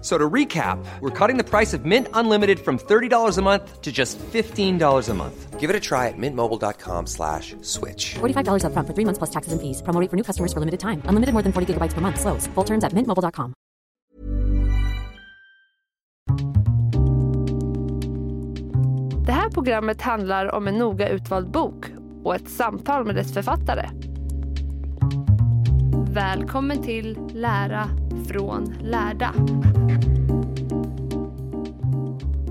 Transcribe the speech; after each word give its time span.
F- 0.00 0.06
So 0.06 0.16
to 0.18 0.30
recap, 0.30 0.78
we're 1.00 1.10
cutting 1.18 1.36
the 1.36 1.44
price 1.44 1.74
of 1.74 1.84
Mint 1.84 2.08
Unlimited 2.14 2.58
from 2.58 2.78
$30 2.78 3.38
a 3.38 3.42
month 3.42 3.82
to 3.82 3.92
just 3.92 4.18
$15 4.32 5.10
a 5.10 5.14
month. 5.14 5.60
Give 5.60 5.68
it 5.68 5.76
a 5.76 5.80
try 5.80 6.08
at 6.08 6.14
mintmobile.com 6.16 7.06
slash 7.06 7.54
switch. 7.60 8.14
$45 8.18 8.64
upfront 8.64 8.86
for 8.86 8.94
three 8.94 9.04
months 9.04 9.18
plus 9.18 9.30
taxes 9.30 9.52
and 9.52 9.60
fees. 9.60 9.82
Promo 9.82 10.00
rate 10.00 10.08
for 10.08 10.16
new 10.16 10.24
customers 10.24 10.54
for 10.54 10.60
limited 10.60 10.80
time. 10.80 11.02
Unlimited 11.04 11.34
more 11.34 11.42
than 11.42 11.52
40 11.52 11.66
gigabytes 11.74 11.92
per 11.92 12.00
month. 12.00 12.18
Slows. 12.18 12.46
Full 12.54 12.64
terms 12.64 12.82
at 12.82 12.94
mintmobile.com. 12.94 13.52
Det 19.26 19.32
här 19.32 19.50
programmet 19.50 20.02
handlar 20.02 20.54
om 20.54 20.68
en 20.68 20.74
noga 20.78 21.08
utvald 21.08 21.50
bok 21.50 21.86
och 22.24 22.34
ett 22.34 22.48
samtal 22.50 23.06
med 23.06 23.14
dess 23.14 23.32
författare. 23.34 23.88
Välkommen 26.10 26.82
till 26.82 27.18
Lära 27.34 27.90
från 28.30 28.74
lärda. 28.82 29.34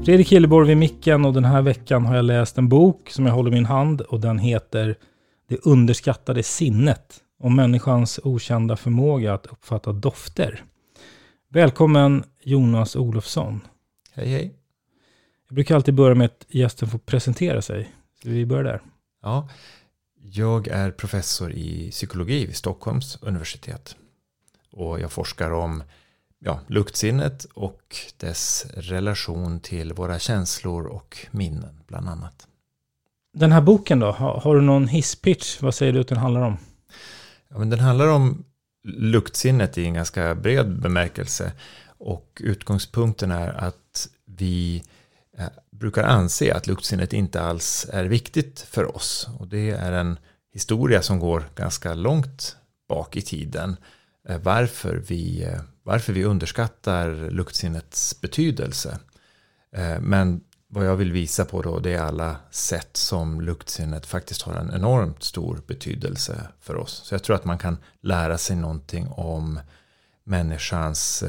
Fredrik 0.05 0.31
Hilleborg 0.31 0.67
vid 0.67 0.77
micken 0.77 1.25
och 1.25 1.33
den 1.33 1.45
här 1.45 1.61
veckan 1.61 2.05
har 2.05 2.15
jag 2.15 2.25
läst 2.25 2.57
en 2.57 2.69
bok 2.69 3.09
som 3.09 3.25
jag 3.25 3.33
håller 3.33 3.51
i 3.51 3.53
min 3.53 3.65
hand 3.65 4.01
och 4.01 4.19
den 4.19 4.39
heter 4.39 4.95
Det 5.49 5.65
underskattade 5.65 6.43
sinnet 6.43 7.17
om 7.39 7.55
människans 7.55 8.19
okända 8.23 8.75
förmåga 8.75 9.33
att 9.33 9.45
uppfatta 9.45 9.91
dofter. 9.91 10.63
Välkommen 11.49 12.23
Jonas 12.43 12.95
Olofsson. 12.95 13.61
Hej 14.13 14.27
hej. 14.27 14.53
Jag 15.47 15.55
brukar 15.55 15.75
alltid 15.75 15.93
börja 15.93 16.15
med 16.15 16.25
att 16.25 16.45
gästen 16.47 16.87
får 16.87 16.99
presentera 16.99 17.61
sig. 17.61 17.93
Så 18.23 18.29
vi 18.29 18.45
börjar 18.45 18.63
där. 18.63 18.81
Ja, 19.21 19.49
jag 20.21 20.67
är 20.67 20.91
professor 20.91 21.51
i 21.51 21.91
psykologi 21.91 22.45
vid 22.45 22.55
Stockholms 22.55 23.17
universitet. 23.21 23.95
Och 24.79 24.99
jag 24.99 25.11
forskar 25.11 25.51
om 25.51 25.83
ja, 26.39 26.59
luktsinnet 26.67 27.45
och 27.53 27.95
dess 28.17 28.65
relation 28.73 29.59
till 29.59 29.93
våra 29.93 30.19
känslor 30.19 30.85
och 30.85 31.27
minnen 31.31 31.83
bland 31.87 32.09
annat. 32.09 32.47
Den 33.33 33.51
här 33.51 33.61
boken 33.61 33.99
då, 33.99 34.11
har, 34.11 34.39
har 34.39 34.55
du 34.55 34.61
någon 34.61 34.87
hisspitch? 34.87 35.61
Vad 35.61 35.75
säger 35.75 35.93
du 35.93 35.99
att 35.99 36.07
den 36.07 36.17
handlar 36.17 36.41
om? 36.41 36.57
Ja, 37.49 37.57
men 37.57 37.69
den 37.69 37.79
handlar 37.79 38.07
om 38.07 38.43
luktsinnet 38.83 39.77
i 39.77 39.85
en 39.85 39.93
ganska 39.93 40.35
bred 40.35 40.81
bemärkelse. 40.81 41.51
Och 41.97 42.41
utgångspunkten 42.43 43.31
är 43.31 43.49
att 43.49 44.09
vi 44.25 44.83
eh, 45.37 45.45
brukar 45.71 46.03
anse 46.03 46.55
att 46.55 46.67
luktsinnet 46.67 47.13
inte 47.13 47.41
alls 47.41 47.87
är 47.93 48.05
viktigt 48.05 48.59
för 48.59 48.95
oss. 48.95 49.29
Och 49.39 49.47
det 49.47 49.69
är 49.69 49.91
en 49.91 50.19
historia 50.53 51.01
som 51.01 51.19
går 51.19 51.49
ganska 51.55 51.93
långt 51.93 52.57
bak 52.89 53.15
i 53.15 53.21
tiden. 53.21 53.77
Eh, 54.29 54.37
varför 54.43 54.95
vi, 54.95 55.43
eh, 55.43 55.61
varför 55.83 56.13
vi 56.13 56.23
underskattar 56.23 57.29
luktsinnets 57.31 58.21
betydelse. 58.21 58.99
Eh, 59.75 59.99
men 60.01 60.41
vad 60.67 60.85
jag 60.85 60.95
vill 60.95 61.11
visa 61.11 61.45
på 61.45 61.61
då 61.61 61.79
det 61.79 61.93
är 61.93 62.01
alla 62.01 62.35
sätt 62.51 62.97
som 62.97 63.41
luktsinnet 63.41 64.05
faktiskt 64.05 64.41
har 64.41 64.53
en 64.53 64.71
enormt 64.73 65.23
stor 65.23 65.61
betydelse 65.67 66.47
för 66.59 66.75
oss. 66.75 67.01
Så 67.05 67.13
jag 67.13 67.23
tror 67.23 67.35
att 67.35 67.45
man 67.45 67.57
kan 67.57 67.77
lära 68.01 68.37
sig 68.37 68.55
någonting 68.55 69.07
om 69.07 69.59
människans 70.23 71.23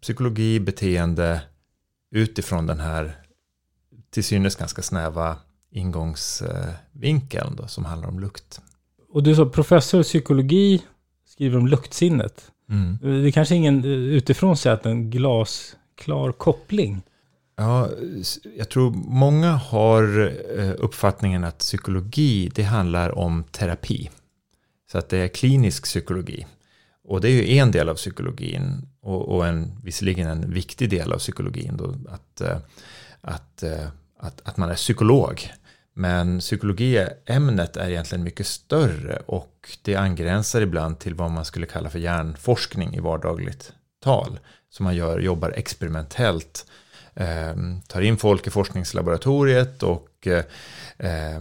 psykologi, 0.00 0.60
beteende 0.60 1.40
utifrån 2.10 2.66
den 2.66 2.80
här 2.80 3.20
till 4.10 4.24
synes 4.24 4.56
ganska 4.56 4.82
snäva 4.82 5.36
ingångsvinkeln 5.70 7.56
då, 7.56 7.66
som 7.66 7.84
handlar 7.84 8.08
om 8.08 8.20
lukt. 8.20 8.60
Och 9.12 9.22
du 9.22 9.34
sa 9.34 9.46
professor 9.46 10.00
i 10.00 10.04
psykologi 10.04 10.82
skriver 11.36 11.58
om 11.58 11.66
luktsinnet. 11.66 12.52
Mm. 12.70 12.98
Det 13.22 13.28
är 13.28 13.32
kanske 13.32 13.54
ingen 13.54 13.84
eh, 13.84 13.90
utifrån 13.90 14.56
säger 14.56 14.76
att 14.76 14.86
en 14.86 15.10
glasklar 15.10 16.32
koppling. 16.32 17.02
Ja, 17.56 17.90
jag 18.56 18.68
tror 18.68 18.90
många 18.90 19.52
har 19.52 20.34
eh, 20.58 20.72
uppfattningen 20.78 21.44
att 21.44 21.58
psykologi, 21.58 22.50
det 22.54 22.62
handlar 22.62 23.18
om 23.18 23.44
terapi. 23.44 24.10
Så 24.92 24.98
att 24.98 25.08
det 25.08 25.18
är 25.18 25.28
klinisk 25.28 25.84
psykologi. 25.84 26.46
Och 27.04 27.20
det 27.20 27.28
är 27.28 27.32
ju 27.32 27.58
en 27.58 27.70
del 27.70 27.88
av 27.88 27.94
psykologin 27.94 28.88
och, 29.02 29.36
och 29.36 29.46
en, 29.46 29.80
visserligen 29.82 30.28
en 30.28 30.52
viktig 30.52 30.90
del 30.90 31.12
av 31.12 31.18
psykologin 31.18 31.76
då, 31.76 31.94
att, 32.08 32.40
eh, 32.40 32.58
att, 33.20 33.62
eh, 33.62 33.86
att, 34.18 34.40
att 34.48 34.56
man 34.56 34.70
är 34.70 34.74
psykolog. 34.74 35.50
Men 35.98 36.38
psykologiämnet 36.38 37.76
är 37.76 37.88
egentligen 37.88 38.24
mycket 38.24 38.46
större 38.46 39.16
och 39.26 39.78
det 39.82 39.96
angränsar 39.96 40.60
ibland 40.60 40.98
till 40.98 41.14
vad 41.14 41.30
man 41.30 41.44
skulle 41.44 41.66
kalla 41.66 41.90
för 41.90 41.98
hjärnforskning 41.98 42.94
i 42.94 43.00
vardagligt 43.00 43.72
tal. 44.02 44.38
Så 44.70 44.82
man 44.82 44.96
gör, 44.96 45.18
jobbar 45.18 45.50
experimentellt 45.50 46.66
eh, 47.14 47.54
tar 47.86 48.00
in 48.00 48.16
folk 48.16 48.46
i 48.46 48.50
forskningslaboratoriet 48.50 49.82
och 49.82 50.26
eh, 50.98 51.40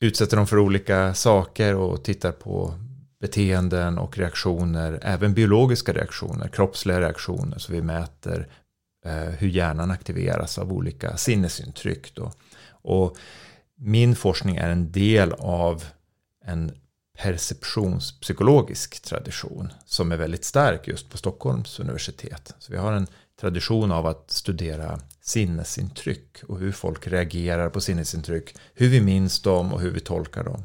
utsätter 0.00 0.36
dem 0.36 0.46
för 0.46 0.58
olika 0.58 1.14
saker 1.14 1.74
och 1.74 2.04
tittar 2.04 2.32
på 2.32 2.74
beteenden 3.20 3.98
och 3.98 4.18
reaktioner, 4.18 4.98
även 5.02 5.34
biologiska 5.34 5.92
reaktioner, 5.92 6.48
kroppsliga 6.48 7.00
reaktioner, 7.00 7.58
så 7.58 7.72
vi 7.72 7.82
mäter 7.82 8.48
eh, 9.06 9.12
hur 9.12 9.48
hjärnan 9.48 9.90
aktiveras 9.90 10.58
av 10.58 10.72
olika 10.72 11.16
sinnesintryck. 11.16 12.14
Då. 12.14 12.32
Och 12.82 13.16
min 13.80 14.16
forskning 14.16 14.56
är 14.56 14.70
en 14.70 14.92
del 14.92 15.32
av 15.32 15.84
en 16.44 16.72
perceptionspsykologisk 17.18 19.02
tradition 19.02 19.72
som 19.86 20.12
är 20.12 20.16
väldigt 20.16 20.44
stark 20.44 20.88
just 20.88 21.10
på 21.10 21.18
Stockholms 21.18 21.80
universitet. 21.80 22.54
Så 22.58 22.72
vi 22.72 22.78
har 22.78 22.92
en 22.92 23.06
tradition 23.40 23.92
av 23.92 24.06
att 24.06 24.30
studera 24.30 25.00
sinnesintryck 25.20 26.42
och 26.48 26.58
hur 26.58 26.72
folk 26.72 27.06
reagerar 27.06 27.70
på 27.70 27.80
sinnesintryck, 27.80 28.54
hur 28.74 28.88
vi 28.88 29.00
minns 29.00 29.42
dem 29.42 29.72
och 29.72 29.80
hur 29.80 29.90
vi 29.90 30.00
tolkar 30.00 30.44
dem. 30.44 30.64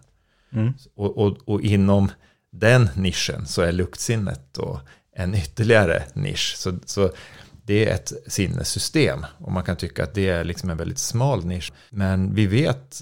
Mm. 0.51 0.73
Och, 0.95 1.17
och, 1.17 1.37
och 1.45 1.61
inom 1.61 2.11
den 2.51 2.89
nischen 2.95 3.45
så 3.45 3.61
är 3.61 3.71
luktsinnet 3.71 4.41
då 4.51 4.81
en 5.11 5.35
ytterligare 5.35 6.03
nisch. 6.13 6.55
Så, 6.57 6.79
så 6.85 7.11
det 7.65 7.89
är 7.89 7.95
ett 7.95 8.13
sinnessystem 8.27 9.25
och 9.37 9.51
man 9.51 9.63
kan 9.63 9.75
tycka 9.75 10.03
att 10.03 10.13
det 10.13 10.29
är 10.29 10.43
liksom 10.43 10.69
en 10.69 10.77
väldigt 10.77 10.99
smal 10.99 11.45
nisch. 11.45 11.73
Men 11.89 12.35
vi 12.35 12.47
vet 12.47 13.01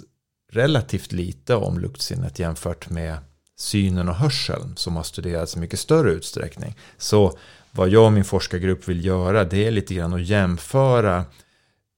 relativt 0.51 1.12
lite 1.12 1.56
om 1.56 1.80
luktsinnet 1.80 2.39
jämfört 2.39 2.89
med 2.89 3.18
synen 3.57 4.10
och 4.10 4.15
hörseln 4.15 4.77
som 4.77 4.95
har 4.95 5.04
studerats 5.04 5.56
i 5.56 5.60
mycket 5.60 5.80
större 5.80 6.12
utsträckning. 6.12 6.75
Så 6.98 7.38
vad 7.71 7.89
jag 7.89 8.06
och 8.06 8.13
min 8.13 8.24
forskargrupp 8.24 8.88
vill 8.88 9.06
göra 9.06 9.44
det 9.44 9.68
är 9.68 9.71
lite 9.71 9.94
grann 9.94 10.13
att 10.13 10.27
jämföra 10.27 11.25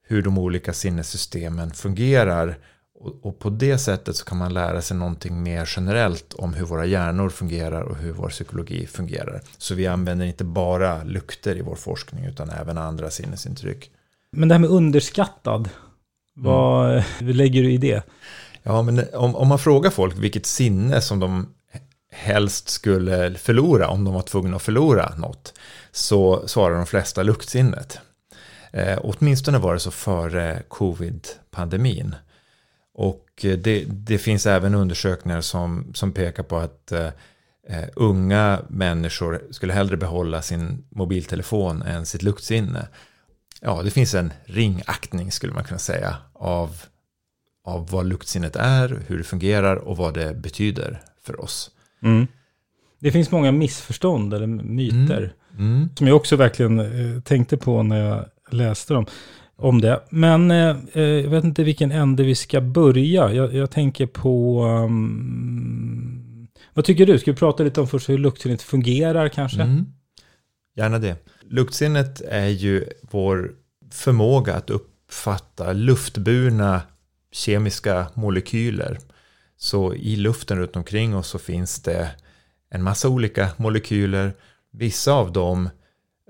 hur 0.07 0.21
de 0.21 0.37
olika 0.37 0.73
sinnessystemen 0.73 1.71
fungerar 1.71 2.57
och, 3.21 3.39
på 3.39 3.49
det 3.49 3.77
sättet 3.77 4.15
så 4.15 4.25
kan 4.25 4.37
man 4.37 4.53
lära 4.53 4.81
sig 4.81 4.97
någonting 4.97 5.43
mer 5.43 5.69
generellt 5.75 6.33
om 6.33 6.53
hur 6.53 6.65
våra 6.65 6.85
hjärnor 6.85 7.29
fungerar 7.29 7.81
och 7.81 7.97
hur 7.97 8.11
vår 8.11 8.29
psykologi 8.29 8.87
fungerar. 8.87 9.41
Så 9.57 9.75
vi 9.75 9.87
använder 9.87 10.25
inte 10.25 10.43
bara 10.43 11.03
lukter 11.03 11.57
i 11.57 11.61
vår 11.61 11.75
forskning 11.75 12.25
utan 12.25 12.49
även 12.49 12.77
andra 12.77 13.09
sinnesintryck. 13.09 13.91
Men 14.31 14.49
det 14.49 14.55
här 14.55 14.59
med 14.59 14.69
underskattad, 14.69 15.69
vad 16.33 16.91
mm. 16.91 17.03
lägger 17.19 17.63
du 17.63 17.71
i 17.71 17.77
det? 17.77 18.03
Ja, 18.63 18.81
men 18.81 19.01
om, 19.13 19.35
om 19.35 19.47
man 19.47 19.59
frågar 19.59 19.89
folk 19.89 20.17
vilket 20.17 20.45
sinne 20.45 21.01
som 21.01 21.19
de 21.19 21.47
helst 22.11 22.69
skulle 22.69 23.33
förlora 23.33 23.87
om 23.87 24.03
de 24.05 24.13
var 24.13 24.21
tvungna 24.21 24.55
att 24.55 24.61
förlora 24.61 25.15
något, 25.17 25.53
så 25.91 26.47
svarar 26.47 26.75
de 26.75 26.85
flesta 26.85 27.23
luktsinnet. 27.23 27.99
Eh, 28.71 28.99
åtminstone 29.01 29.57
var 29.57 29.73
det 29.73 29.79
så 29.79 29.91
före 29.91 30.63
covid-pandemin. 30.67 32.15
Och 32.97 33.25
det, 33.41 33.85
det, 33.87 34.17
finns 34.17 34.45
även 34.45 34.75
undersökningar 34.75 35.41
som, 35.41 35.91
som 35.93 36.11
pekar 36.11 36.43
på 36.43 36.57
att 36.57 36.91
eh, 36.91 37.09
eh, 37.69 37.85
unga 37.95 38.59
människor 38.69 39.41
skulle 39.51 39.73
hellre 39.73 39.97
behålla 39.97 40.41
sin 40.41 40.85
mobiltelefon 40.89 41.81
än 41.81 42.05
sitt 42.05 42.23
luktsinne. 42.23 42.87
Ja, 43.61 43.81
det 43.83 43.91
finns 43.91 44.13
en 44.13 44.33
ringaktning 44.45 45.31
skulle 45.31 45.53
man 45.53 45.63
kunna 45.63 45.79
säga 45.79 46.15
av, 46.33 46.81
av 47.63 47.89
vad 47.89 48.05
luktsinnet 48.05 48.55
är, 48.55 49.03
hur 49.07 49.17
det 49.17 49.23
fungerar 49.23 49.75
och 49.75 49.97
vad 49.97 50.13
det 50.13 50.33
betyder 50.33 51.01
för 51.23 51.41
oss. 51.41 51.71
Mm. 52.03 52.27
Det 52.99 53.11
finns 53.11 53.31
många 53.31 53.51
missförstånd 53.51 54.33
eller 54.33 54.47
myter 54.47 55.33
mm. 55.57 55.73
Mm. 55.73 55.89
som 55.95 56.07
jag 56.07 56.15
också 56.15 56.35
verkligen 56.35 56.79
eh, 56.79 57.21
tänkte 57.21 57.57
på 57.57 57.83
när 57.83 58.05
jag 58.05 58.25
läste 58.51 58.93
dem 58.93 59.05
om 59.57 59.81
det. 59.81 60.03
Men 60.09 60.51
eh, 60.51 60.77
eh, 60.93 61.01
jag 61.03 61.29
vet 61.29 61.43
inte 61.43 61.63
vilken 61.63 61.91
ände 61.91 62.23
vi 62.23 62.35
ska 62.35 62.61
börja. 62.61 63.33
Jag, 63.33 63.53
jag 63.53 63.71
tänker 63.71 64.05
på... 64.05 64.63
Um, 64.63 66.47
vad 66.73 66.85
tycker 66.85 67.05
du? 67.05 67.19
Ska 67.19 67.31
vi 67.31 67.37
prata 67.37 67.63
lite 67.63 67.81
om 67.81 67.87
först 67.87 68.09
hur 68.09 68.17
luktsinnet 68.17 68.61
fungerar 68.61 69.29
kanske? 69.29 69.61
Mm. 69.61 69.85
Gärna 70.75 70.99
det. 70.99 71.15
Luktsinnet 71.49 72.21
är 72.21 72.47
ju 72.47 72.85
vår 73.01 73.51
förmåga 73.91 74.53
att 74.53 74.69
uppfatta 74.69 75.73
luftburna 75.73 76.81
kemiska 77.31 78.07
molekyler. 78.13 78.97
Så 79.57 79.93
i 79.93 80.15
luften 80.15 80.57
runt 80.57 80.75
omkring 80.75 81.15
oss 81.15 81.27
så 81.27 81.39
finns 81.39 81.81
det 81.81 82.09
en 82.69 82.83
massa 82.83 83.09
olika 83.09 83.49
molekyler. 83.57 84.33
Vissa 84.71 85.13
av 85.13 85.31
dem 85.31 85.69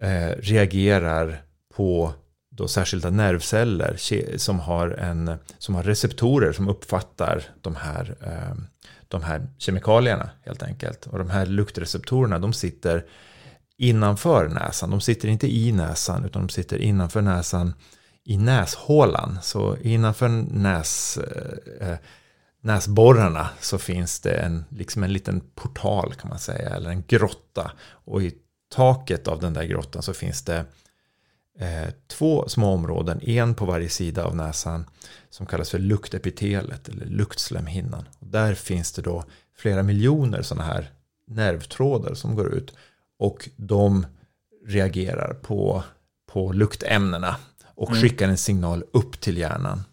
eh, 0.01 0.37
reagerar 0.37 1.41
på 1.75 2.13
då 2.55 2.67
särskilda 2.67 3.09
nervceller 3.09 3.97
som 4.37 4.59
har, 4.59 4.89
en, 4.89 5.37
som 5.57 5.75
har 5.75 5.83
receptorer 5.83 6.53
som 6.53 6.69
uppfattar 6.69 7.43
de 7.61 7.75
här, 7.75 8.15
eh, 8.21 8.63
de 9.07 9.23
här 9.23 9.47
kemikalierna 9.57 10.29
helt 10.45 10.63
enkelt. 10.63 11.07
Och 11.07 11.17
de 11.17 11.29
här 11.29 11.45
luktreceptorerna 11.45 12.39
de 12.39 12.53
sitter 12.53 13.05
innanför 13.77 14.47
näsan. 14.47 14.89
De 14.89 15.01
sitter 15.01 15.27
inte 15.27 15.55
i 15.55 15.71
näsan 15.71 16.25
utan 16.25 16.41
de 16.47 16.49
sitter 16.49 16.77
innanför 16.77 17.21
näsan 17.21 17.73
i 18.23 18.37
näshålan. 18.37 19.39
Så 19.41 19.77
innanför 19.77 20.29
näs, 20.53 21.17
eh, 21.17 21.89
eh, 21.89 21.97
näsborrarna 22.61 23.49
så 23.61 23.77
finns 23.77 24.19
det 24.19 24.33
en, 24.33 24.65
liksom 24.69 25.03
en 25.03 25.13
liten 25.13 25.41
portal 25.55 26.13
kan 26.13 26.29
man 26.29 26.39
säga, 26.39 26.69
eller 26.69 26.89
en 26.89 27.03
grotta. 27.07 27.71
Och 27.89 28.23
i 28.23 28.33
taket 28.75 29.27
av 29.27 29.39
den 29.39 29.53
där 29.53 29.63
grottan 29.63 30.01
så 30.01 30.13
finns 30.13 30.41
det 30.41 30.65
två 32.07 32.49
små 32.49 32.73
områden, 32.73 33.21
en 33.21 33.55
på 33.55 33.65
varje 33.65 33.89
sida 33.89 34.23
av 34.23 34.35
näsan 34.35 34.85
som 35.29 35.45
kallas 35.45 35.69
för 35.69 35.79
luktepitelet 35.79 36.89
eller 36.89 37.05
luktslemhinnan. 37.05 38.05
Och 38.19 38.27
där 38.27 38.53
finns 38.53 38.91
det 38.91 39.01
då 39.01 39.23
flera 39.57 39.83
miljoner 39.83 40.41
sådana 40.41 40.63
här 40.63 40.91
nervtrådar 41.27 42.13
som 42.13 42.35
går 42.35 42.53
ut 42.53 42.73
och 43.19 43.49
de 43.55 44.05
reagerar 44.67 45.33
på, 45.33 45.83
på 46.25 46.51
luktämnena 46.51 47.35
och 47.75 47.89
mm. 47.89 48.01
skickar 48.01 48.29
en 48.29 48.37
signal 48.37 48.83
upp 48.93 49.21
till 49.21 49.37
hjärnan. 49.37 49.83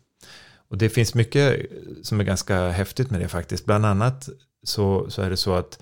Och 0.69 0.79
det 0.79 0.88
finns 0.88 1.15
mycket 1.15 1.67
som 2.03 2.20
är 2.20 2.25
ganska 2.25 2.69
häftigt 2.69 3.11
med 3.11 3.20
det 3.20 3.29
faktiskt. 3.29 3.65
Bland 3.65 3.87
annat 3.87 4.29
så, 4.62 5.11
så 5.11 5.23
är 5.23 5.31
det 5.31 5.37
så 5.37 5.55
att 5.55 5.79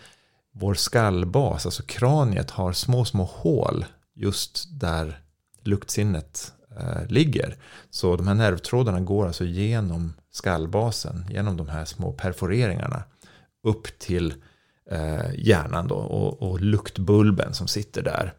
vår 0.52 0.74
skallbas, 0.74 1.66
alltså 1.66 1.82
kraniet, 1.82 2.50
har 2.50 2.72
små, 2.72 3.04
små 3.04 3.24
hål 3.24 3.84
just 4.14 4.80
där 4.80 5.20
luktsinnet 5.62 6.52
eh, 6.78 7.06
ligger. 7.08 7.56
Så 7.90 8.16
de 8.16 8.28
här 8.28 8.34
nervtrådarna 8.34 9.00
går 9.00 9.26
alltså 9.26 9.44
genom 9.44 10.12
skallbasen, 10.30 11.24
genom 11.30 11.56
de 11.56 11.68
här 11.68 11.84
små 11.84 12.12
perforeringarna 12.12 13.02
upp 13.62 13.98
till 13.98 14.34
eh, 14.90 15.34
hjärnan 15.34 15.88
då, 15.88 15.94
och, 15.94 16.50
och 16.50 16.60
luktbulben 16.60 17.54
som 17.54 17.68
sitter 17.68 18.02
där. 18.02 18.32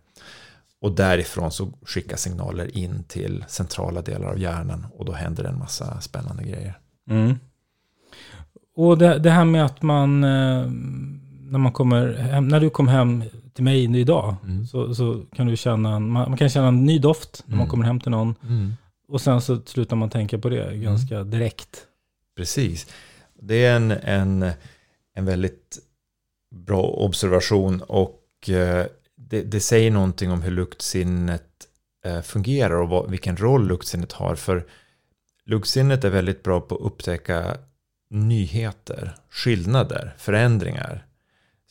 Och 0.81 0.91
därifrån 0.91 1.51
så 1.51 1.73
skickas 1.85 2.21
signaler 2.21 2.77
in 2.77 3.03
till 3.03 3.45
centrala 3.47 4.01
delar 4.01 4.27
av 4.27 4.39
hjärnan 4.39 4.87
och 4.93 5.05
då 5.05 5.11
händer 5.11 5.43
en 5.43 5.59
massa 5.59 6.01
spännande 6.01 6.43
grejer. 6.43 6.79
Mm. 7.09 7.35
Och 8.75 8.97
det, 8.97 9.19
det, 9.19 9.29
här 9.29 9.45
med 9.45 9.65
att 9.65 9.81
man, 9.81 10.23
eh, 10.23 10.65
när 11.41 11.59
man 11.59 11.71
kommer 11.71 12.13
hem, 12.13 12.47
när 12.47 12.59
du 12.59 12.69
kom 12.69 12.87
hem 12.87 13.23
till 13.53 13.63
mig 13.63 13.99
idag, 13.99 14.35
mm. 14.43 14.65
så, 14.65 14.95
så 14.95 15.23
kan 15.35 15.47
du 15.47 15.57
känna, 15.57 15.95
en, 15.95 16.09
man, 16.09 16.29
man, 16.29 16.37
kan 16.37 16.49
känna 16.49 16.67
en 16.67 16.85
ny 16.85 16.99
doft 16.99 17.43
när 17.45 17.55
man 17.55 17.59
mm. 17.59 17.69
kommer 17.69 17.85
hem 17.85 17.99
till 17.99 18.11
någon. 18.11 18.35
Mm. 18.43 18.73
Och 19.07 19.21
sen 19.21 19.41
så 19.41 19.61
slutar 19.65 19.95
man 19.95 20.09
tänka 20.09 20.37
på 20.37 20.49
det 20.49 20.77
ganska 20.77 21.15
mm. 21.15 21.29
direkt. 21.29 21.87
Precis. 22.35 22.87
Det 23.41 23.65
är 23.65 23.75
en, 23.75 23.91
en, 23.91 24.51
en 25.15 25.25
väldigt 25.25 25.79
bra 26.55 26.83
observation 26.83 27.81
och 27.81 28.49
eh, 28.49 28.85
det, 29.15 29.41
det, 29.41 29.59
säger 29.59 29.91
någonting 29.91 30.31
om 30.31 30.41
hur 30.41 30.51
luktsinnet 30.51 31.67
eh, 32.05 32.21
fungerar 32.21 32.75
och 32.75 32.89
vad, 32.89 33.09
vilken 33.09 33.37
roll 33.37 33.67
luktsinnet 33.67 34.11
har. 34.11 34.35
För 34.35 34.65
luktsinnet 35.45 36.03
är 36.03 36.09
väldigt 36.09 36.43
bra 36.43 36.61
på 36.61 36.75
att 36.75 36.81
upptäcka 36.81 37.57
nyheter, 38.09 39.15
skillnader, 39.29 40.15
förändringar. 40.17 41.05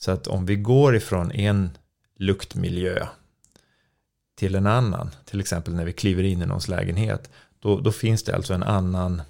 Så 0.00 0.10
att 0.10 0.26
om 0.26 0.46
vi 0.46 0.56
går 0.56 0.96
ifrån 0.96 1.32
en 1.32 1.70
luktmiljö 2.16 3.06
till 4.36 4.54
en 4.54 4.66
annan, 4.66 5.10
till 5.24 5.40
exempel 5.40 5.74
när 5.74 5.84
vi 5.84 5.92
kliver 5.92 6.22
in 6.22 6.42
i 6.42 6.46
någons 6.46 6.68
lägenhet, 6.68 7.30
då, 7.58 7.80
då 7.80 7.92
finns 7.92 8.22
det 8.22 8.34
alltså 8.34 8.54
en 8.54 8.62
annan 8.62 9.22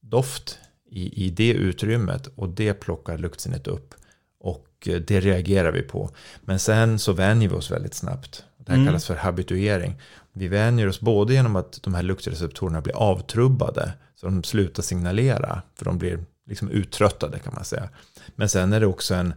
doft 0.00 0.58
i, 0.90 1.26
i 1.26 1.30
det 1.30 1.52
utrymmet 1.52 2.26
och 2.26 2.48
det 2.48 2.74
plockar 2.74 3.18
luktsinnet 3.18 3.66
upp 3.66 3.94
och 4.40 4.68
eh, 4.86 5.00
det 5.00 5.20
reagerar 5.20 5.72
vi 5.72 5.82
på. 5.82 6.10
Men 6.40 6.58
sen 6.58 6.98
så 6.98 7.12
vänjer 7.12 7.48
vi 7.48 7.54
oss 7.54 7.70
väldigt 7.70 7.94
snabbt. 7.94 8.44
Det 8.56 8.72
här 8.72 8.76
mm. 8.76 8.86
kallas 8.86 9.06
för 9.06 9.16
habituering. 9.16 10.00
Vi 10.32 10.48
vänjer 10.48 10.88
oss 10.88 11.00
både 11.00 11.34
genom 11.34 11.56
att 11.56 11.82
de 11.82 11.94
här 11.94 12.02
luktreceptorerna 12.02 12.80
blir 12.80 12.96
avtrubbade, 12.96 13.92
så 14.14 14.26
de 14.26 14.44
slutar 14.44 14.82
signalera, 14.82 15.62
för 15.74 15.84
de 15.84 15.98
blir 15.98 16.24
liksom 16.46 16.70
uttröttade 16.70 17.38
kan 17.38 17.54
man 17.54 17.64
säga. 17.64 17.88
Men 18.34 18.48
sen 18.48 18.72
är 18.72 18.80
det 18.80 18.86
också 18.86 19.14
en 19.14 19.34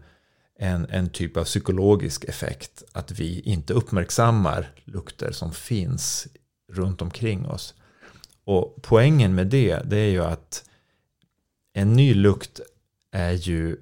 en, 0.59 0.89
en 0.89 1.09
typ 1.09 1.37
av 1.37 1.43
psykologisk 1.43 2.23
effekt. 2.23 2.83
Att 2.91 3.11
vi 3.11 3.39
inte 3.39 3.73
uppmärksammar 3.73 4.71
lukter 4.85 5.31
som 5.31 5.53
finns 5.53 6.27
runt 6.71 7.01
omkring 7.01 7.45
oss. 7.45 7.73
Och 8.43 8.75
poängen 8.81 9.35
med 9.35 9.47
det, 9.47 9.79
det 9.85 9.97
är 9.97 10.09
ju 10.09 10.23
att 10.23 10.69
en 11.73 11.93
ny 11.93 12.13
lukt 12.13 12.59
är 13.11 13.31
ju 13.31 13.77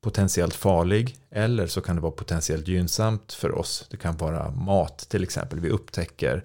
potentiellt 0.00 0.54
farlig 0.54 1.16
eller 1.30 1.66
så 1.66 1.80
kan 1.80 1.96
det 1.96 2.02
vara 2.02 2.12
potentiellt 2.12 2.68
gynnsamt 2.68 3.32
för 3.32 3.58
oss. 3.58 3.86
Det 3.90 3.96
kan 3.96 4.16
vara 4.16 4.50
mat 4.50 4.98
till 4.98 5.22
exempel. 5.22 5.60
Vi 5.60 5.70
upptäcker 5.70 6.44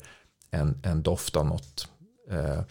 en, 0.51 0.81
en 0.83 1.03
doft 1.03 1.35
av 1.35 1.45
något 1.45 1.87
eh, 2.29 2.61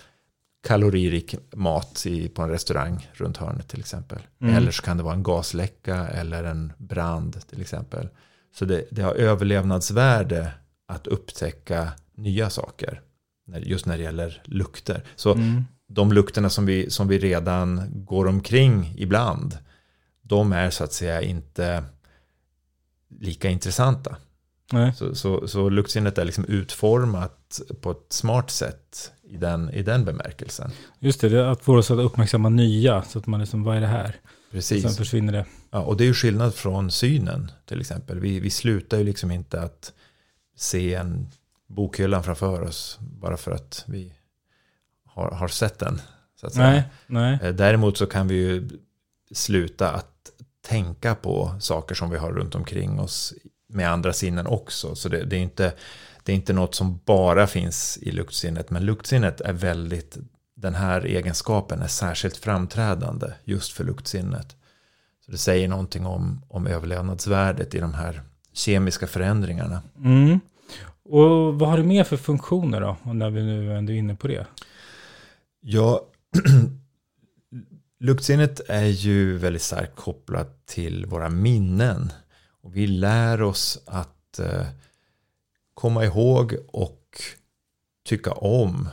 kaloririk 0.63 1.35
mat 1.55 2.07
i, 2.07 2.29
på 2.29 2.43
en 2.43 2.51
restaurang 2.51 3.09
runt 3.13 3.37
hörnet 3.37 3.69
till 3.69 3.81
exempel. 3.81 4.19
Mm. 4.41 4.55
Eller 4.55 4.71
så 4.71 4.83
kan 4.83 4.97
det 4.97 5.03
vara 5.03 5.15
en 5.15 5.23
gasläcka 5.23 6.09
eller 6.09 6.45
en 6.45 6.73
brand 6.79 7.49
till 7.49 7.61
exempel. 7.61 8.09
Så 8.55 8.65
det, 8.65 8.85
det 8.91 9.03
har 9.03 9.15
överlevnadsvärde 9.15 10.53
att 10.89 11.07
upptäcka 11.07 11.93
nya 12.15 12.51
saker. 12.51 13.01
Just 13.59 13.87
när 13.87 13.97
det 13.97 14.03
gäller 14.03 14.43
lukter. 14.45 15.05
Så 15.17 15.35
mm. 15.35 15.65
de 15.89 16.13
lukterna 16.13 16.51
som 16.51 16.67
vi, 16.67 16.91
som 16.91 17.09
vi 17.09 17.19
redan 17.19 17.91
går 17.95 18.27
omkring 18.27 18.95
ibland. 18.97 19.59
De 20.23 20.53
är 20.53 20.71
så 20.71 20.85
att 20.85 20.93
säga 20.93 21.23
inte 21.23 21.85
lika 23.21 23.51
intressanta. 23.51 24.17
Så, 24.95 25.15
så, 25.15 25.49
så 25.49 25.69
luktsinnet 25.69 26.19
är 26.19 26.25
liksom 26.25 26.45
utformat 26.45 27.61
på 27.81 27.91
ett 27.91 28.07
smart 28.09 28.51
sätt 28.51 29.13
i 29.33 29.37
den, 29.37 29.71
i 29.71 29.83
den 29.83 30.05
bemärkelsen. 30.05 30.71
Just 30.99 31.21
det, 31.21 31.29
det 31.29 31.51
att 31.51 31.65
få 31.65 31.77
oss 31.77 31.91
att 31.91 31.99
uppmärksamma 31.99 32.49
nya, 32.49 33.03
så 33.03 33.19
att 33.19 33.27
man 33.27 33.41
liksom, 33.41 33.65
vad 33.65 33.77
är 33.77 33.81
det 33.81 33.87
här? 33.87 34.17
Precis. 34.51 34.85
Och 34.85 34.91
sen 34.91 34.97
försvinner 34.99 35.33
det. 35.33 35.47
Ja, 35.71 35.81
och 35.81 35.97
det 35.97 36.05
är 36.05 36.07
ju 36.07 36.15
skillnad 36.15 36.55
från 36.55 36.91
synen 36.91 37.53
till 37.65 37.81
exempel. 37.81 38.21
Vi, 38.21 38.41
vi 38.41 38.51
slutar 38.51 38.99
ju 38.99 39.05
liksom 39.05 39.31
inte 39.31 39.61
att 39.61 39.93
se 40.57 40.95
en 40.95 41.29
bokhyllan 41.67 42.23
framför 42.23 42.63
oss 42.63 42.99
bara 43.01 43.37
för 43.37 43.53
att 43.53 43.85
vi 43.87 44.15
har, 45.07 45.31
har 45.31 45.49
sett 45.49 45.79
den. 45.79 46.01
Så 46.41 46.47
att 46.47 46.53
säga. 46.53 46.71
Nej, 46.71 46.85
nej. 47.07 47.39
Eh, 47.43 47.55
Däremot 47.55 47.99
så 47.99 48.07
kan 48.07 48.29
vi 48.29 48.35
ju 48.35 48.69
sluta 49.35 49.91
att 49.91 50.31
tänka 50.67 51.15
på 51.15 51.55
saker 51.61 51.95
som 51.95 52.11
vi 52.11 52.19
har 52.19 52.33
runt 52.33 52.55
omkring 52.55 53.01
oss 53.01 53.35
med 53.69 53.91
andra 53.91 54.13
sinnen 54.13 54.47
också. 54.47 54.95
Så 54.95 55.09
det, 55.09 55.25
det, 55.25 55.37
är, 55.37 55.41
inte, 55.41 55.73
det 56.23 56.33
är 56.33 56.37
inte 56.37 56.53
något 56.53 56.75
som 56.75 57.01
bara 57.05 57.47
finns 57.47 57.99
i 58.03 58.11
luktsinnet. 58.11 58.71
Men 58.71 58.85
luktsinnet 58.85 59.41
är 59.41 59.53
väldigt, 59.53 60.17
den 60.55 60.75
här 60.75 61.07
egenskapen 61.07 61.83
är 61.83 61.87
särskilt 61.87 62.37
framträdande 62.37 63.27
just 63.45 63.73
för 63.73 63.85
luktsinnet. 63.85 64.57
Så 65.27 65.33
det 65.33 65.39
säger 65.39 65.69
någonting 65.69 66.07
om, 66.07 66.43
om 66.49 66.67
överlevnadsvärdet 66.67 67.75
i 67.75 67.79
de 67.79 67.95
här 67.95 68.23
kemiska 68.53 69.07
förändringarna. 69.07 69.83
Mm. 70.05 70.41
Och 71.05 71.59
vad 71.59 71.69
har 71.69 71.77
det 71.77 71.85
mer 71.85 72.05
för 72.05 72.17
funktioner 72.17 72.81
då? 72.81 72.97
När 73.13 73.31
vi 73.31 73.43
nu 73.43 73.77
ändå 73.77 73.93
är 73.93 73.97
inne 73.97 74.15
på 74.15 74.29
det. 74.29 74.47
Ja, 75.61 76.07
luktsinnet 78.01 78.61
är 78.69 78.87
ju 78.87 79.37
väldigt 79.37 79.63
starkt 79.63 79.97
kopplat 79.97 80.67
till 80.67 81.07
våra 81.07 81.29
minnen. 81.29 82.13
Och 82.63 82.77
vi 82.77 82.87
lär 82.87 83.43
oss 83.43 83.83
att 83.87 84.39
eh, 84.39 84.67
komma 85.75 86.05
ihåg 86.05 86.57
och 86.69 87.21
tycka 88.05 88.33
om 88.33 88.89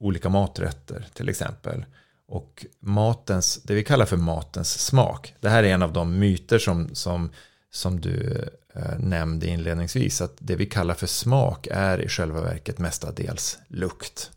olika 0.00 0.28
maträtter 0.28 1.06
till 1.14 1.28
exempel. 1.28 1.84
Och 2.26 2.66
matens, 2.80 3.62
det 3.62 3.74
vi 3.74 3.84
kallar 3.84 4.06
för 4.06 4.16
matens 4.16 4.78
smak. 4.78 5.34
Det 5.40 5.48
här 5.48 5.64
är 5.64 5.74
en 5.74 5.82
av 5.82 5.92
de 5.92 6.18
myter 6.18 6.58
som, 6.58 6.94
som, 6.94 7.30
som 7.70 8.00
du 8.00 8.48
eh, 8.74 8.98
nämnde 8.98 9.46
inledningsvis. 9.46 10.20
Att 10.20 10.36
det 10.38 10.56
vi 10.56 10.66
kallar 10.66 10.94
för 10.94 11.06
smak 11.06 11.68
är 11.70 12.02
i 12.02 12.08
själva 12.08 12.40
verket 12.40 12.78
mestadels 12.78 13.58
lukt. 13.68 14.30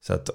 Så 0.00 0.14
att 0.14 0.30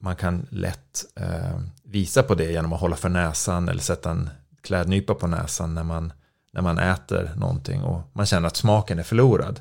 man 0.00 0.16
kan 0.16 0.46
lätt 0.50 1.04
eh, 1.16 1.60
visa 1.84 2.22
på 2.22 2.34
det 2.34 2.52
genom 2.52 2.72
att 2.72 2.80
hålla 2.80 2.96
för 2.96 3.08
näsan 3.08 3.68
eller 3.68 3.82
sätta 3.82 4.10
en 4.10 4.30
klädnypa 4.62 5.14
på 5.14 5.26
näsan 5.26 5.74
när 5.74 5.84
man, 5.84 6.12
när 6.52 6.62
man 6.62 6.78
äter 6.78 7.32
någonting 7.36 7.82
och 7.82 8.00
man 8.12 8.26
känner 8.26 8.46
att 8.46 8.56
smaken 8.56 8.98
är 8.98 9.02
förlorad. 9.02 9.60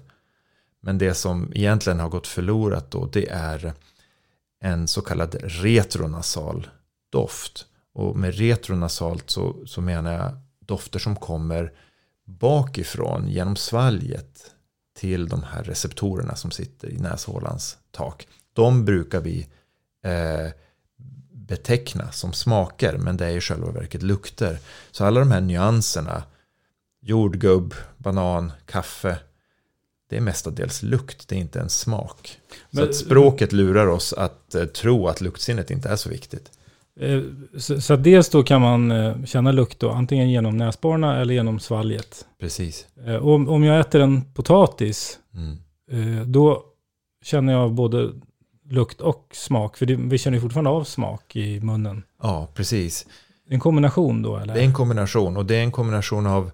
Men 0.82 0.98
det 0.98 1.14
som 1.14 1.52
egentligen 1.56 2.00
har 2.00 2.10
gått 2.10 2.28
förlorat 2.28 2.92
då 2.92 3.06
det 3.06 3.30
är 3.30 3.74
en 4.62 4.88
så 4.88 5.02
kallad 5.02 5.36
retronasal 5.44 6.68
doft. 7.10 7.66
Och 7.94 8.16
med 8.16 8.36
retronasalt 8.36 9.30
så, 9.30 9.56
så 9.66 9.82
menar 9.82 10.14
jag 10.14 10.32
dofter 10.60 11.00
som 11.00 11.16
kommer 11.16 11.74
bakifrån 12.26 13.28
genom 13.28 13.56
svalget 13.56 14.52
till 14.94 15.30
de 15.30 15.44
här 15.44 15.64
receptorerna 15.64 16.36
som 16.36 16.52
sitter 16.52 16.90
i 16.90 16.98
näshålans 16.98 17.78
tak. 17.92 18.28
De 18.54 18.86
brukar 18.86 19.22
vi 19.22 19.48
eh, 20.04 20.52
beteckna 21.32 22.12
som 22.12 22.34
smaker 22.34 22.98
men 22.98 23.18
det 23.18 23.26
är 23.26 23.38
i 23.38 23.42
själva 23.42 23.72
verket 23.72 24.04
lukter. 24.04 24.60
Så 24.92 25.06
alla 25.06 25.20
de 25.20 25.32
här 25.32 25.42
nyanserna, 25.42 26.24
jordgubb, 27.02 27.74
banan, 27.98 28.52
kaffe, 28.66 29.20
det 30.12 30.18
är 30.18 30.22
mestadels 30.22 30.84
lukt, 30.84 31.28
det 31.28 31.36
är 31.36 31.40
inte 31.40 31.60
en 31.60 31.70
smak. 31.70 32.38
Men- 32.70 32.84
så 32.84 32.90
att 32.90 32.96
språket 32.96 33.52
lurar 33.52 33.88
oss 33.88 34.14
att 34.14 34.56
eh, 34.56 34.66
tro 34.66 35.08
att 35.08 35.22
luktsinnet 35.22 35.72
inte 35.72 35.90
är 35.90 35.96
så 35.96 36.10
viktigt. 36.10 36.52
Eh, 37.00 37.22
Så, 37.58 37.82
så 37.82 37.96
dels 37.96 38.30
då 38.30 38.44
kan 38.44 38.62
man 38.62 38.92
eh, 38.92 39.24
känna 39.26 39.52
lukt 39.52 39.80
då, 39.80 39.90
antingen 39.90 40.30
genom 40.30 40.58
näsborrarna 40.58 41.22
eller 41.22 41.34
genom 41.34 41.60
svalget. 41.60 42.26
Precis. 42.40 42.86
Om, 43.22 43.50
om 43.50 43.64
jag 43.64 43.80
äter 43.80 44.02
en 44.02 44.22
potatis, 44.34 45.18
Mm. 45.36 46.32
då 46.32 46.64
känner 47.24 47.54
jag 47.54 47.72
både 47.74 48.12
lukt 48.70 49.02
och 49.02 49.28
smak. 49.34 49.78
För 49.78 49.86
det, 49.86 49.96
vi 49.96 50.18
känner 50.18 50.38
ju 50.38 50.42
fortfarande 50.42 50.70
av 50.70 50.84
smak 50.84 51.36
i 51.36 51.60
munnen. 51.60 52.04
Ja, 52.22 52.48
precis. 52.56 53.06
En 53.50 53.60
kombination 53.60 54.22
då 54.22 54.38
eller? 54.38 54.54
Det 54.54 54.60
är 54.60 54.66
en 54.66 54.74
kombination 54.74 55.38
och 55.38 55.46
det 55.46 55.56
är 55.56 55.64
en 55.64 55.72
kombination 55.72 56.28
av, 56.28 56.52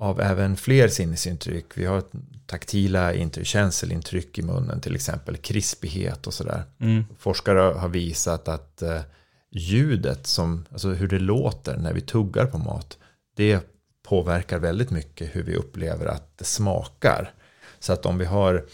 av 0.00 0.20
även 0.20 0.56
fler 0.56 0.88
sinnesintryck. 0.88 1.66
Vi 1.74 1.84
har 1.84 2.02
taktila 2.46 3.14
intryck, 3.14 3.46
känselintryck 3.46 4.38
i 4.38 4.42
munnen 4.42 4.80
till 4.80 4.94
exempel, 4.94 5.36
krispighet 5.36 6.26
och 6.26 6.34
sådär. 6.34 6.62
Mm. 6.80 7.04
Forskare 7.18 7.60
har 7.60 7.88
visat 7.88 8.48
att 8.48 8.82
eh, 8.82 9.00
ljudet, 9.50 10.26
som, 10.26 10.66
alltså 10.72 10.88
hur 10.88 11.08
det 11.08 11.18
låter 11.18 11.76
när 11.76 11.92
vi 11.92 12.00
tuggar 12.00 12.46
på 12.46 12.58
mat, 12.58 12.98
det 13.36 13.60
påverkar 14.02 14.58
väldigt 14.58 14.90
mycket 14.90 15.36
hur 15.36 15.42
vi 15.42 15.54
upplever 15.54 16.06
att 16.06 16.38
det 16.38 16.44
smakar. 16.44 17.32
Så 17.78 17.92
att 17.92 18.06
om 18.06 18.18
vi 18.18 18.24
har 18.24 18.64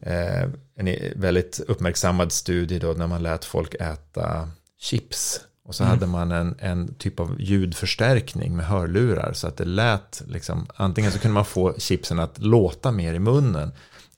eh, 0.00 0.42
en 0.74 0.96
väldigt 1.16 1.60
uppmärksammad 1.68 2.32
studie 2.32 2.78
då 2.78 2.92
när 2.92 3.06
man 3.06 3.22
lät 3.22 3.44
folk 3.44 3.74
äta 3.74 4.50
chips 4.78 5.40
och 5.66 5.74
så 5.74 5.82
Mm. 5.84 5.90
hade 5.90 6.06
man 6.06 6.32
en, 6.32 6.54
en 6.58 6.94
typ 6.94 7.20
av 7.20 7.36
ljudförstärkning 7.40 8.56
med 8.56 8.66
hörlurar 8.66 9.32
så 9.32 9.46
att 9.46 9.56
det 9.56 9.64
lät 9.64 10.22
liksom, 10.26 10.66
antingen 10.76 11.12
så 11.12 11.18
kunde 11.18 11.34
man 11.34 11.44
få 11.44 11.74
chipsen 11.78 12.18
att 12.18 12.38
låta 12.38 12.92
mer 12.92 13.14
i 13.14 13.18
munnen 13.18 13.72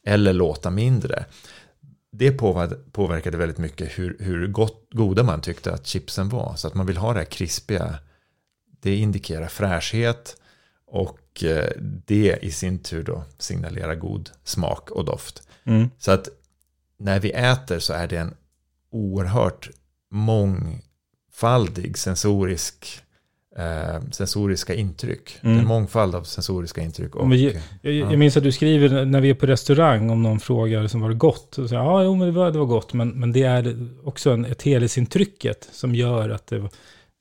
eller 0.07 0.33
låta 0.33 0.71
mindre. 0.71 1.25
Det 2.12 2.31
påver- 2.33 2.78
påverkade 2.93 3.37
väldigt 3.37 3.59
mycket 3.59 3.99
hur, 3.99 4.17
hur 4.21 4.47
gott, 4.47 4.88
goda 4.90 5.23
man 5.23 5.40
tyckte 5.40 5.73
att 5.75 5.87
chipsen 5.87 6.28
var. 6.28 6.55
Så 6.57 6.69
att 6.69 6.75
man 6.75 6.87
vill 6.87 6.97
ha 6.97 7.12
det 7.12 7.19
här 7.19 7.26
krispiga. 7.26 7.99
Det 8.81 8.97
indikerar 8.97 9.49
fräschhet 9.49 10.37
och 10.87 11.45
eh, 11.45 11.71
det 12.07 12.38
i 12.43 12.50
sin 12.50 12.78
tur 12.78 13.02
då 13.05 13.25
signalerar 13.38 13.95
god 13.95 14.31
smak 14.45 14.90
och 14.90 15.05
doft. 15.05 15.43
Mm. 15.64 15.90
Så 15.99 16.11
att 16.12 16.28
när 16.99 17.21
vi 17.21 17.31
äter 17.31 17.78
så 17.78 17.93
är 17.93 18.07
det 18.09 18.17
en 18.17 18.35
oerhört 18.90 19.71
mångfaldig 21.42 21.99
sensorisk, 21.99 23.00
eh, 23.57 24.02
sensoriska 24.11 24.75
intryck. 24.75 25.38
Mm. 25.42 25.59
En 25.59 25.66
mångfald 25.66 26.14
av 26.14 26.23
sensoriska 26.23 26.80
intryck. 26.80 27.14
Och, 27.14 27.23
Om 27.23 27.30
vi- 27.30 27.57
Jag, 27.83 27.92
jag 27.95 28.18
minns 28.18 28.37
att 28.37 28.42
du 28.42 28.52
skriver 28.52 29.04
när 29.04 29.21
vi 29.21 29.30
är 29.30 29.35
på 29.35 29.47
restaurang 29.47 30.11
om 30.11 30.23
någon 30.23 30.40
frågar 30.40 30.87
som 30.87 31.00
var 31.00 31.09
det 31.09 31.14
gott. 31.14 31.49
Så 31.54 31.68
säger 31.68 31.83
jag, 31.83 31.92
ja, 31.92 32.02
jo, 32.04 32.16
men 32.16 32.26
det 32.26 32.33
var, 32.33 32.50
det 32.50 32.59
var 32.59 32.66
gott. 32.66 32.92
Men, 32.92 33.09
men 33.09 33.33
det 33.33 33.42
är 33.42 33.88
också 34.04 34.30
en, 34.30 34.45
ett 34.45 34.62
helhetsintrycket 34.62 35.68
som 35.73 35.95
gör 35.95 36.30
att 36.30 36.47
det, 36.47 36.68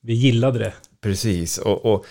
vi 0.04 0.14
gillade 0.14 0.60
det. 0.60 0.74
Precis, 1.02 1.58
och, 1.58 1.86
och 1.86 2.06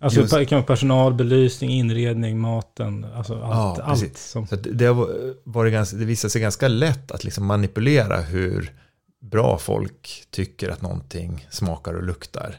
Alltså 0.00 0.20
Just- 0.20 0.34
det 0.34 0.44
kan 0.44 0.56
vara 0.56 0.66
personal, 0.66 1.14
belysning, 1.14 1.70
inredning, 1.70 2.38
maten. 2.38 3.06
Alltså 3.14 3.34
allt. 3.34 3.78
Ja, 3.78 3.84
allt 3.84 4.18
som, 4.18 4.46
Så 4.46 4.56
det, 4.56 4.86
har 4.86 5.08
varit 5.44 5.72
ganska, 5.72 5.96
det 5.96 6.04
visar 6.04 6.28
sig 6.28 6.40
ganska 6.40 6.68
lätt 6.68 7.10
att 7.12 7.24
liksom 7.24 7.46
manipulera 7.46 8.20
hur 8.20 8.72
bra 9.20 9.58
folk 9.58 10.26
tycker 10.30 10.68
att 10.68 10.82
någonting 10.82 11.46
smakar 11.50 11.94
och 11.94 12.02
luktar. 12.02 12.56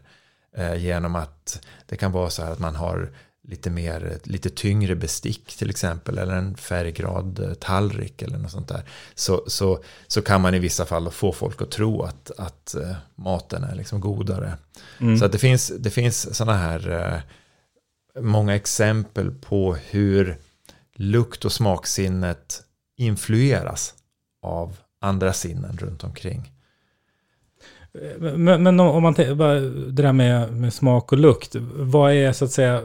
Eh, 0.55 0.75
genom 0.75 1.15
att 1.15 1.65
det 1.85 1.95
kan 1.95 2.11
vara 2.11 2.29
så 2.29 2.43
här 2.43 2.51
att 2.51 2.59
man 2.59 2.75
har 2.75 3.11
lite 3.43 3.69
mer, 3.69 4.19
lite 4.23 4.49
tyngre 4.49 4.95
bestick 4.95 5.57
till 5.57 5.69
exempel. 5.69 6.17
Eller 6.17 6.33
en 6.33 6.57
färggrad 6.57 7.39
eh, 7.39 7.53
tallrik 7.53 8.21
eller 8.21 8.37
något 8.37 8.51
sånt 8.51 8.67
där. 8.67 8.83
Så, 9.15 9.43
så, 9.47 9.83
så 10.07 10.21
kan 10.21 10.41
man 10.41 10.55
i 10.55 10.59
vissa 10.59 10.85
fall 10.85 11.11
få 11.11 11.31
folk 11.31 11.61
att 11.61 11.71
tro 11.71 12.01
att, 12.01 12.31
att 12.37 12.75
eh, 12.75 12.95
maten 13.15 13.63
är 13.63 13.75
liksom 13.75 13.99
godare. 13.99 14.57
mm. 14.99 15.17
Så 15.17 15.25
att 15.25 15.31
det 15.31 15.37
finns, 15.37 15.71
det 15.79 15.89
finns 15.89 16.35
sådana 16.35 16.57
här 16.57 17.21
många 18.19 18.55
exempel 18.55 19.31
på 19.31 19.75
hur 19.75 20.37
lukt 20.95 21.45
och 21.45 21.51
smaksinnet 21.51 22.63
influeras 22.97 23.93
av 24.41 24.77
andra 24.99 25.33
sinnen 25.33 25.77
runt 25.77 26.03
omkring. 26.03 26.51
Men, 28.17 28.63
men 28.63 28.79
om 28.79 28.87
om 28.87 29.03
man 29.03 29.15
bara 29.35 29.59
det 29.59 30.01
där 30.03 30.13
med, 30.13 30.53
med 30.53 30.73
smak 30.73 31.11
och 31.11 31.17
lukt. 31.17 31.55
Vad 31.75 32.13
är 32.13 32.33
så 32.33 32.45
att 32.45 32.51
säga, 32.51 32.81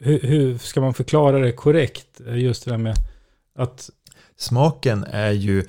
hur, 0.00 0.20
hur 0.20 0.58
ska 0.58 0.80
man 0.80 0.94
förklara 0.94 1.38
det 1.38 1.52
korrekt? 1.52 2.20
Just 2.26 2.64
det 2.64 2.70
där 2.70 2.78
med 2.78 2.96
att, 3.54 3.90
Smaken 4.36 5.04
är 5.04 5.30
ju 5.30 5.64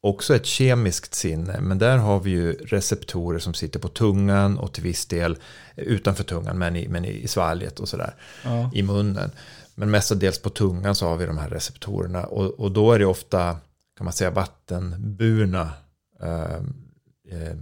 också 0.00 0.36
ett 0.36 0.46
kemiskt 0.46 1.14
sinne, 1.14 1.60
men 1.60 1.78
där 1.78 1.96
har 1.96 2.20
vi 2.20 2.30
ju 2.30 2.52
receptorer 2.52 3.38
som 3.38 3.54
sitter 3.54 3.80
på 3.80 3.88
tungan 3.88 4.58
och 4.58 4.72
till 4.72 4.82
viss 4.82 5.06
del 5.06 5.38
utanför 5.76 6.24
tungan, 6.24 6.58
men 6.58 6.76
i, 6.76 6.88
men 6.88 7.04
i 7.04 7.28
svalget 7.28 7.80
och 7.80 7.88
sådär. 7.88 8.14
ja. 8.44 8.70
i 8.74 8.82
munnen. 8.82 9.30
Men 9.74 9.90
mestadels 9.90 10.38
på 10.38 10.50
tungan 10.50 10.94
så 10.94 11.08
har 11.08 11.16
vi 11.16 11.26
de 11.26 11.38
här 11.38 11.48
receptorerna. 11.48 12.24
Och, 12.24 12.60
och 12.60 12.72
då 12.72 12.92
är 12.92 12.98
det 12.98 13.06
ofta, 13.06 13.56
kan 13.96 14.04
man 14.04 14.12
säga, 14.12 14.30
vattenburna 14.30 15.70
eh, 16.22 16.54
eh, 17.30 17.56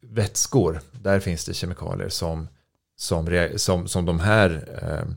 vätskor. 0.00 0.80
Där 0.92 1.20
finns 1.20 1.44
det 1.44 1.54
kemikalier 1.54 2.08
som, 2.08 2.48
som, 2.96 3.48
som, 3.56 3.88
som 3.88 4.04
de 4.04 4.20
här 4.20 4.68
eh, 4.82 5.14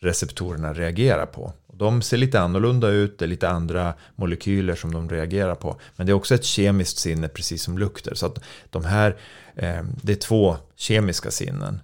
receptorerna 0.00 0.72
reagerar 0.72 1.26
på. 1.26 1.52
De 1.72 2.02
ser 2.02 2.16
lite 2.16 2.40
annorlunda 2.40 2.88
ut, 2.88 3.18
det 3.18 3.24
är 3.24 3.26
lite 3.26 3.48
andra 3.48 3.94
molekyler 4.16 4.74
som 4.74 4.92
de 4.92 5.08
reagerar 5.08 5.54
på. 5.54 5.80
Men 5.96 6.06
det 6.06 6.12
är 6.12 6.14
också 6.14 6.34
ett 6.34 6.44
kemiskt 6.44 6.98
sinne, 6.98 7.28
precis 7.28 7.62
som 7.62 7.78
lukter. 7.78 8.14
Så 8.14 8.26
att 8.26 8.38
de 8.70 8.84
här, 8.84 9.16
eh, 9.54 9.82
det 10.02 10.12
är 10.12 10.16
två 10.16 10.56
kemiska 10.76 11.30
sinnen 11.30 11.80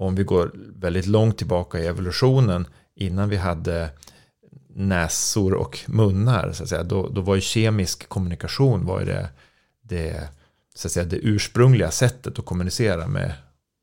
om 0.00 0.14
vi 0.14 0.24
går 0.24 0.50
väldigt 0.76 1.06
långt 1.06 1.38
tillbaka 1.38 1.78
i 1.78 1.86
evolutionen 1.86 2.66
innan 2.94 3.28
vi 3.28 3.36
hade 3.36 3.90
näsor 4.74 5.54
och 5.54 5.78
munnar 5.86 6.52
så 6.52 6.62
att 6.62 6.68
säga, 6.68 6.82
då, 6.82 7.08
då 7.08 7.20
var 7.20 7.34
ju 7.34 7.40
kemisk 7.40 8.08
kommunikation 8.08 8.86
var 8.86 9.00
det, 9.00 9.28
det 9.82 10.28
så 10.74 10.88
att 10.88 10.92
säga, 10.92 11.06
det 11.06 11.16
ursprungliga 11.16 11.90
sättet 11.90 12.38
att 12.38 12.44
kommunicera 12.44 13.06
med 13.06 13.32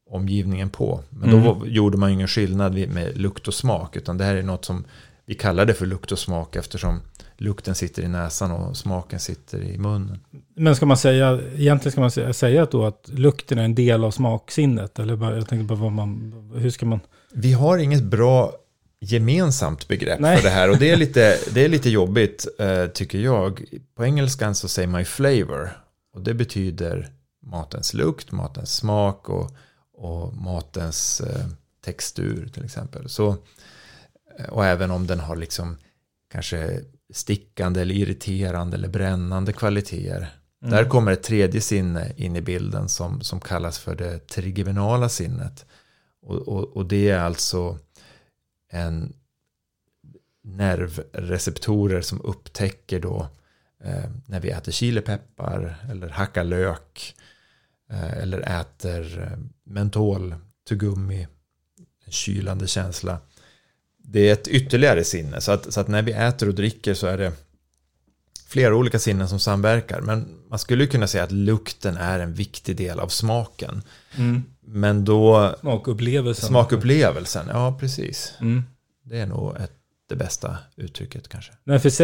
omgivningen 0.09 0.69
på. 0.69 1.03
Men 1.09 1.29
Mm. 1.29 1.43
då 1.43 1.53
var- 1.53 1.65
gjorde 1.65 1.97
man 1.97 2.09
ju 2.09 2.13
ingen 2.15 2.27
skillnad 2.27 2.73
med 2.73 3.17
lukt 3.17 3.47
och 3.47 3.53
smak, 3.53 3.95
utan 3.95 4.17
det 4.17 4.23
här 4.23 4.35
är 4.35 4.43
något 4.43 4.65
som 4.65 4.85
vi 5.25 5.35
kallar 5.35 5.65
det 5.65 5.73
för 5.73 5.85
lukt 5.85 6.11
och 6.11 6.19
smak 6.19 6.55
eftersom 6.55 6.99
lukten 7.37 7.75
sitter 7.75 8.03
i 8.03 8.07
näsan 8.07 8.51
och 8.51 8.77
smaken 8.77 9.19
sitter 9.19 9.61
i 9.63 9.77
munnen. 9.77 10.19
Men 10.55 10.75
ska 10.75 10.85
man 10.85 10.97
säga, 10.97 11.39
egentligen 11.55 11.91
ska 11.91 12.01
man 12.01 12.11
säga, 12.11 12.33
säga 12.33 12.67
då 12.71 12.85
att 12.85 13.09
lukten 13.13 13.57
är 13.59 13.63
en 13.63 13.75
del 13.75 14.03
av 14.03 14.11
smaksinnet? 14.11 14.99
Eller 14.99 15.15
bara, 15.15 15.35
jag 15.35 15.47
tänkte 15.47 15.65
bara 15.65 15.79
vad 15.79 15.91
man, 15.91 16.33
hur 16.55 16.69
ska 16.69 16.85
man... 16.85 16.99
Vi 17.33 17.53
har 17.53 17.77
inget 17.77 18.03
bra 18.03 18.51
gemensamt 18.99 19.87
begrepp 19.87 20.19
Nej. 20.19 20.37
för 20.37 20.43
det 20.43 20.49
här 20.49 20.69
och 20.69 20.77
det 20.77 20.89
är 20.89 20.97
lite, 20.97 21.39
det 21.53 21.65
är 21.65 21.69
lite 21.69 21.89
jobbigt 21.89 22.47
eh, 22.59 22.87
tycker 22.87 23.19
jag. 23.19 23.63
På 23.95 24.05
engelskan 24.05 24.55
så 24.55 24.67
säger 24.67 24.87
man 24.87 25.01
ju 25.01 25.05
flavor 25.05 25.69
och 26.13 26.21
det 26.21 26.33
betyder 26.33 27.11
matens 27.45 27.93
lukt, 27.93 28.31
matens 28.31 28.75
smak 28.75 29.29
och, 29.29 29.51
och 29.93 30.33
matens 30.33 31.21
eh, 31.21 31.45
textur 31.85 32.49
till 32.53 32.65
exempel. 32.65 33.09
Så, 33.09 33.29
eh, 34.39 34.49
och 34.49 34.65
även 34.65 34.91
om 34.91 35.07
den 35.07 35.19
har 35.19 35.35
liksom 35.35 35.77
kanske 36.31 36.81
stickande 37.13 37.81
eller 37.81 37.95
irriterande 37.95 38.77
eller 38.77 38.87
brännande 38.87 39.53
kvaliteter. 39.53 40.33
Där 40.59 40.89
kommer 40.89 41.11
ett 41.11 41.23
tredje 41.23 41.61
sinne 41.61 42.13
in 42.15 42.35
i 42.35 42.41
bilden 42.41 42.89
som, 42.89 43.21
som 43.21 43.39
kallas 43.39 43.79
för 43.79 43.95
det 43.95 44.27
trigeminala 44.27 45.09
sinnet. 45.09 45.65
Och, 46.21 46.35
och, 46.35 46.77
och 46.77 46.85
det 46.85 47.09
är 47.09 47.19
alltså 47.19 47.79
en 48.69 49.13
nervreceptorer 50.43 52.01
som 52.01 52.21
upptäcker 52.21 52.99
då 52.99 53.29
eh, 53.83 54.09
när 54.25 54.39
vi 54.39 54.49
äter 54.49 54.71
chilipeppar 54.71 55.75
eller 55.91 56.09
hackar 56.09 56.43
lök 56.43 57.15
eh, 57.89 58.17
eller 58.17 58.61
äter 58.61 59.21
eh, 59.21 59.37
mentol, 59.63 60.35
tuggummi, 60.67 61.27
en 62.05 62.11
kylande 62.11 62.67
känsla. 62.67 63.19
Det 63.97 64.29
är 64.29 64.33
ett 64.33 64.47
ytterligare 64.47 65.03
sinne. 65.03 65.41
Så 65.41 65.51
att, 65.51 65.73
så 65.73 65.79
att 65.79 65.87
när 65.87 66.01
vi 66.01 66.11
äter 66.11 66.47
och 66.47 66.55
dricker 66.55 66.93
så 66.93 67.07
är 67.07 67.17
det 67.17 67.31
flera 68.47 68.75
olika 68.75 68.99
sinnen 68.99 69.29
som 69.29 69.39
samverkar. 69.39 70.01
Men 70.01 70.43
man 70.49 70.59
skulle 70.59 70.87
kunna 70.87 71.07
säga 71.07 71.23
att 71.23 71.31
lukten 71.31 71.97
är 71.97 72.19
en 72.19 72.33
viktig 72.33 72.75
del 72.75 72.99
av 72.99 73.07
smaken. 73.07 73.81
Mm. 74.15 74.43
Men 74.69 75.05
då 75.05 75.55
Smakupplevelsen. 75.59 76.49
Smakupplevelsen, 76.49 77.45
ja 77.49 77.77
precis. 77.79 78.33
Mm. 78.41 78.63
Det 79.03 79.19
är 79.19 79.25
nog 79.25 79.55
ett, 79.55 79.71
det 80.09 80.15
bästa 80.15 80.57
uttrycket 80.75 81.27
kanske. 81.27 81.53
Nej, 81.63 81.79
för 81.79 82.01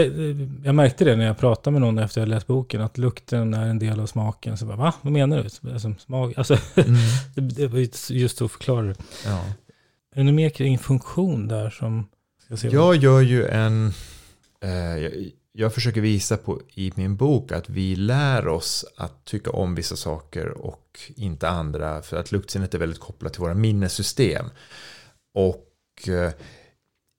jag 0.66 0.76
märkte 0.76 1.06
det 1.06 1.16
när 1.16 1.26
jag 1.26 1.38
pratade 1.38 1.72
med 1.72 1.82
någon 1.82 2.00
efter 2.00 2.22
jag 2.22 2.28
läst 2.28 2.48
boken, 2.48 2.82
att 2.82 2.98
lukten 2.98 3.54
är 3.54 3.68
en 3.68 3.80
del 3.80 4.00
av 4.00 4.06
smaken. 4.06 4.58
Så 4.58 4.66
bara, 4.66 4.78
va? 4.78 4.94
Vad 5.02 5.14
menar 5.14 5.38
du? 5.38 5.72
Alltså, 5.74 5.94
smak, 6.00 6.38
alltså, 6.38 6.58
det, 7.36 7.42
det 7.42 7.68
var 7.68 7.80
ju 7.80 7.90
just 8.10 8.38
så 8.38 8.46
att 8.46 8.52
förklara 8.52 8.82
det. 8.86 8.96
Ja. 9.26 9.46
Är 10.16 10.24
det 10.24 10.32
mer 10.32 10.50
kring 10.50 10.78
funktion 10.78 11.48
där 11.48 11.70
som... 11.70 12.08
Se 12.56 12.68
Jag 12.68 12.96
gör 12.96 13.22
ju 13.22 13.46
en... 13.46 13.94
Eh, 14.64 14.72
jag, 14.72 15.12
jag 15.56 15.74
försöker 15.74 16.02
visa 16.02 16.38
på 16.38 16.62
i 16.74 16.92
min 16.96 17.16
bok 17.16 17.52
att 17.52 17.70
vi 17.70 17.96
lär 17.96 18.48
oss 18.48 18.86
att 18.98 19.26
tycka 19.26 19.52
om 19.52 19.76
vissa 19.76 19.96
saker 19.96 20.50
och 20.50 21.00
inte 21.16 21.50
andra. 21.50 22.02
För 22.02 22.18
att 22.18 22.32
luktsinnet 22.32 22.74
är 22.74 22.80
väldigt 22.80 23.00
kopplat 23.00 23.34
till 23.34 23.42
våra 23.42 23.54
minnessystem. 23.54 24.46
Och 25.34 26.10
eh, 26.10 26.32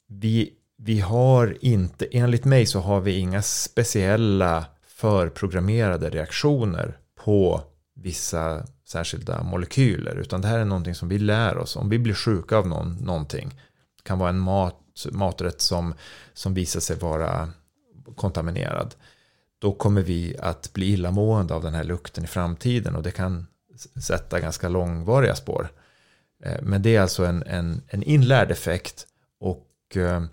vi, 0.08 0.52
vi 0.76 1.00
har 1.00 1.56
inte, 1.60 2.06
enligt 2.12 2.44
mig 2.44 2.66
så 2.66 2.80
har 2.80 3.00
vi 3.00 3.18
inga 3.18 3.42
speciella 3.42 4.66
förprogrammerade 4.86 6.10
reaktioner 6.10 6.98
på 7.24 7.62
vissa 7.96 8.66
särskilda 8.88 9.42
molekyler. 9.42 10.16
Utan 10.16 10.40
det 10.40 10.48
här 10.48 10.58
är 10.58 10.64
någonting 10.64 10.94
som 10.94 11.08
vi 11.08 11.18
lär 11.18 11.58
oss. 11.58 11.76
Om 11.76 11.88
vi 11.88 11.98
blir 11.98 12.14
sjuka 12.14 12.56
av 12.56 12.68
någon, 12.68 12.96
någonting. 12.96 13.48
Det 13.96 14.02
kan 14.02 14.18
vara 14.18 14.28
en 14.30 14.38
mat, 14.38 15.06
maträtt 15.12 15.60
som, 15.60 15.94
som 16.32 16.54
visar 16.54 16.80
sig 16.80 16.96
vara 16.96 17.48
kontaminerad. 18.16 18.94
Då 19.58 19.72
kommer 19.72 20.02
vi 20.02 20.36
att 20.38 20.72
bli 20.72 20.86
illamående 20.92 21.54
av 21.54 21.62
den 21.62 21.74
här 21.74 21.84
lukten 21.84 22.24
i 22.24 22.26
framtiden. 22.26 22.94
Och 22.94 23.02
det 23.02 23.10
kan 23.10 23.46
sätta 24.02 24.40
ganska 24.40 24.68
långvariga 24.68 25.34
spår. 25.34 25.68
Eh, 26.44 26.62
Men 26.62 26.82
det 26.82 26.96
är 26.96 27.00
alltså 27.00 27.24
en, 27.24 27.42
en, 27.42 27.82
en 27.88 28.02
inlärd 28.02 28.50
effekt. 28.50 29.06
Och 29.40 29.96
eh, 29.96 30.24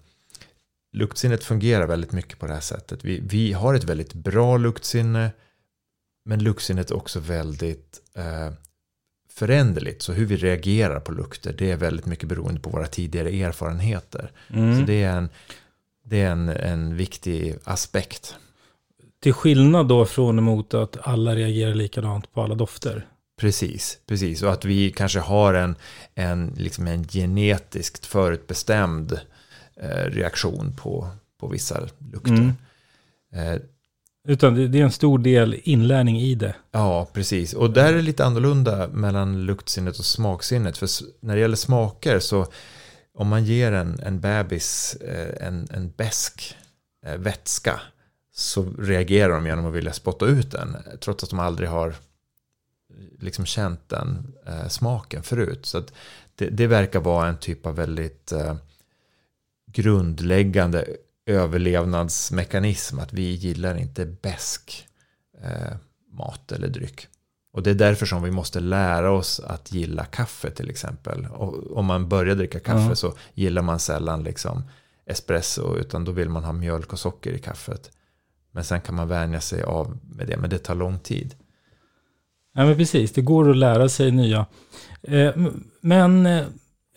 luktsinnet 0.93 1.43
fungerar 1.43 1.87
väldigt 1.87 2.11
mycket 2.11 2.39
på 2.39 2.47
det 2.47 2.53
här 2.53 2.61
sättet. 2.61 3.05
Vi, 3.05 3.19
vi 3.19 3.53
har 3.53 3.73
ett 3.73 3.83
väldigt 3.83 4.13
bra 4.13 4.57
luktsinne. 4.57 5.31
Men 6.25 6.43
luktsinnet 6.43 6.91
är 6.91 6.95
också 6.95 7.19
väldigt 7.19 8.01
eh, 8.15 8.51
föränderligt. 9.29 10.01
Så 10.01 10.13
hur 10.13 10.25
vi 10.25 10.37
reagerar 10.37 10.99
på 10.99 11.11
lukter, 11.11 11.55
det 11.57 11.71
är 11.71 11.77
väldigt 11.77 12.05
mycket 12.05 12.29
beroende 12.29 12.61
på 12.61 12.69
våra 12.69 12.87
tidigare 12.87 13.29
erfarenheter. 13.29 14.31
Mm. 14.49 14.79
Så 14.79 14.85
det 14.85 15.03
är 15.03 15.17
en, 15.17 15.29
det 16.11 16.21
är 16.21 16.31
en, 16.31 16.49
en 16.49 16.95
viktig 16.95 17.55
aspekt. 17.63 18.35
Till 19.21 19.33
skillnad 19.33 19.87
då 19.87 20.05
från 20.05 20.39
emot 20.39 20.73
att 20.73 20.97
alla 21.01 21.35
reagerar 21.35 21.73
likadant 21.73 22.33
på 22.33 22.41
alla 22.41 22.55
dofter. 22.55 23.07
Precis, 23.39 23.99
precis. 24.07 24.43
Och 24.43 24.51
att 24.51 24.65
vi 24.65 24.91
kanske 24.91 25.19
har 25.19 25.53
en, 25.53 25.75
en, 26.15 26.53
liksom 26.57 26.87
en 26.87 27.03
genetiskt 27.03 28.05
förutbestämd 28.05 29.19
eh, 29.75 30.11
reaktion 30.11 30.75
på, 30.81 31.07
på 31.39 31.47
vissa 31.47 31.87
lukter. 32.13 32.31
Mm. 32.31 32.53
Eh, 33.35 33.61
Utan 34.27 34.55
det, 34.55 34.67
det 34.67 34.79
är 34.79 34.83
en 34.83 34.91
stor 34.91 35.19
del 35.19 35.59
inlärning 35.63 36.21
i 36.21 36.35
det. 36.35 36.55
Ja, 36.71 37.07
precis. 37.13 37.53
Och 37.53 37.71
där 37.71 37.93
är 37.93 37.95
det 37.95 38.01
lite 38.01 38.25
annorlunda 38.25 38.87
mellan 38.87 39.45
luktsinnet 39.45 39.99
och 39.99 40.05
smaksinnet. 40.05 40.77
För 40.77 40.89
när 41.19 41.35
det 41.35 41.41
gäller 41.41 41.55
smaker 41.55 42.19
så 42.19 42.47
om 43.21 43.27
man 43.27 43.45
ger 43.45 43.71
en, 43.71 43.99
en 43.99 44.19
bebis 44.19 44.95
eh, 44.95 45.47
en, 45.47 45.67
en 45.71 45.91
besk 45.97 46.57
eh, 47.05 47.17
vätska 47.17 47.81
så 48.33 48.63
reagerar 48.79 49.33
de 49.33 49.45
genom 49.45 49.65
att 49.65 49.73
vilja 49.73 49.93
spotta 49.93 50.25
ut 50.25 50.51
den. 50.51 50.77
Trots 50.99 51.23
att 51.23 51.29
de 51.29 51.39
aldrig 51.39 51.69
har 51.69 51.95
liksom 53.19 53.45
känt 53.45 53.89
den 53.89 54.33
eh, 54.47 54.67
smaken 54.67 55.23
förut. 55.23 55.65
Så 55.65 55.77
att 55.77 55.93
det, 56.35 56.49
det 56.49 56.67
verkar 56.67 56.99
vara 56.99 57.27
en 57.27 57.37
typ 57.37 57.65
av 57.65 57.75
väldigt 57.75 58.31
eh, 58.31 58.55
grundläggande 59.65 60.87
överlevnadsmekanism. 61.25 62.99
Att 62.99 63.13
vi 63.13 63.31
gillar 63.31 63.75
inte 63.75 64.05
besk 64.05 64.87
eh, 65.43 65.75
mat 66.11 66.51
eller 66.51 66.67
dryck. 66.67 67.07
Och 67.53 67.63
det 67.63 67.69
är 67.69 67.73
därför 67.75 68.05
som 68.05 68.23
vi 68.23 68.31
måste 68.31 68.59
lära 68.59 69.11
oss 69.11 69.39
att 69.39 69.71
gilla 69.71 70.05
kaffe 70.05 70.51
till 70.51 70.69
exempel. 70.69 71.27
Och 71.31 71.77
om 71.77 71.85
man 71.85 72.09
börjar 72.09 72.35
dricka 72.35 72.59
kaffe 72.59 72.85
Ja. 72.89 72.95
så 72.95 73.13
gillar 73.33 73.61
man 73.61 73.79
sällan 73.79 74.23
liksom 74.23 74.63
espresso 75.05 75.75
utan 75.77 76.05
då 76.05 76.11
vill 76.11 76.29
man 76.29 76.43
ha 76.43 76.53
mjölk 76.53 76.93
och 76.93 76.99
socker 76.99 77.31
i 77.31 77.39
kaffet. 77.39 77.91
Men 78.51 78.63
sen 78.63 78.81
kan 78.81 78.95
man 78.95 79.07
vänja 79.07 79.41
sig 79.41 79.63
av 79.63 79.97
med 80.15 80.27
det, 80.27 80.37
men 80.37 80.49
det 80.49 80.57
tar 80.57 80.75
lång 80.75 80.99
tid. 80.99 81.35
Ja, 82.55 82.65
men 82.65 82.75
precis. 82.75 83.11
Det 83.11 83.21
går 83.21 83.49
att 83.49 83.57
lära 83.57 83.89
sig 83.89 84.11
nya. 84.11 84.45
Eh, 85.03 85.31
Men 85.81 86.25
eh, 86.25 86.45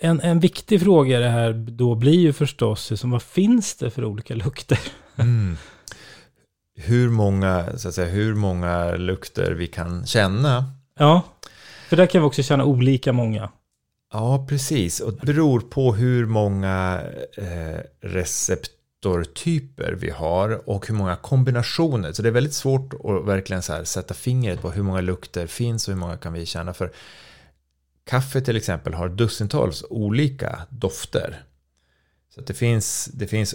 en, 0.00 0.20
en 0.20 0.40
viktig 0.40 0.80
fråga 0.80 1.18
i 1.18 1.22
det 1.22 1.28
här 1.28 1.52
då 1.52 1.94
blir 1.94 2.18
ju 2.20 2.32
förstås, 2.32 3.02
vad 3.04 3.22
finns 3.22 3.74
det 3.74 3.90
för 3.90 4.04
olika 4.04 4.34
lukter? 4.34 4.78
Mm. 5.16 5.56
Hur, 6.76 7.08
många, 7.08 7.78
så 7.78 7.88
att 7.88 7.94
säga, 7.94 8.08
hur 8.08 8.34
många 8.34 8.94
lukter 8.94 9.52
vi 9.52 9.66
kan 9.66 10.06
känna. 10.06 10.64
Ja, 10.98 11.22
för 11.88 11.96
där 11.96 12.06
kan 12.06 12.22
vi 12.22 12.28
också 12.28 12.42
känna 12.42 12.64
olika 12.64 13.12
många. 13.12 13.50
Ja, 14.12 14.46
precis. 14.48 15.00
Och 15.00 15.12
det 15.12 15.26
beror 15.26 15.60
på 15.60 15.94
hur 15.94 16.26
många 16.26 17.02
eh, 17.36 17.80
receptortyper 18.00 19.92
vi 19.92 20.10
har 20.10 20.68
och 20.68 20.88
hur 20.88 20.94
många 20.94 21.16
kombinationer. 21.16 22.12
Så 22.12 22.22
det 22.22 22.28
är 22.28 22.32
väldigt 22.32 22.54
svårt 22.54 22.94
att 22.94 23.26
verkligen 23.26 23.62
så 23.62 23.84
sätta 23.84 24.14
fingret 24.14 24.62
på 24.62 24.70
hur 24.70 24.82
många 24.82 25.00
lukter 25.00 25.46
finns 25.46 25.88
och 25.88 25.94
hur 25.94 26.00
många 26.00 26.16
kan 26.16 26.32
vi 26.32 26.46
känna. 26.46 26.74
För 26.74 26.92
kaffe 28.04 28.40
till 28.40 28.56
exempel 28.56 28.94
har 28.94 29.08
dussintals 29.08 29.84
olika 29.90 30.66
dofter. 30.70 31.42
Så 32.34 32.40
det 32.40 32.54
finns, 32.54 33.04
det 33.04 33.26
finns 33.26 33.54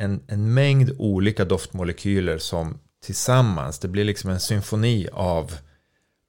en, 0.00 0.22
en 0.26 0.54
mängd 0.54 0.90
olika 0.98 1.44
doftmolekyler 1.44 2.38
som 2.38 2.78
tillsammans, 3.02 3.78
det 3.78 3.88
blir 3.88 4.04
liksom 4.04 4.30
en 4.30 4.40
symfoni 4.40 5.08
av, 5.12 5.54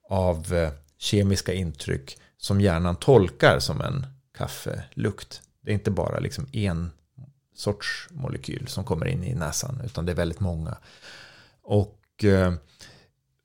av 0.08 0.54
eh, 0.54 0.72
kemiska 0.98 1.52
intryck 1.52 2.18
som 2.36 2.60
hjärnan 2.60 2.96
tolkar 2.96 3.58
som 3.58 3.80
en 3.80 4.06
kaffelukt. 4.38 5.42
Det 5.60 5.70
är 5.70 5.74
inte 5.74 5.90
bara 5.90 6.18
liksom 6.18 6.46
en 6.52 6.90
sorts 7.54 8.08
molekyl 8.10 8.66
som 8.68 8.84
kommer 8.84 9.06
in 9.06 9.24
i 9.24 9.34
näsan 9.34 9.80
utan 9.84 10.06
det 10.06 10.12
är 10.12 10.16
väldigt 10.16 10.40
många. 10.40 10.76
Och 11.62 12.24
eh, 12.24 12.54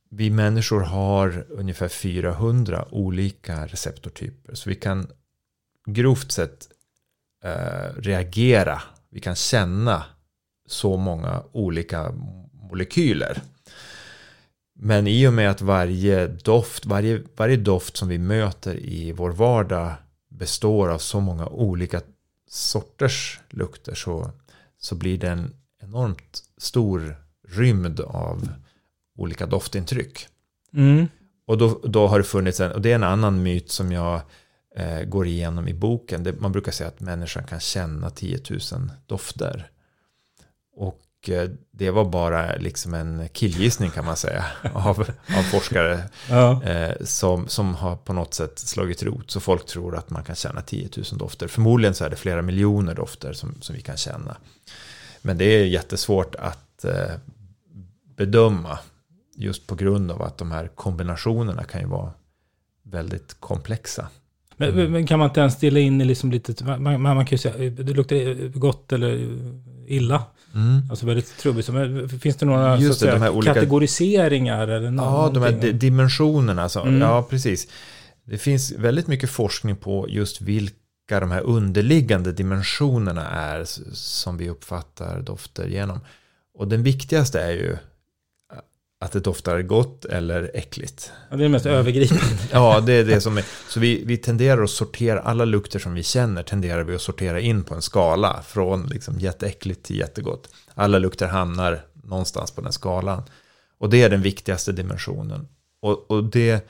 vi 0.09 0.29
människor 0.29 0.81
har 0.81 1.45
ungefär 1.49 1.88
400 1.88 2.88
olika 2.91 3.65
receptortyper. 3.65 4.55
Så 4.55 4.69
vi 4.69 4.75
kan 4.75 5.07
grovt 5.85 6.31
sett 6.31 6.67
eh, 7.43 7.93
reagera, 7.97 8.81
vi 9.09 9.19
kan 9.19 9.35
känna 9.35 10.03
så 10.65 10.97
många 10.97 11.43
olika 11.51 12.12
molekyler. 12.51 13.41
Men 14.80 15.08
i 15.08 15.28
och 15.28 15.34
med 15.34 15.51
att 15.51 15.62
varje 15.62 16.28
doft, 16.28 16.86
varje, 16.86 17.21
varje 17.36 17.58
doft 17.58 17.97
som 17.97 18.08
vi 18.08 18.17
möter 18.17 18.75
i 18.80 19.12
vår 19.12 19.32
vardag 19.32 19.93
består 20.30 20.89
av 20.89 20.97
så 20.97 21.19
många 21.19 21.47
olika 21.47 22.01
sorters 22.49 23.39
lukter 23.49 23.95
så, 23.95 24.32
så 24.78 24.95
blir 24.95 25.17
det 25.17 25.30
en 25.30 25.54
enormt 25.82 26.43
stor 26.58 27.15
rymd 27.47 27.99
av 27.99 28.49
olika 29.17 29.45
doftintryck. 29.45 30.28
Mm. 30.73 31.08
Och 31.47 31.58
då, 31.58 31.82
då 31.84 32.08
har 32.08 32.17
det 32.17 32.23
funnits 32.23 32.60
en, 32.60 32.71
och 32.71 32.82
det 32.82 32.91
är 32.91 32.95
en 32.95 33.04
annan 33.04 33.43
myt 33.43 33.71
som 33.71 33.91
jag 33.91 34.21
eh, 34.75 35.01
går 35.01 35.28
igenom 35.28 35.67
i 35.67 35.73
boken. 35.73 36.23
Det, 36.23 36.39
man 36.39 36.51
brukar 36.51 36.71
säga 36.71 36.88
att 36.88 36.99
människan 36.99 37.43
kan 37.43 37.60
känna 37.60 38.10
10 38.10 38.39
000 38.49 38.60
dofter. 39.06 39.69
Och 40.75 41.29
eh, 41.29 41.49
det 41.71 41.91
var 41.91 42.05
bara 42.05 42.55
liksom 42.55 42.93
en 42.93 43.29
killgissning 43.33 43.89
kan 43.89 44.05
man 44.05 44.15
säga 44.17 44.45
av, 44.73 44.99
av 45.38 45.43
forskare 45.51 46.03
Ja. 46.29 46.63
eh, 46.63 46.93
som, 47.03 47.47
som 47.47 47.75
har 47.75 47.95
på 47.95 48.13
något 48.13 48.33
sätt 48.33 48.59
slagit 48.59 49.03
rot. 49.03 49.31
Så 49.31 49.39
folk 49.39 49.65
tror 49.65 49.95
att 49.95 50.09
man 50.09 50.23
kan 50.23 50.35
känna 50.35 50.61
10 50.61 50.89
000 50.97 51.05
dofter. 51.17 51.47
Förmodligen 51.47 51.93
så 51.95 52.05
är 52.05 52.09
det 52.09 52.15
flera 52.15 52.41
miljoner 52.41 52.95
dofter 52.95 53.33
som, 53.33 53.55
som 53.61 53.75
vi 53.75 53.81
kan 53.81 53.97
känna. 53.97 54.38
Men 55.21 55.38
det 55.38 55.45
är 55.45 55.65
jättesvårt 55.65 56.35
att 56.35 56.85
eh, 56.85 57.15
bedöma 58.17 58.79
just 59.35 59.67
på 59.67 59.75
grund 59.75 60.11
av 60.11 60.21
att 60.21 60.38
de 60.38 60.51
här 60.51 60.67
kombinationerna 60.67 61.63
kan 61.63 61.81
ju 61.81 61.88
vara 61.88 62.11
väldigt 62.83 63.35
komplexa. 63.39 64.07
Men, 64.57 64.91
men 64.91 65.07
kan 65.07 65.19
man 65.19 65.29
inte 65.29 65.39
ens 65.39 65.59
dela 65.59 65.79
in 65.79 66.01
i 66.01 66.05
liksom 66.05 66.31
lite, 66.31 66.63
man, 66.65 66.83
man, 66.83 67.01
man 67.01 67.25
kan 67.25 67.31
ju 67.31 67.38
säga, 67.38 67.69
det 67.69 67.93
luktar 67.93 68.47
gott 68.59 68.91
eller 68.93 69.38
illa. 69.88 70.23
Alltså 70.89 71.06
väldigt 71.06 71.38
trubbigt. 71.38 71.70
Finns 72.22 72.36
det 72.36 72.46
några 72.46 72.78
Just 72.78 73.00
det, 73.00 73.06
de 73.06 73.12
säga, 73.12 73.24
här 73.24 73.30
olika- 73.30 73.54
kategoriseringar? 73.54 74.68
Eller 74.68 74.91
Ja, 74.91 75.32
de 75.34 75.44
här 75.44 75.72
dimensionerna. 75.74 76.70
Så, 76.70 76.82
Mm. 76.82 77.02
Ja, 77.02 77.24
precis. 77.30 77.68
Det 78.24 78.38
finns 78.38 78.72
väldigt 78.72 79.08
mycket 79.08 79.30
forskning 79.30 79.76
på 79.76 80.06
just 80.10 80.41
vilka 80.41 80.76
de 81.20 81.32
här 81.32 81.41
underliggande 81.41 82.32
dimensionerna 82.32 83.30
är 83.30 83.63
som 83.96 84.38
vi 84.38 84.50
uppfattar 84.50 85.22
dofter 85.22 85.68
genom. 85.68 86.00
Och 86.58 86.68
den 86.68 86.84
viktigaste 86.84 87.41
är 87.41 87.52
ju 87.52 87.78
att 88.99 89.12
det 89.12 89.19
doftar 89.19 89.62
gott 89.62 90.05
eller 90.05 90.51
äckligt. 90.53 91.12
Ja, 91.29 91.36
det 91.36 91.41
är 91.41 91.43
det 91.43 91.49
mest 91.49 91.65
övergripande. 91.65 92.23
Ja, 92.51 92.79
det 92.79 92.93
är 92.93 93.03
det 93.05 93.21
som 93.21 93.38
är. 93.38 93.45
Så 93.69 93.79
vi, 93.79 94.03
vi 94.05 94.17
tenderar 94.17 94.63
att 94.63 94.69
sortera, 94.69 95.19
alla 95.19 95.45
lukter 95.45 95.79
som 95.79 95.93
vi 95.93 96.03
känner 96.03 96.43
tenderar 96.43 96.84
vi 96.84 96.95
att 96.95 97.01
sortera 97.01 97.39
in 97.39 97.63
på 97.63 97.75
en 97.75 97.81
skala. 97.81 98.41
Från 98.47 98.88
liksom 98.88 99.19
jätteäckligt 99.19 99.84
till 99.84 99.97
jättegott. 99.97 100.49
Alla 100.73 100.99
lukter 100.99 101.27
hamnar 101.27 101.86
någonstans 101.93 102.51
på 102.51 102.62
den 102.62 102.73
skalan. 102.73 103.23
Och 103.77 103.89
det 103.89 104.03
är 104.03 104.10
den 104.10 104.21
viktigaste 104.21 104.71
dimensionen. 104.71 105.47
Och, 105.81 106.12
och 106.12 106.23
det, 106.23 106.67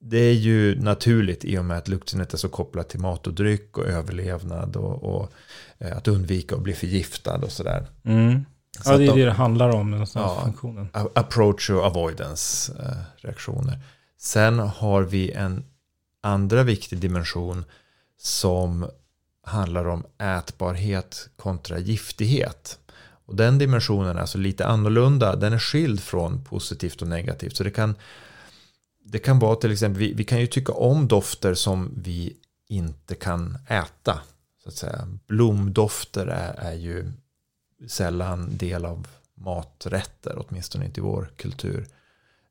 det 0.00 0.18
är 0.18 0.34
ju 0.34 0.80
naturligt 0.80 1.44
i 1.44 1.58
och 1.58 1.64
med 1.64 1.78
att 1.78 1.88
luktsinnet 1.88 2.34
är 2.34 2.38
så 2.38 2.48
kopplat 2.48 2.88
till 2.88 3.00
mat 3.00 3.26
och 3.26 3.34
dryck 3.34 3.78
och 3.78 3.86
överlevnad 3.86 4.76
och, 4.76 5.16
och 5.16 5.32
eh, 5.78 5.96
att 5.96 6.08
undvika 6.08 6.54
att 6.54 6.62
bli 6.62 6.72
förgiftad 6.72 7.36
och 7.36 7.52
sådär. 7.52 7.86
Mm. 8.04 8.44
Så 8.84 8.92
Ja, 8.92 8.96
det 8.98 9.04
är 9.04 9.08
de- 9.08 9.18
det 9.18 9.24
det 9.24 9.32
handlar 9.32 9.68
om, 9.70 9.90
någonstans 9.90 10.32
Ja. 10.36 10.44
funktionen. 10.44 10.88
Approach 11.14 11.70
och 11.70 11.84
avoidance 11.86 12.72
eh, 12.82 12.96
reaktioner. 13.26 13.78
Sen 14.18 14.58
har 14.58 15.02
vi 15.02 15.30
en 15.32 15.64
andra 16.22 16.62
viktig 16.62 16.98
dimension 16.98 17.64
som 18.20 18.86
handlar 19.46 19.88
om 19.88 20.04
ätbarhet 20.18 21.28
kontra 21.36 21.78
giftighet. 21.78 22.78
Och 23.26 23.36
den 23.36 23.58
dimensionen 23.58 24.16
är 24.16 24.20
alltså 24.20 24.38
lite 24.38 24.66
annorlunda. 24.66 25.36
Den 25.36 25.52
är 25.52 25.58
skild 25.58 26.00
från 26.00 26.44
positivt 26.44 27.02
och 27.02 27.08
negativt. 27.08 27.56
Så 27.56 27.64
det 27.64 27.70
kan, 27.70 27.94
det 29.04 29.18
kan 29.18 29.38
vara 29.38 29.56
till 29.56 29.72
exempel, 29.72 29.98
vi, 30.00 30.12
vi 30.14 30.24
kan 30.24 30.40
ju 30.40 30.46
tycka 30.46 30.72
om 30.72 31.08
dofter 31.08 31.54
som 31.54 31.90
vi 31.96 32.36
inte 32.68 33.14
kan 33.14 33.58
äta. 33.68 34.20
Så 34.62 34.68
att 34.68 34.74
säga. 34.74 35.08
Blomdofter 35.26 36.26
är, 36.26 36.54
är 36.54 36.74
ju 36.74 37.12
sällan 37.88 38.56
del 38.56 38.84
av 38.84 39.06
maträtter, 39.34 40.34
åtminstone 40.48 40.84
inte 40.84 41.00
i 41.00 41.02
vår 41.02 41.30
kultur. 41.36 41.86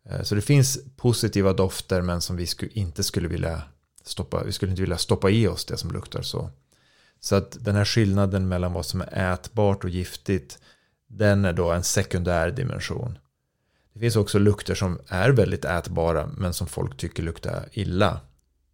Eh, 0.10 0.22
Så 0.22 0.36
det 0.36 0.42
finns 0.42 0.80
positiva 0.96 1.54
dofter 1.54 2.02
men 2.02 2.22
som 2.22 2.36
vi 2.36 2.48
inte 2.72 3.04
skulle 3.04 3.28
vilja 3.28 3.62
stoppa, 4.04 4.44
vi 4.44 4.52
skulle 4.52 4.70
inte 4.72 4.82
vilja 4.82 4.98
stoppa 4.98 5.30
i 5.30 5.48
oss 5.48 5.66
det 5.66 5.78
som 5.78 5.92
luktar 5.92 6.22
så. 6.22 6.50
Så 7.20 7.36
att 7.36 7.58
den 7.66 7.76
här 7.76 7.86
skillnaden 7.86 8.48
mellan 8.48 8.74
vad 8.74 8.86
som 8.86 9.02
är 9.02 9.34
ätbart 9.34 9.84
och 9.84 9.90
giftigt, 9.90 10.60
den 11.08 11.46
är 11.46 11.54
då 11.54 11.72
en 11.72 11.84
sekundär 11.84 12.52
dimension. 12.52 13.18
Det 13.94 14.00
finns 14.00 14.16
också 14.16 14.40
lukter 14.40 14.76
som 14.76 15.00
är 15.08 15.30
väldigt 15.30 15.66
ätbara 15.66 16.30
men 16.38 16.54
som 16.54 16.68
folk 16.68 16.98
tycker 16.98 17.24
luktar 17.24 17.70
illa. 17.72 18.20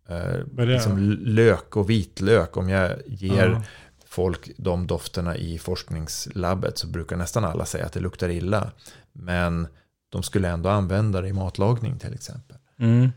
Eh, 0.08 0.66
liksom 0.68 1.00
lök 1.22 1.76
och 1.78 1.90
vitlök, 1.90 2.58
om 2.58 2.70
jag 2.70 2.92
ger 3.08 3.48
Ja. 3.50 3.64
Folk 4.12 4.52
de 4.58 4.88
dofterna 4.88 5.38
i 5.38 5.58
forskningslabbet 5.60 6.78
så 6.78 6.88
brukar 6.88 7.16
nästan 7.16 7.46
alla 7.46 7.66
säga 7.66 7.86
att 7.86 7.94
det 7.94 8.00
luktar 8.00 8.30
illa. 8.30 8.72
Men 9.14 9.68
de 10.10 10.24
skulle 10.24 10.50
ändå 10.50 10.70
använda 10.70 11.22
det 11.22 11.28
i 11.28 11.34
matlagning 11.34 12.00
till 12.00 12.14
exempel. 12.14 12.58
Mm. 12.80 13.10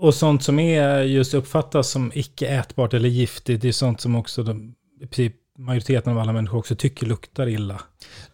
Och 0.00 0.14
sånt 0.14 0.42
som 0.42 0.58
är 0.58 1.00
just 1.02 1.34
uppfattas 1.34 1.90
som 1.90 2.12
icke 2.14 2.46
ätbart 2.48 2.94
eller 2.94 3.08
giftigt, 3.08 3.62
det 3.62 3.68
är 3.68 3.72
sånt 3.72 4.00
som 4.00 4.16
också 4.16 4.42
de, 4.42 4.74
majoriteten 5.58 6.12
av 6.12 6.18
alla 6.18 6.32
människor 6.32 6.58
också 6.58 6.76
tycker 6.76 7.06
luktar 7.06 7.46
illa. 7.48 7.80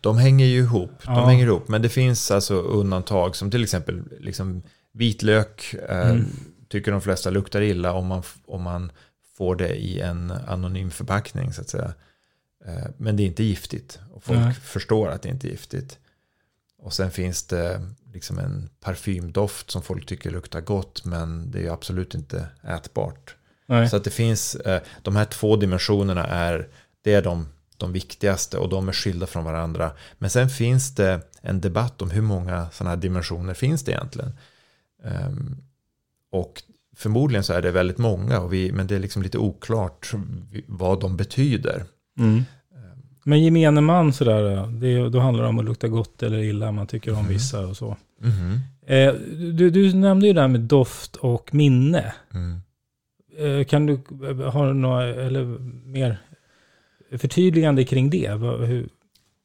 De 0.01 0.19
hänger 0.19 0.47
ju 0.47 0.59
ihop, 0.59 0.91
de 1.05 1.15
Ja. 1.15 1.27
hänger 1.27 1.47
ihop. 1.47 1.69
Men 1.69 1.83
det 1.83 1.89
finns 1.89 2.31
alltså 2.31 2.55
undantag 2.55 3.37
som 3.37 3.51
till 3.51 3.63
exempel 3.63 4.03
liksom 4.21 4.63
vitlök 4.93 5.75
eh, 5.89 6.11
Mm. 6.11 6.25
tycker 6.69 6.93
de 6.93 7.01
flesta 7.01 7.31
luktar 7.31 7.61
illa 7.61 7.93
om 7.93 8.07
man, 8.07 8.23
om 8.47 8.63
man 8.63 8.93
får 9.37 9.57
det 9.57 9.75
i 9.75 10.01
en 10.01 10.31
anonym 10.31 10.91
förpackning 10.91 11.53
så 11.53 11.61
att 11.61 11.69
säga. 11.69 11.95
Eh, 12.65 12.87
men 12.97 13.17
det 13.17 13.23
är 13.23 13.27
inte 13.27 13.45
giftigt 13.45 14.01
och 14.13 14.25
folk 14.25 14.39
Nej. 14.39 14.55
förstår 14.55 15.09
att 15.09 15.23
det 15.23 15.29
inte 15.29 15.49
är 15.49 15.51
giftigt. 15.51 15.99
Och 16.79 16.93
sen 16.93 17.11
finns 17.11 17.43
det 17.47 17.81
liksom 18.13 18.39
en 18.39 18.71
parfymdoft 18.81 19.71
som 19.71 19.83
folk 19.83 20.07
tycker 20.07 20.31
luktar 20.31 20.61
gott 20.61 21.05
men 21.05 21.51
det 21.51 21.67
är 21.67 21.71
absolut 21.71 22.15
inte 22.15 22.47
ätbart. 22.63 23.37
Nej. 23.67 23.89
Så 23.89 23.97
att 23.97 24.05
det 24.05 24.11
finns, 24.11 24.55
eh, 24.55 24.83
de 25.03 25.17
här 25.17 25.25
två 25.25 25.57
dimensionerna 25.57 26.27
är, 26.27 26.69
det 27.03 27.15
är 27.15 27.23
de, 27.23 27.49
de 27.77 27.93
viktigaste 27.93 28.59
och 28.59 28.69
de 28.69 28.89
är 28.89 28.93
skilda 28.93 29.27
från 29.27 29.45
varandra. 29.45 29.93
Men 30.19 30.31
sen 30.31 30.49
finns 30.49 30.95
det 30.95 31.21
en 31.41 31.61
debatt 31.61 32.03
om 32.03 32.11
hur 32.11 32.23
många 32.23 32.71
sådana 32.71 32.91
här 32.91 32.97
dimensioner 32.97 33.55
finns 33.55 33.85
det 33.85 33.93
egentligen. 33.93 34.39
Ehm, 35.05 35.57
och 36.31 36.63
förmodligen 37.05 37.45
så 37.45 37.53
är 37.53 37.63
det 37.63 37.71
väldigt 37.71 37.99
många, 37.99 38.41
och 38.41 38.53
vi, 38.53 38.73
men 38.73 38.87
det 38.87 38.95
är 38.95 38.99
liksom 38.99 39.23
lite 39.23 39.39
oklart 39.39 40.13
vad 40.67 41.01
de 41.01 41.17
betyder. 41.17 41.83
Mm. 42.19 42.43
Men 43.25 43.43
gemene 43.43 43.81
man 43.81 44.13
sådär, 44.13 44.67
det, 44.81 45.09
då 45.09 45.19
handlar 45.19 45.43
det 45.43 45.49
om 45.49 45.59
att 45.59 45.65
lukta 45.65 45.89
gott 45.89 46.23
eller 46.23 46.39
illa, 46.39 46.73
man 46.73 46.87
tycker 46.87 47.11
om 47.13 47.19
Mm. 47.19 47.33
vissa 47.33 47.67
och 47.67 47.77
så. 47.77 47.97
Mhm. 48.21 48.59
Eh, 48.87 49.15
du, 49.55 49.71
du 49.71 49.95
nämnde 49.95 50.27
ju 50.27 50.33
det 50.33 50.41
här 50.41 50.49
med 50.49 50.61
doft 50.61 51.17
och 51.17 51.55
minne. 51.55 52.15
Mm. 52.35 52.61
Eh, 53.39 53.65
kan 53.65 53.87
du 53.87 54.01
ha 54.45 54.73
några, 54.73 55.05
eller 55.15 55.45
mer 55.87 56.19
förtydligande 57.19 57.85
kring 57.85 58.11
det? 58.11 58.31
Hur, 58.67 58.89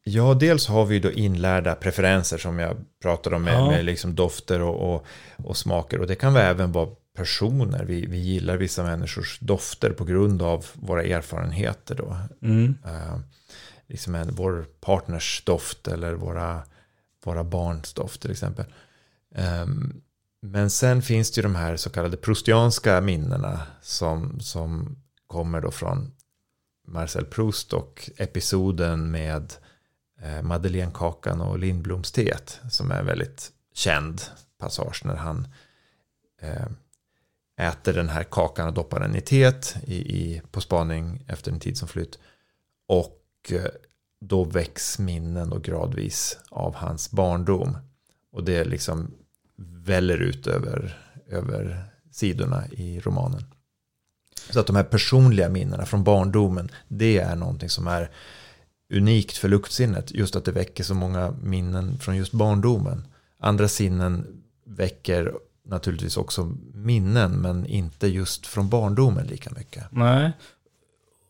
Ja, 0.03 0.33
dels 0.33 0.67
har 0.67 0.85
vi 0.85 0.99
då 0.99 1.11
inlärda 1.11 1.75
preferenser 1.75 2.37
som 2.37 2.59
jag 2.59 2.77
pratade 3.01 3.35
om 3.35 3.43
med, 3.43 3.53
Ja. 3.53 3.67
med 3.71 3.85
liksom 3.85 4.15
dofter 4.15 4.61
och, 4.61 4.95
och, 4.95 5.05
och 5.43 5.57
smaker. 5.57 5.99
Och 6.01 6.07
det 6.07 6.15
kan 6.15 6.33
väl 6.33 6.45
även 6.55 6.71
vara 6.71 6.89
personer. 7.15 7.85
Vi, 7.85 8.05
vi 8.05 8.17
gillar 8.17 8.57
vissa 8.57 8.83
människors 8.83 9.39
dofter 9.39 9.89
på 9.89 10.05
grund 10.05 10.41
av 10.41 10.65
våra 10.73 11.03
erfarenheter. 11.03 11.95
Då. 11.95 12.17
mm. 12.41 12.77
Eh, 12.85 13.19
liksom 13.87 14.15
en, 14.15 14.35
vår 14.35 14.65
partners 14.79 15.43
doft 15.45 15.87
eller 15.87 16.13
våra, 16.13 16.63
våra 17.23 17.43
barns 17.43 17.93
doft 17.93 18.21
till 18.21 18.31
exempel. 18.31 18.65
Ehm, 19.35 20.01
men 20.41 20.69
sen 20.69 21.01
finns 21.01 21.31
det 21.31 21.39
ju 21.39 21.43
de 21.43 21.55
här 21.55 21.77
så 21.77 21.89
kallade 21.89 22.17
proustianska 22.17 23.01
minnena 23.01 23.61
som, 23.81 24.39
som 24.39 24.97
kommer 25.27 25.61
då 25.61 25.71
från 25.71 26.11
Marcel 26.87 27.25
Proust 27.25 27.73
och 27.73 28.09
episoden 28.17 29.11
med 29.11 29.53
eh, 30.21 30.41
Madeleinekakan 30.41 31.41
och 31.41 31.59
Lindblomsteet 31.59 32.59
som 32.69 32.91
är 32.91 32.99
en 32.99 33.05
väldigt 33.05 33.51
känd 33.73 34.21
passage 34.57 35.01
när 35.05 35.15
han 35.15 35.47
eh, 36.41 36.67
äter 37.59 37.93
den 37.93 38.09
här 38.09 38.23
kakan 38.23 38.67
och 38.67 38.73
doppar 38.73 38.99
den 38.99 39.15
i 39.15 39.21
teet 39.21 39.75
i, 39.83 39.95
i, 39.95 40.41
på 40.51 40.61
spaning 40.61 41.23
efter 41.27 41.51
en 41.51 41.59
tid 41.59 41.77
som 41.77 41.87
flytt. 41.87 42.19
Och 42.87 43.23
eh, 43.51 43.71
då 44.21 44.43
väcks 44.43 44.99
minnen 44.99 45.51
och 45.51 45.63
gradvis 45.63 46.37
av 46.49 46.75
hans 46.75 47.11
barndom. 47.11 47.77
Och 48.31 48.43
det 48.43 48.63
liksom 48.63 49.11
väller 49.85 50.17
ut 50.17 50.47
över, 50.47 50.97
över 51.27 51.85
sidorna 52.11 52.63
i 52.71 52.99
romanen. 52.99 53.43
Så 54.49 54.59
att 54.59 54.67
de 54.67 54.75
här 54.75 54.83
personliga 54.83 55.49
minnena 55.49 55.85
från 55.85 56.03
barndomen, 56.03 56.69
det 56.87 57.17
är 57.17 57.35
någonting 57.35 57.69
som 57.69 57.87
är 57.87 58.11
unikt 58.93 59.37
för 59.37 59.49
luktsinnet. 59.49 60.11
Just 60.11 60.35
att 60.35 60.45
det 60.45 60.51
väcker 60.51 60.83
så 60.83 60.93
många 60.93 61.33
minnen 61.41 61.97
från 61.97 62.17
just 62.17 62.31
barndomen. 62.31 63.07
andra 63.39 63.67
sinnen 63.67 64.43
väcker 64.65 65.33
naturligtvis 65.69 66.17
också 66.17 66.51
minnen, 66.73 67.31
men 67.31 67.65
inte 67.65 68.07
just 68.07 68.47
från 68.47 68.69
barndomen 68.69 69.27
lika 69.27 69.49
mycket. 69.57 69.83
Nej. 69.91 70.31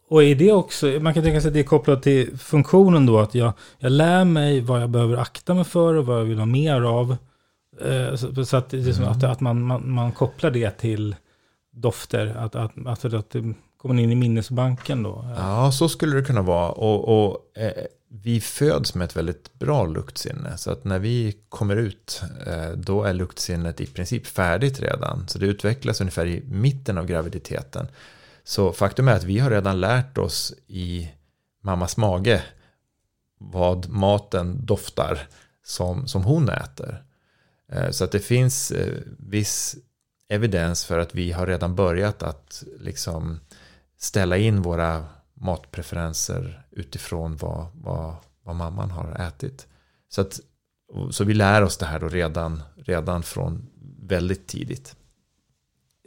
Och 0.09 0.23
är 0.23 0.35
det 0.35 0.51
också, 0.51 0.85
man 0.85 1.13
kan 1.13 1.23
tänka 1.23 1.41
sig 1.41 1.47
att 1.47 1.53
det 1.53 1.59
är 1.59 1.63
kopplat 1.63 2.03
till 2.03 2.37
funktionen 2.37 3.05
då, 3.05 3.19
att 3.19 3.35
jag, 3.35 3.53
jag 3.79 3.91
lär 3.91 4.25
mig 4.25 4.61
vad 4.61 4.81
jag 4.81 4.89
behöver 4.89 5.17
akta 5.17 5.53
mig 5.53 5.63
för 5.63 5.93
och 5.93 6.05
vad 6.05 6.19
jag 6.19 6.25
vill 6.25 6.39
ha 6.39 6.45
mer 6.45 6.81
av. 6.81 7.17
Eh, 7.81 8.15
så, 8.15 8.45
så 8.45 8.57
att, 8.57 8.73
som 8.95 9.05
att, 9.05 9.23
att 9.23 9.39
man, 9.39 9.61
man, 9.61 9.91
man 9.91 10.11
kopplar 10.11 10.51
det 10.51 10.71
till 10.71 11.15
dofter, 11.71 12.35
att, 12.37 12.55
att, 12.55 12.71
att, 12.85 13.13
att 13.13 13.29
det 13.29 13.53
kommer 13.77 14.03
in 14.03 14.11
i 14.11 14.15
minnesbanken 14.15 15.03
då. 15.03 15.25
Ja, 15.37 15.71
så 15.71 15.89
skulle 15.89 16.15
det 16.15 16.23
kunna 16.23 16.41
vara. 16.41 16.69
Och, 16.69 17.27
och 17.27 17.57
eh, 17.57 17.71
vi 18.11 18.41
föds 18.41 18.95
med 18.95 19.05
ett 19.05 19.15
väldigt 19.15 19.53
bra 19.53 19.85
luktsinne. 19.85 20.57
Så 20.57 20.71
att 20.71 20.83
när 20.83 20.99
vi 20.99 21.37
kommer 21.49 21.75
ut, 21.75 22.21
eh, 22.45 22.69
då 22.69 23.03
är 23.03 23.13
luktsinnet 23.13 23.81
i 23.81 23.85
princip 23.85 24.27
färdigt 24.27 24.79
redan. 24.79 25.27
Så 25.27 25.39
det 25.39 25.45
utvecklas 25.45 26.01
ungefär 26.01 26.25
i 26.25 26.43
mitten 26.47 26.97
av 26.97 27.05
graviditeten. 27.05 27.87
Så 28.43 28.73
faktum 28.73 29.07
är 29.07 29.15
att 29.15 29.23
vi 29.23 29.39
har 29.39 29.51
redan 29.51 29.79
lärt 29.79 30.17
oss 30.17 30.53
i 30.67 31.11
mammas 31.61 31.97
mage 31.97 32.43
vad 33.37 33.89
maten 33.89 34.65
doftar 34.65 35.27
som, 35.63 36.07
som 36.07 36.23
hon 36.23 36.49
äter. 36.49 37.03
Eh, 37.71 37.89
så 37.91 38.03
att 38.03 38.11
det 38.11 38.19
finns 38.19 38.71
eh, 38.71 38.97
viss 39.17 39.75
evidens 40.29 40.85
för 40.85 40.99
att 40.99 41.15
vi 41.15 41.31
har 41.31 41.47
redan 41.47 41.75
börjat 41.75 42.23
att 42.23 42.63
liksom 42.79 43.39
ställa 43.97 44.37
in 44.37 44.61
våra 44.61 45.05
matpreferenser 45.33 46.63
utifrån 46.79 47.37
vad, 47.37 47.65
vad, 47.73 48.15
vad 48.43 48.55
mamman 48.55 48.91
har 48.91 49.27
ätit. 49.27 49.67
Så, 50.09 50.21
att, 50.21 50.39
så 51.11 51.23
vi 51.23 51.33
lär 51.33 51.61
oss 51.61 51.77
det 51.77 51.85
här 51.85 51.99
då 51.99 52.07
redan, 52.07 52.63
redan 52.75 53.23
från 53.23 53.65
väldigt 54.01 54.47
tidigt. 54.47 54.95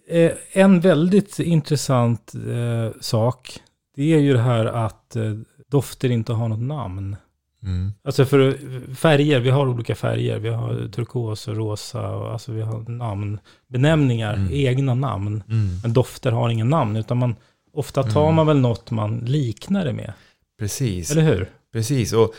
Eh, 0.09 0.33
en 0.53 0.81
väldigt 0.81 1.39
intressant 1.39 2.33
eh, 2.35 3.01
sak, 3.01 3.61
det 3.97 4.15
är 4.15 4.19
ju 4.19 4.33
det 4.33 4.41
här 4.43 4.65
att 4.67 5.17
eh, 5.17 5.33
dofter 5.71 6.11
inte 6.11 6.33
har 6.33 6.49
något 6.49 6.59
namn. 6.59 7.17
Mm. 7.63 7.93
Alltså 8.05 8.25
för 8.25 8.59
färger, 8.95 9.41
vi 9.41 9.51
har 9.51 9.67
olika 9.69 9.95
färger. 9.95 10.39
Vi 10.39 10.49
har 10.49 10.89
turkos 10.89 11.49
och 11.49 11.57
rosa. 11.57 12.09
Och 12.17 12.33
alltså 12.33 12.53
vi 12.53 12.61
har 12.63 12.81
namn, 12.91 13.39
benämningar, 13.69 14.35
Mm. 14.35 14.49
egna 14.53 14.95
namn. 14.95 15.43
Mm. 15.49 15.79
Men 15.83 15.93
dofter 15.93 16.33
har 16.33 16.49
ingen 16.51 16.69
namn, 16.69 16.97
utan 16.97 17.19
man, 17.19 17.37
ofta 17.73 18.03
tar 18.03 18.23
Mm. 18.25 18.35
man 18.35 18.47
väl 18.47 18.61
något 18.61 18.91
man 18.91 19.19
liknar 19.19 19.85
det 19.85 19.93
med. 19.93 20.13
Precis. 20.59 21.11
Eller 21.11 21.23
hur? 21.23 21.51
Precis, 21.73 22.13
och 22.13 22.35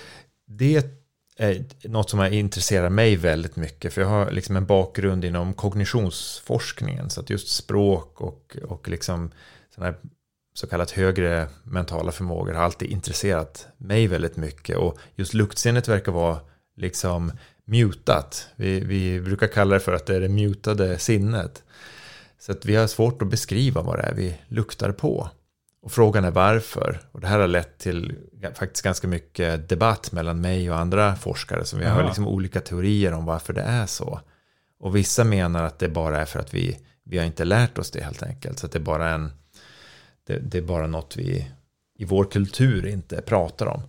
det 0.46 0.90
är 1.38 1.66
något 1.84 2.10
som 2.10 2.24
intresserar 2.24 2.90
mig 2.90 3.16
väldigt 3.16 3.56
mycket. 3.56 3.94
För 3.94 4.02
jag 4.02 4.08
har 4.08 4.32
liksom 4.32 4.56
en 4.56 4.66
bakgrund 4.66 5.26
inom 5.26 5.54
kognitionsforskningen. 5.54 7.10
Så 7.10 7.22
att 7.22 7.30
just 7.30 7.48
språk 7.48 8.22
och, 8.22 8.58
och 8.64 8.90
liksom 8.90 9.32
sådana 9.76 9.92
här 9.92 10.00
så 10.54 10.68
kallat 10.68 10.92
högre 10.92 11.48
mentala 11.64 12.12
förmågor 12.12 12.54
har 12.54 12.64
alltid 12.64 12.92
intresserat 12.92 13.68
mig 13.78 14.08
väldigt 14.08 14.38
mycket. 14.38 14.78
Och 14.78 14.98
just 15.16 15.34
luktsinnet 15.34 15.88
verkar 15.88 16.12
vara 16.12 16.40
liksom 16.78 17.32
mutat. 17.66 18.48
Vi, 18.56 18.80
vi 18.80 19.22
brukar 19.22 19.48
kalla 19.48 19.74
det 19.74 19.80
för 19.80 19.94
att 19.94 20.06
det 20.06 20.16
är 20.16 20.22
det 20.22 20.30
mutade 20.30 20.98
sinnet. 20.98 21.64
Så 22.40 22.52
att 22.52 22.66
vi 22.66 22.76
har 22.76 22.88
svårt 22.88 23.22
att 23.22 23.28
beskriva 23.28 23.82
vad 23.82 24.00
det 24.00 24.04
är 24.04 24.14
vi 24.14 24.38
luktar 24.48 24.92
på. 24.92 25.30
Och 25.84 25.92
frågan 25.92 26.26
är 26.26 26.32
varför. 26.32 27.00
Och 27.12 27.22
det 27.22 27.28
här 27.28 27.40
har 27.40 27.48
lett 27.48 27.78
till 27.78 28.16
faktiskt 28.56 28.84
ganska 28.84 29.08
mycket 29.08 29.70
debatt 29.70 30.12
mellan 30.12 30.42
mig 30.42 30.72
och 30.72 30.78
andra 30.80 31.16
forskare. 31.16 31.66
Så 31.66 31.78
vi 31.78 31.86
har 31.86 32.04
liksom 32.04 32.28
olika 32.28 32.62
teorier 32.62 33.12
om 33.14 33.26
varför 33.26 33.54
det 33.54 33.62
är 33.62 33.86
så. 33.86 34.20
Och 34.80 34.96
vissa 34.96 35.24
menar 35.24 35.64
att 35.64 35.80
det 35.80 35.90
bara 35.90 36.22
är 36.22 36.26
för 36.26 36.40
att 36.40 36.54
vi, 36.54 36.80
vi 37.04 37.18
har 37.18 37.26
inte 37.26 37.46
lärt 37.46 37.78
oss 37.78 37.92
det 37.92 38.04
helt 38.04 38.24
enkelt. 38.24 38.60
Så 38.60 38.66
att 38.66 38.72
det 38.72 38.78
är 38.80 38.84
bara 38.84 39.10
en 39.10 39.32
det, 40.28 40.40
det 40.40 40.58
är 40.58 40.62
bara 40.62 40.88
något 40.88 41.18
vi 41.18 41.52
i 42.00 42.06
vår 42.06 42.26
kultur 42.26 42.88
inte 42.88 43.22
pratar 43.22 43.66
om. 43.66 43.82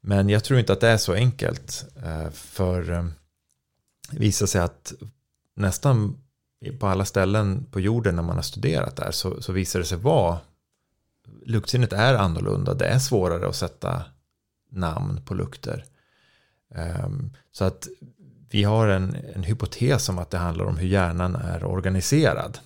Men 0.00 0.28
jag 0.28 0.44
tror 0.44 0.58
inte 0.60 0.72
att 0.72 0.80
det 0.80 0.88
är 0.88 0.96
så 0.96 1.12
enkelt. 1.12 1.84
eh, 2.04 2.30
För 2.30 2.90
eh, 2.92 3.04
det 4.10 4.18
visar 4.18 4.46
sig 4.46 4.60
att 4.60 4.92
nästan 5.56 6.16
på 6.78 6.86
alla 6.86 7.04
ställen 7.04 7.66
på 7.70 7.80
jorden 7.80 8.16
när 8.16 8.22
man 8.22 8.36
har 8.36 8.42
studerat 8.42 8.96
där 8.96 9.10
så, 9.10 9.42
så 9.42 9.52
visar 9.52 9.78
det 9.78 9.84
sig 9.86 9.98
vara 9.98 10.38
luktsinnet 11.46 11.92
är 11.92 12.14
annorlunda. 12.14 12.74
Det 12.74 12.86
är 12.86 12.98
svårare 12.98 13.48
att 13.48 13.56
sätta 13.56 14.04
namn 14.70 15.20
på 15.24 15.34
lukter. 15.34 15.84
Ehm, 16.74 17.32
så 17.52 17.64
att 17.64 17.88
vi 18.50 18.64
har 18.64 18.88
en, 18.88 19.16
en 19.34 19.42
hypotes 19.42 20.08
om 20.08 20.18
att 20.18 20.30
det 20.30 20.38
handlar 20.38 20.64
om 20.64 20.76
hur 20.76 20.88
hjärnan 20.88 21.34
är 21.34 21.64
organiserad. 21.64 22.58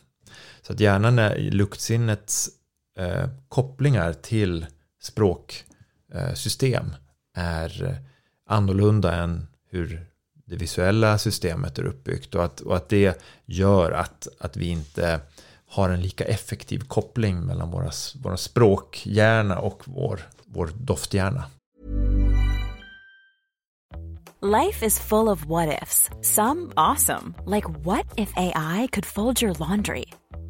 Så 0.62 0.72
att 0.72 0.80
hjärnan 0.80 1.18
är 1.18 1.38
luktsinnets 1.38 2.50
eh, 2.98 3.28
kopplingar 3.48 4.12
till 4.12 4.66
språksystem 5.02 6.86
eh, 7.36 7.44
är 7.44 7.98
annorlunda 8.46 9.14
än 9.14 9.46
hur 9.70 10.06
det 10.46 10.56
visuella 10.56 11.18
systemet 11.18 11.78
är 11.78 11.84
uppbyggt 11.84 12.34
och 12.34 12.44
att, 12.44 12.60
och 12.60 12.76
att 12.76 12.88
det 12.88 13.22
gör 13.44 13.90
att, 13.90 14.28
att 14.38 14.56
vi 14.56 14.66
inte 14.66 15.20
har 15.74 15.90
en 15.90 16.00
lika 16.00 16.24
effektiv 16.24 16.78
koppling 16.78 17.40
mellan 17.40 17.70
våra, 17.70 17.90
våra 18.22 18.36
språkhjärna 18.36 19.58
och 19.58 19.82
vår, 19.84 20.20
vår 20.44 20.70
dofthjärna. 20.74 21.44
Life 24.40 24.86
is 24.86 24.98
full 24.98 25.28
of 25.28 25.46
what 25.46 25.82
ifs. 25.82 26.10
Some 26.20 26.72
awesome, 26.76 27.34
like 27.46 27.64
what 27.84 28.04
if 28.16 28.32
AI 28.36 28.88
could 28.92 29.06
fold 29.06 29.42
your 29.42 29.54
laundry? 29.58 30.04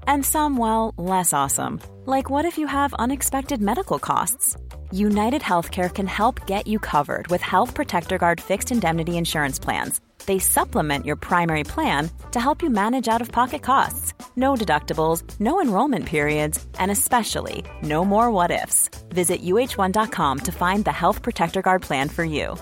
And 0.06 0.26
some, 0.26 0.58
well, 0.58 0.92
less 0.98 1.32
awesome, 1.32 1.78
like 2.06 2.30
what 2.30 2.44
if 2.44 2.58
you 2.58 2.66
have 2.66 2.94
unexpected 2.98 3.60
medical 3.60 3.98
costs? 3.98 4.56
United 4.94 5.42
Healthcare 5.42 5.92
can 5.92 6.06
help 6.06 6.46
get 6.46 6.68
you 6.68 6.78
covered 6.78 7.26
with 7.26 7.40
Health 7.42 7.74
Protector 7.74 8.16
Guard 8.16 8.40
fixed 8.40 8.70
indemnity 8.70 9.18
insurance 9.18 9.58
plans. 9.58 10.00
They 10.26 10.38
supplement 10.38 11.04
your 11.04 11.16
primary 11.16 11.64
plan 11.64 12.08
to 12.30 12.38
help 12.38 12.62
you 12.62 12.70
manage 12.70 13.08
out 13.08 13.20
of 13.20 13.32
pocket 13.32 13.62
costs. 13.62 14.14
No 14.36 14.54
deductibles, 14.54 15.24
no 15.40 15.60
enrollment 15.60 16.06
periods, 16.06 16.64
and 16.78 16.92
especially 16.92 17.64
no 17.82 18.04
more 18.04 18.30
what 18.30 18.52
ifs. 18.52 18.88
Visit 19.08 19.42
uh1.com 19.42 20.38
to 20.38 20.52
find 20.52 20.84
the 20.84 20.92
Health 20.92 21.22
Protector 21.22 21.60
Guard 21.60 21.82
plan 21.82 22.08
for 22.08 22.22
you. 22.22 22.54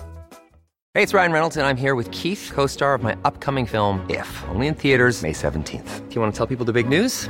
Hey, 0.95 1.03
it's 1.03 1.13
Ryan 1.13 1.31
Reynolds, 1.31 1.57
and 1.57 1.67
I'm 1.67 1.77
here 1.77 1.93
with 1.93 2.09
Keith, 2.09 2.49
co 2.51 2.65
star 2.65 2.95
of 2.95 3.03
my 3.03 3.15
upcoming 3.25 3.67
film, 3.67 4.03
If, 4.09 4.43
only 4.49 4.65
in 4.65 4.73
theaters, 4.73 5.21
May 5.21 5.33
17th. 5.33 6.09
Do 6.09 6.15
you 6.15 6.21
want 6.21 6.33
to 6.33 6.37
tell 6.37 6.47
people 6.47 6.65
the 6.65 6.73
big 6.73 6.89
news? 6.89 7.29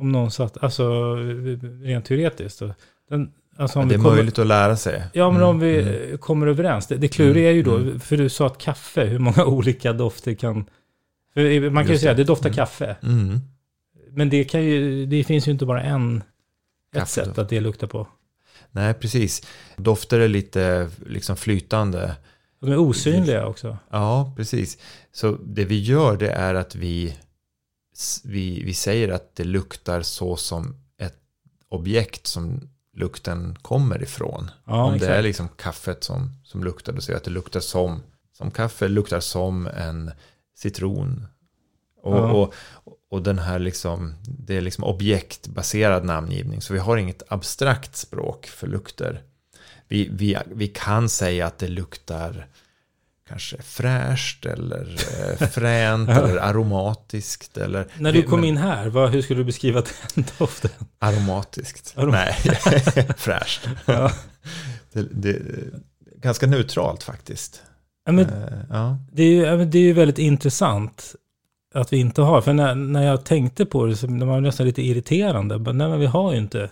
om 0.00 0.12
någon 0.12 0.30
satt, 0.30 0.56
alltså 0.64 1.14
rent 1.82 2.04
teoretiskt. 2.04 2.62
Den, 3.10 3.32
alltså 3.56 3.82
det 3.82 3.94
är 3.94 3.98
kommer, 3.98 4.10
möjligt 4.10 4.38
att 4.38 4.46
lära 4.46 4.76
sig. 4.76 5.02
Ja, 5.12 5.28
men 5.30 5.36
Mm, 5.36 5.48
om 5.48 5.58
vi 5.60 5.82
mm. 5.82 6.18
kommer 6.18 6.46
överens. 6.46 6.86
Det, 6.86 6.96
det 6.96 7.08
kluriga 7.08 7.48
är 7.50 7.54
ju 7.54 7.62
då, 7.62 7.76
Mm, 7.76 8.00
för 8.00 8.16
du 8.16 8.28
sa 8.28 8.46
att 8.46 8.58
kaffe, 8.58 9.04
hur 9.04 9.18
många 9.18 9.44
olika 9.46 9.92
dofter 9.92 10.34
kan... 10.34 10.54
Man 10.54 10.64
kan 11.44 11.84
ju 11.84 11.90
Just 11.90 12.00
säga 12.00 12.10
att 12.10 12.16
det. 12.16 12.24
doftar 12.24 12.48
Mm. 12.48 12.56
kaffe. 12.56 12.96
Mm. 13.02 13.40
Men 14.10 14.28
det, 14.28 14.44
kan 14.44 14.62
ju, 14.64 15.06
det 15.06 15.24
finns 15.24 15.48
ju 15.48 15.52
inte 15.52 15.66
bara 15.66 15.82
en, 15.82 16.16
ett 16.16 16.98
Kaffe 16.98 17.10
sätt 17.10 17.34
då. 17.34 17.42
att 17.42 17.48
det 17.48 17.60
luktar 17.60 17.86
på. 17.86 18.06
Nej, 18.70 18.94
precis. 18.94 19.42
Dofter 19.76 20.20
är 20.20 20.28
lite 20.28 20.90
liksom 21.06 21.36
flytande. 21.36 22.16
De 22.60 22.72
är 22.72 22.78
osynliga 22.78 23.46
också. 23.46 23.76
Ja, 23.90 24.32
precis. 24.36 24.78
Så 25.12 25.36
det 25.44 25.64
vi 25.64 25.80
gör 25.80 26.16
det 26.16 26.30
är 26.30 26.54
att 26.54 26.74
vi 26.74 27.16
vi, 28.24 28.62
vi 28.64 28.74
säger 28.74 29.08
att 29.08 29.34
det 29.36 29.44
luktar 29.44 30.02
så 30.02 30.36
som 30.36 30.76
ett 30.98 31.18
objekt 31.68 32.26
som 32.26 32.60
lukten 32.96 33.56
kommer 33.62 34.02
ifrån. 34.02 34.50
Ja, 34.64 34.84
Om 34.84 34.90
det 34.90 34.96
exakt. 34.96 35.12
är 35.12 35.22
liksom 35.22 35.48
kaffet 35.48 36.04
som, 36.04 36.30
som 36.44 36.64
luktar, 36.64 36.92
då 36.92 37.00
säger 37.00 37.14
jag 37.14 37.18
att 37.18 37.24
det 37.24 37.30
luktar 37.30 37.60
som, 37.60 38.02
som 38.32 38.50
kaffe, 38.50 38.88
luktar 38.88 39.20
som 39.20 39.66
en 39.66 40.10
citron. 40.56 41.26
Och, 42.02 42.16
Ja. 42.16 42.32
och, 42.32 42.54
och 43.10 43.22
den 43.22 43.38
här 43.38 43.58
liksom, 43.58 44.14
det 44.22 44.56
är 44.56 44.60
liksom 44.60 44.84
objektbaserad 44.84 46.04
namngivning. 46.04 46.60
Så 46.62 46.72
vi 46.72 46.78
har 46.78 46.96
inget 46.96 47.22
abstrakt 47.28 47.96
språk 47.96 48.46
för 48.46 48.66
lukter. 48.66 49.22
Vi, 49.88 50.08
vi, 50.12 50.36
vi 50.46 50.68
kan 50.68 51.08
säga 51.08 51.46
att 51.46 51.58
det 51.58 51.68
luktar 51.68 52.46
kanske 53.30 53.62
fräscht 53.62 54.46
eller 54.46 54.96
eh, 55.40 55.48
fränt 55.48 56.08
eller 56.18 56.36
aromatiskt. 56.36 57.56
Eller, 57.56 57.86
När 57.98 58.12
du 58.12 58.22
kom 58.22 58.44
in 58.44 58.56
här, 58.56 58.88
vad, 58.88 59.10
hur 59.10 59.22
skulle 59.22 59.40
du 59.40 59.44
beskriva 59.44 59.82
den 60.14 60.24
doften? 60.38 60.70
Aromatiskt. 60.98 61.94
Arom- 61.96 62.10
Nej, 62.12 62.34
fräscht. 63.16 63.68
Ja. 63.86 64.12
Det, 64.92 65.02
det, 65.12 65.38
ganska 66.16 66.46
neutralt 66.46 67.02
faktiskt. 67.02 67.62
Ja, 68.06 68.12
men 68.12 68.24
Eh, 68.24 68.58
ja. 68.70 68.98
det, 69.12 69.22
är 69.22 69.56
ju, 69.56 69.64
det 69.64 69.78
är 69.78 69.82
ju 69.82 69.92
väldigt 69.92 70.18
intressant 70.18 71.14
att 71.74 71.92
vi 71.92 71.96
inte 71.96 72.22
har. 72.22 72.40
För 72.40 72.52
när, 72.52 72.74
när 72.74 73.02
jag 73.06 73.24
tänkte 73.24 73.66
på 73.66 73.86
det 73.86 73.96
så 73.96 74.06
det 74.06 74.24
var 74.24 74.40
nästan 74.40 74.66
lite 74.66 74.82
irriterande. 74.82 75.58
Men, 75.58 75.78
nej, 75.78 75.88
men 75.88 76.00
vi 76.00 76.06
har 76.06 76.32
ju 76.32 76.38
inte 76.38 76.70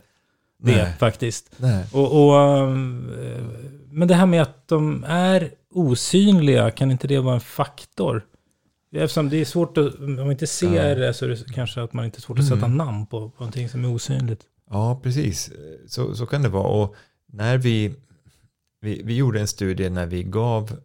det 0.59 0.77
Nej. 0.77 0.93
faktiskt. 0.99 1.51
Nej. 1.57 1.85
Och, 1.93 2.25
och, 2.25 2.63
um, 2.63 3.13
eh, 3.23 3.43
men 3.91 4.09
det 4.09 4.15
här 4.15 4.27
med 4.27 4.43
att 4.43 4.69
de 4.69 5.05
är 5.09 5.51
osynliga, 5.71 6.71
kan 6.71 6.91
inte 6.91 7.07
det 7.09 7.19
vara 7.21 7.35
en 7.35 7.41
faktor? 7.41 8.25
Eftersom 8.93 9.29
det 9.29 9.37
är 9.37 9.45
svårt 9.45 9.79
att, 9.79 9.95
om 9.95 10.15
man 10.15 10.31
inte 10.31 10.47
ser 10.47 10.97
det 10.97 11.15
så 11.15 11.25
är 11.25 11.29
det 11.29 11.53
kanske 11.55 11.83
att 11.83 11.93
man 11.93 12.05
inte 12.05 12.19
är 12.19 12.21
svårt 12.21 12.39
att 12.39 12.45
sätta 12.45 12.67
Mm. 12.67 12.77
namn 12.77 13.07
på, 13.07 13.31
på 13.31 13.35
någonting 13.39 13.69
som 13.69 13.85
är 13.85 13.95
osynligt. 13.95 14.41
Ja, 14.71 15.01
precis. 15.03 15.51
Så, 15.87 16.15
så 16.15 16.27
kan 16.27 16.43
det 16.43 16.49
vara. 16.49 16.69
Och 16.69 16.95
när 17.33 17.59
vi, 17.59 17.95
vi, 18.81 19.03
vi 19.05 19.17
gjorde 19.17 19.41
en 19.41 19.47
studie 19.49 19.91
när 19.91 20.07
vi 20.07 20.23
gav, 20.23 20.77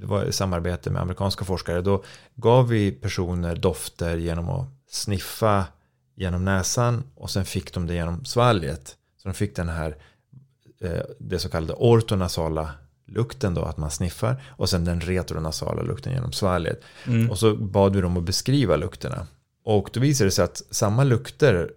det 0.00 0.06
var 0.06 0.24
i 0.24 0.32
samarbete 0.32 0.90
med 0.90 1.02
amerikanska 1.02 1.44
forskare, 1.44 1.80
då 1.80 2.02
gav 2.34 2.68
vi 2.68 2.92
personer 2.92 3.56
dofter 3.56 4.16
genom 4.16 4.48
att 4.48 4.68
sniffa 4.90 5.64
genom 6.18 6.44
näsan 6.44 7.02
och 7.14 7.30
sen 7.30 7.44
fick 7.44 7.74
de 7.74 7.86
det 7.86 7.94
genom 7.94 8.24
svalget. 8.24 8.96
Så 9.22 9.28
de 9.28 9.34
fick 9.34 9.56
den 9.56 9.68
här, 9.68 9.96
eh, 10.80 11.02
det 11.18 11.38
så 11.38 11.48
kallade 11.48 11.72
ortonasala 11.72 12.70
lukten 13.06 13.54
då, 13.54 13.62
att 13.62 13.76
man 13.76 13.90
sniffar, 13.90 14.42
och 14.48 14.68
sen 14.68 14.84
den 14.84 15.00
retronasala 15.00 15.82
lukten 15.82 16.12
genom 16.12 16.32
svalget. 16.32 16.80
Mm. 17.06 17.30
Och 17.30 17.38
så 17.38 17.56
bad 17.56 17.96
vi 17.96 18.02
dem 18.02 18.16
att 18.16 18.22
beskriva 18.22 18.76
lukterna. 18.76 19.26
Och 19.64 19.90
då 19.92 20.00
visade 20.00 20.26
det 20.26 20.32
sig 20.32 20.44
att 20.44 20.62
samma 20.70 21.04
lukter 21.04 21.70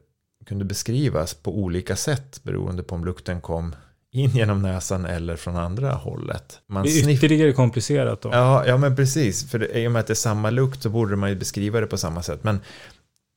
kunde 0.46 0.66
beskrivas 0.66 1.34
på 1.34 1.58
olika 1.58 1.96
sätt 1.96 2.44
beroende 2.44 2.84
på 2.84 2.96
om 2.96 3.06
lukten 3.06 3.42
kom 3.42 3.76
in 4.12 4.30
genom 4.30 4.62
näsan 4.62 5.06
eller 5.06 5.36
från 5.36 5.56
andra 5.56 5.92
hållet. 5.92 6.60
Man 6.68 6.84
Det 6.84 6.90
är 6.90 7.10
ytterligare 7.10 7.54
komplicerat 7.54 8.22
då. 8.22 8.30
Ja, 8.32 8.66
ja, 8.66 8.78
men 8.78 8.96
precis. 8.96 9.52
För 9.52 9.60
det, 9.60 9.80
i 9.80 9.88
och 9.88 9.92
med 9.92 10.00
att 10.00 10.08
det 10.08 10.14
är 10.14 10.16
samma 10.16 10.50
lukt 10.50 10.84
så 10.84 10.90
borde 10.90 11.16
man 11.16 11.30
ju 11.30 11.36
beskriva 11.36 11.80
det 11.80 11.88
på 11.88 11.98
samma 11.98 12.24
sätt. 12.24 12.44
Men 12.44 12.60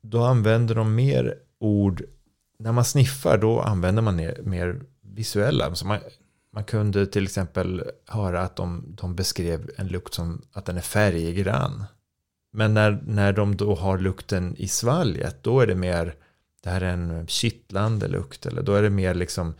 då 0.04 0.24
använder 0.24 0.74
de 0.74 0.94
mer 0.94 1.34
ord. 1.58 2.02
När 2.58 2.72
man 2.72 2.84
sniffar 2.84 3.38
då 3.38 3.60
använder 3.60 4.02
man 4.02 4.16
mer, 4.16 4.40
mer 4.42 4.80
visuella. 5.02 5.74
Så 5.74 5.86
man, 5.86 5.98
man 6.52 6.64
kunde 6.64 7.06
till 7.06 7.24
exempel 7.24 7.82
höra 8.06 8.42
att 8.42 8.56
de, 8.56 8.84
de 8.88 9.14
beskrev 9.14 9.70
en 9.76 9.88
lukt 9.88 10.14
som 10.14 10.42
att 10.52 10.64
den 10.64 10.76
är 10.76 10.80
färggrann. 10.80 11.84
Men 12.52 12.74
när, 12.74 13.02
när 13.06 13.32
de 13.32 13.56
då 13.56 13.74
har 13.74 13.98
lukten 13.98 14.56
i 14.56 14.68
svalget, 14.68 15.42
då 15.42 15.60
är 15.60 15.66
det 15.66 15.74
mer, 15.74 16.14
det 16.62 16.70
här 16.70 16.80
är 16.80 16.92
en 16.92 17.26
kittlande 17.26 18.08
lukt. 18.08 18.46
Eller 18.46 18.62
då 18.62 18.74
är 18.74 18.82
det 18.82 18.90
mer 18.90 19.14
liksom 19.14 19.54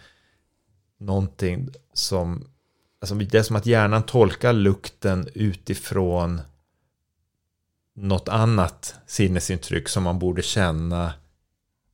någonting 0.98 1.68
som, 1.92 2.48
alltså 3.00 3.14
det 3.14 3.38
är 3.38 3.42
som 3.42 3.56
att 3.56 3.66
hjärnan 3.66 4.02
tolkar 4.02 4.52
lukten 4.52 5.28
utifrån 5.34 6.40
något 7.96 8.28
annat 8.28 8.94
sinnesintryck 9.06 9.88
som 9.88 10.02
man 10.02 10.18
borde 10.18 10.42
känna 10.42 11.12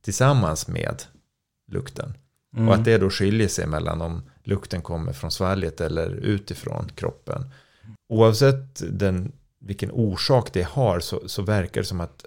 tillsammans 0.01 0.67
med 0.67 1.03
lukten. 1.71 2.13
Mm. 2.55 2.67
Och 2.67 2.75
att 2.75 2.85
det 2.85 2.97
då 2.97 3.09
skiljer 3.09 3.47
sig 3.47 3.67
mellan 3.67 4.01
om 4.01 4.21
lukten 4.43 4.81
kommer 4.81 5.13
från 5.13 5.31
svalget 5.31 5.81
eller 5.81 6.09
utifrån 6.09 6.89
kroppen. 6.95 7.49
Oavsett 8.09 8.81
den, 8.89 9.31
vilken 9.59 9.91
orsak 9.91 10.53
det 10.53 10.63
har 10.63 10.99
så, 10.99 11.27
så 11.27 11.41
verkar 11.41 11.81
det 11.81 11.87
som 11.87 12.01
att 12.01 12.25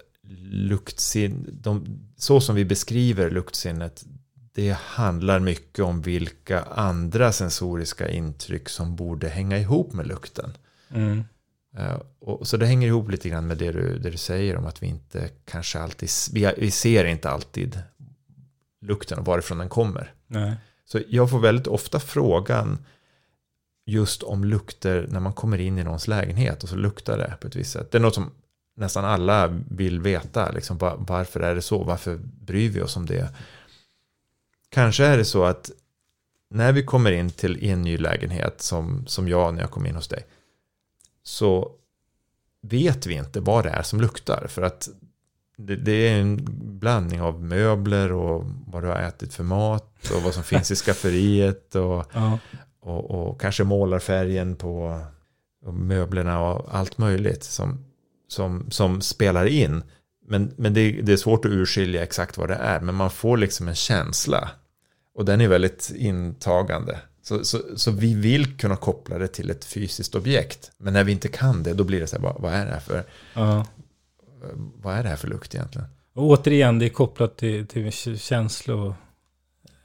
luktsin, 0.51 1.59
de, 1.61 1.99
så 2.17 2.41
som 2.41 2.55
vi 2.55 2.65
beskriver 2.65 3.31
luktsinnet, 3.31 4.05
det 4.53 4.77
handlar 4.79 5.39
mycket 5.39 5.85
om 5.85 6.01
vilka 6.01 6.61
andra 6.63 7.31
sensoriska 7.31 8.09
intryck 8.09 8.69
som 8.69 8.95
borde 8.95 9.29
hänga 9.29 9.57
ihop 9.59 9.93
med 9.93 10.07
lukten. 10.07 10.57
Mm. 10.89 11.23
Eh, 11.77 11.99
och, 12.19 12.47
så 12.47 12.57
det 12.57 12.65
hänger 12.65 12.87
ihop 12.87 13.11
lite 13.11 13.29
grann 13.29 13.47
med 13.47 13.57
det 13.57 13.71
du, 13.71 13.99
det 13.99 14.09
du 14.09 14.17
säger 14.17 14.57
om 14.57 14.65
att 14.65 14.83
vi 14.83 14.87
inte 14.87 15.29
kanske 15.45 15.79
alltid, 15.79 16.09
vi, 16.33 16.53
vi 16.57 16.71
ser 16.71 17.05
inte 17.05 17.29
alltid 17.29 17.79
lukten 18.81 19.19
och 19.19 19.25
varifrån 19.25 19.57
den 19.57 19.69
kommer. 19.69 20.13
Nej. 20.27 20.55
Så 20.85 20.99
jag 21.09 21.29
får 21.29 21.39
väldigt 21.39 21.67
ofta 21.67 21.99
frågan 21.99 22.85
just 23.85 24.23
om 24.23 24.43
lukter 24.43 25.07
när 25.09 25.19
man 25.19 25.33
kommer 25.33 25.57
in 25.57 25.77
i 25.77 25.83
någons 25.83 26.07
lägenhet 26.07 26.63
och 26.63 26.69
så 26.69 26.75
luktar 26.75 27.17
det 27.17 27.33
på 27.41 27.47
ett 27.47 27.55
visst 27.55 27.71
sätt. 27.71 27.91
Det 27.91 27.97
är 27.97 28.01
något 28.01 28.15
som 28.15 28.31
nästan 28.75 29.05
alla 29.05 29.47
vill 29.69 30.01
veta. 30.01 30.51
Liksom, 30.51 30.77
va- 30.77 30.95
varför 30.99 31.39
är 31.39 31.55
det 31.55 31.61
så? 31.61 31.83
Varför 31.83 32.19
bryr 32.41 32.69
vi 32.69 32.81
oss 32.81 32.97
om 32.97 33.05
det? 33.05 33.29
Kanske 34.69 35.05
är 35.05 35.17
det 35.17 35.25
så 35.25 35.43
att 35.43 35.71
när 36.49 36.71
vi 36.71 36.83
kommer 36.83 37.11
in 37.11 37.29
till 37.29 37.65
en 37.65 37.81
ny 37.81 37.97
lägenhet 37.97 38.61
som, 38.61 39.07
som 39.07 39.27
jag 39.27 39.53
när 39.53 39.61
jag 39.61 39.71
kom 39.71 39.85
in 39.85 39.95
hos 39.95 40.07
dig 40.07 40.25
så 41.25 41.71
vet 42.61 43.05
vi 43.05 43.13
inte 43.13 43.39
vad 43.39 43.63
det 43.65 43.69
är 43.69 43.81
som 43.83 44.01
luktar. 44.01 44.47
För 44.47 44.61
att 44.61 44.89
det, 45.57 45.75
det 45.75 45.91
är 45.91 46.21
en 46.21 46.39
blandning 46.79 47.21
av 47.21 47.43
möbler 47.43 48.11
och 48.11 48.45
vad 48.67 48.83
du 48.83 48.87
har 48.87 48.95
ätit 48.99 49.33
för 49.33 49.43
mat 49.43 50.11
och 50.15 50.21
vad 50.21 50.33
som 50.33 50.43
finns 50.53 50.71
i 50.71 50.75
skafferiet 50.75 51.75
och, 51.75 52.05
Ja. 52.13 52.39
och, 52.79 53.11
och 53.11 53.41
kanske 53.41 53.63
målarfärgen 53.63 54.55
på 54.55 55.01
möblerna 55.71 56.41
och 56.41 56.75
allt 56.75 56.97
möjligt 56.97 57.43
som, 57.43 57.85
som, 58.27 58.71
som 58.71 59.01
spelar 59.01 59.45
in. 59.45 59.83
Men, 60.27 60.53
men 60.57 60.73
det, 60.73 60.91
det 60.91 61.13
är 61.13 61.17
svårt 61.17 61.45
att 61.45 61.51
urskilja 61.51 62.03
exakt 62.03 62.37
vad 62.37 62.49
det 62.49 62.55
är, 62.55 62.79
men 62.79 62.95
man 62.95 63.09
får 63.11 63.37
liksom 63.37 63.67
en 63.67 63.75
känsla. 63.75 64.49
Och 65.15 65.25
den 65.25 65.41
är 65.41 65.47
väldigt 65.47 65.91
intagande. 65.95 66.99
Så, 67.27 67.45
så, 67.45 67.59
så 67.75 67.91
vi 67.91 68.13
vill 68.13 68.57
kunna 68.57 68.75
koppla 68.75 69.17
det 69.17 69.27
till 69.27 69.49
ett 69.49 69.65
fysiskt 69.65 70.15
objekt. 70.15 70.71
Men 70.77 70.93
när 70.93 71.03
vi 71.03 71.11
inte 71.11 71.27
kan 71.27 71.63
det, 71.63 71.73
då 71.73 71.83
blir 71.83 71.99
det 71.99 72.07
så 72.07 72.15
här, 72.15 72.23
vad, 72.23 72.41
vad 72.41 72.53
är 72.53 72.65
det 72.65 72.71
här 72.71 72.79
för, 72.79 73.03
Ja. 73.33 73.65
vad 74.81 74.95
är 74.95 75.03
det 75.03 75.09
här 75.09 75.15
för 75.15 75.27
lukt 75.27 75.55
egentligen? 75.55 75.87
Och 76.13 76.23
återigen, 76.23 76.79
det 76.79 76.85
är 76.85 76.89
kopplat 76.89 77.37
till, 77.37 77.67
till 77.67 77.91
känslor. 78.19 78.95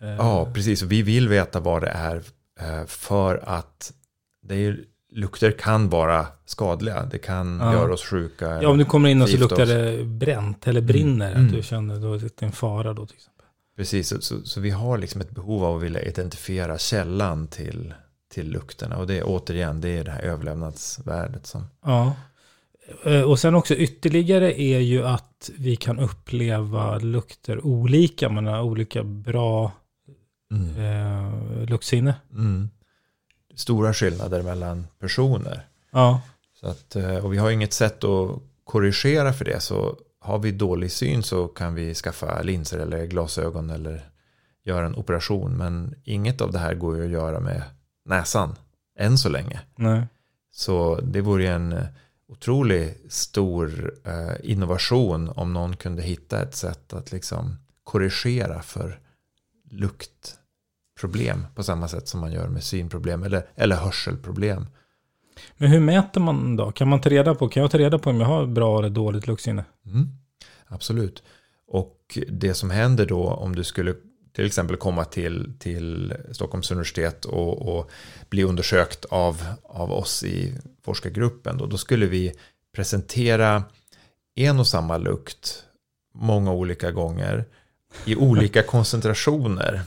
Eh, 0.01 0.09
Ja, 0.09 0.51
precis. 0.55 0.83
Och 0.83 0.93
vi 0.93 1.03
vill 1.03 1.29
veta 1.29 1.61
vad 1.61 1.83
det 1.83 1.89
är 1.89 2.23
eh, 2.61 2.87
för 2.87 3.41
att 3.49 3.93
det 4.43 4.55
är, 4.55 4.81
lukter 5.13 5.51
kan 5.51 5.89
vara 5.89 6.27
skadliga. 6.47 7.05
Det 7.11 7.19
kan 7.19 7.59
Ja. 7.61 7.73
göra 7.73 7.93
oss 7.93 8.05
sjuka. 8.05 8.63
Ja, 8.63 8.69
om 8.69 8.79
du 8.79 8.85
kommer 8.85 9.09
in 9.09 9.23
och 9.23 9.29
så 9.29 9.37
luktar 9.37 9.63
oss. 9.63 9.69
det 9.69 10.05
bränt 10.05 10.67
eller 10.67 10.81
brinner. 10.81 11.33
Mm. 11.33 11.47
Att 11.47 11.53
du 11.53 11.63
känner 11.63 12.01
då 12.01 12.15
att 12.15 12.21
det 12.21 12.43
är 12.43 12.47
en 12.47 12.53
fara 12.53 12.93
då 12.93 13.07
till 13.07 13.17
exempel. 13.17 13.40
Precis, 13.77 14.09
så, 14.09 14.21
så, 14.21 14.43
så 14.45 14.61
vi 14.61 14.71
har 14.71 14.99
liksom 14.99 15.21
ett 15.21 15.31
behov 15.31 15.65
av 15.65 15.77
att 15.77 15.83
vilja 15.83 16.03
identifiera 16.03 16.79
källan 16.79 17.49
till, 17.49 17.95
till 18.33 18.51
lukterna. 18.51 18.97
Och 18.97 19.07
det 19.07 19.19
är 19.19 19.23
återigen, 19.27 19.81
det 19.81 19.89
är 19.89 20.05
det 20.05 20.11
här 20.11 20.23
överlevnadsvärdet 20.23 21.47
som... 21.47 21.65
Ja. 21.85 22.15
Eh, 23.05 23.23
Och 23.23 23.39
sen 23.39 23.55
också 23.55 23.75
ytterligare 23.75 24.61
är 24.61 24.79
ju 24.79 25.05
att 25.07 25.51
vi 25.59 25.77
kan 25.77 25.99
uppleva 25.99 26.99
lukter 26.99 27.67
olika. 27.67 28.29
Man 28.29 28.47
har 28.47 28.63
olika 28.63 29.03
bra 29.03 29.73
eh, 30.77 31.69
luktsinne. 31.69 32.15
Mm. 32.33 32.71
Stora 33.55 33.95
skillnader 33.95 34.43
mellan 34.43 34.87
personer. 34.99 35.67
Ja. 35.91 36.21
Så 36.61 36.67
att, 36.67 36.97
eh, 36.97 37.25
och 37.25 37.33
vi 37.33 37.39
har 37.39 37.51
inget 37.51 37.73
sätt 37.73 38.05
att 38.05 38.31
korrigera 38.65 39.33
för 39.33 39.45
det. 39.45 39.61
Så 39.61 39.97
har 40.21 40.39
vi 40.39 40.53
dålig 40.53 40.93
syn 40.93 41.23
så 41.23 41.49
kan 41.49 41.75
vi 41.75 41.95
skaffa 41.95 42.43
linser 42.43 42.79
eller 42.79 43.07
glasögon 43.07 43.71
eller 43.71 44.11
göra 44.65 44.87
en 44.87 44.95
operation. 44.95 45.57
Men 45.57 45.95
inget 46.05 46.41
av 46.41 46.53
det 46.53 46.59
här 46.59 46.75
går 46.75 46.97
ju 46.97 47.05
att 47.05 47.11
göra 47.11 47.41
med 47.41 47.63
näsan 48.05 48.57
än 48.99 49.19
så 49.19 49.29
länge. 49.29 49.61
Nej. 49.77 50.07
Så 50.53 51.01
det 51.01 51.21
vore 51.21 51.49
en 51.49 51.73
eh, 51.73 51.87
otroligt 52.29 53.13
stor 53.13 53.95
eh, 54.05 54.51
innovation 54.51 55.29
om 55.29 55.53
någon 55.53 55.77
kunde 55.77 56.03
hitta 56.03 56.43
ett 56.43 56.55
sätt 56.55 56.93
att 56.93 57.13
liksom 57.13 57.57
korrigera 57.85 58.63
för 58.63 59.01
luktproblem 59.71 61.47
på 61.55 61.63
samma 61.63 61.89
sätt 61.89 62.09
som 62.09 62.21
man 62.21 62.33
gör 62.33 62.49
med 62.49 62.65
synproblem 62.65 63.23
eller, 63.23 63.47
eller 63.55 63.77
hörselproblem. 63.77 64.67
Men 65.61 65.71
hur 65.71 65.81
mäter 65.81 66.21
man 66.21 66.57
då? 66.57 66.73
Kan 66.73 66.89
man 66.89 67.01
ta 67.01 67.09
reda 67.09 67.35
på, 67.35 67.49
kan 67.49 67.63
jag 67.63 67.71
ta 67.71 67.79
reda 67.79 67.99
på 67.99 68.11
om 68.11 68.21
jag 68.21 68.27
har 68.27 68.47
bra 68.47 68.79
eller 68.79 68.91
dåligt 68.91 69.27
luktsinne? 69.27 69.65
Mm. 69.87 70.09
absolut. 70.67 71.23
Och 71.67 72.19
det 72.29 72.55
som 72.55 72.71
händer 72.71 73.07
då 73.07 73.29
om 73.29 73.57
du 73.57 73.65
skulle 73.65 73.95
till 74.33 74.47
exempel 74.47 74.77
komma 74.77 75.05
till, 75.05 75.53
till 75.59 76.15
Stockholms 76.33 76.71
universitet 76.71 77.25
och, 77.25 77.79
och 77.79 77.91
bli 78.29 78.45
undersökt 78.45 79.05
av, 79.05 79.43
av 79.63 79.93
oss 79.93 80.25
i 80.25 80.55
forskargruppen. 80.83 81.59
Då, 81.59 81.67
då 81.67 81.79
skulle 81.79 82.07
vi 82.07 82.33
presentera 82.75 83.65
en 84.35 84.59
och 84.59 84.67
samma 84.67 84.97
lukt 84.97 85.65
många 86.15 86.53
olika 86.53 86.91
gånger 86.91 87.45
i 88.05 88.17
olika 88.17 88.63
koncentrationer. 88.67 89.81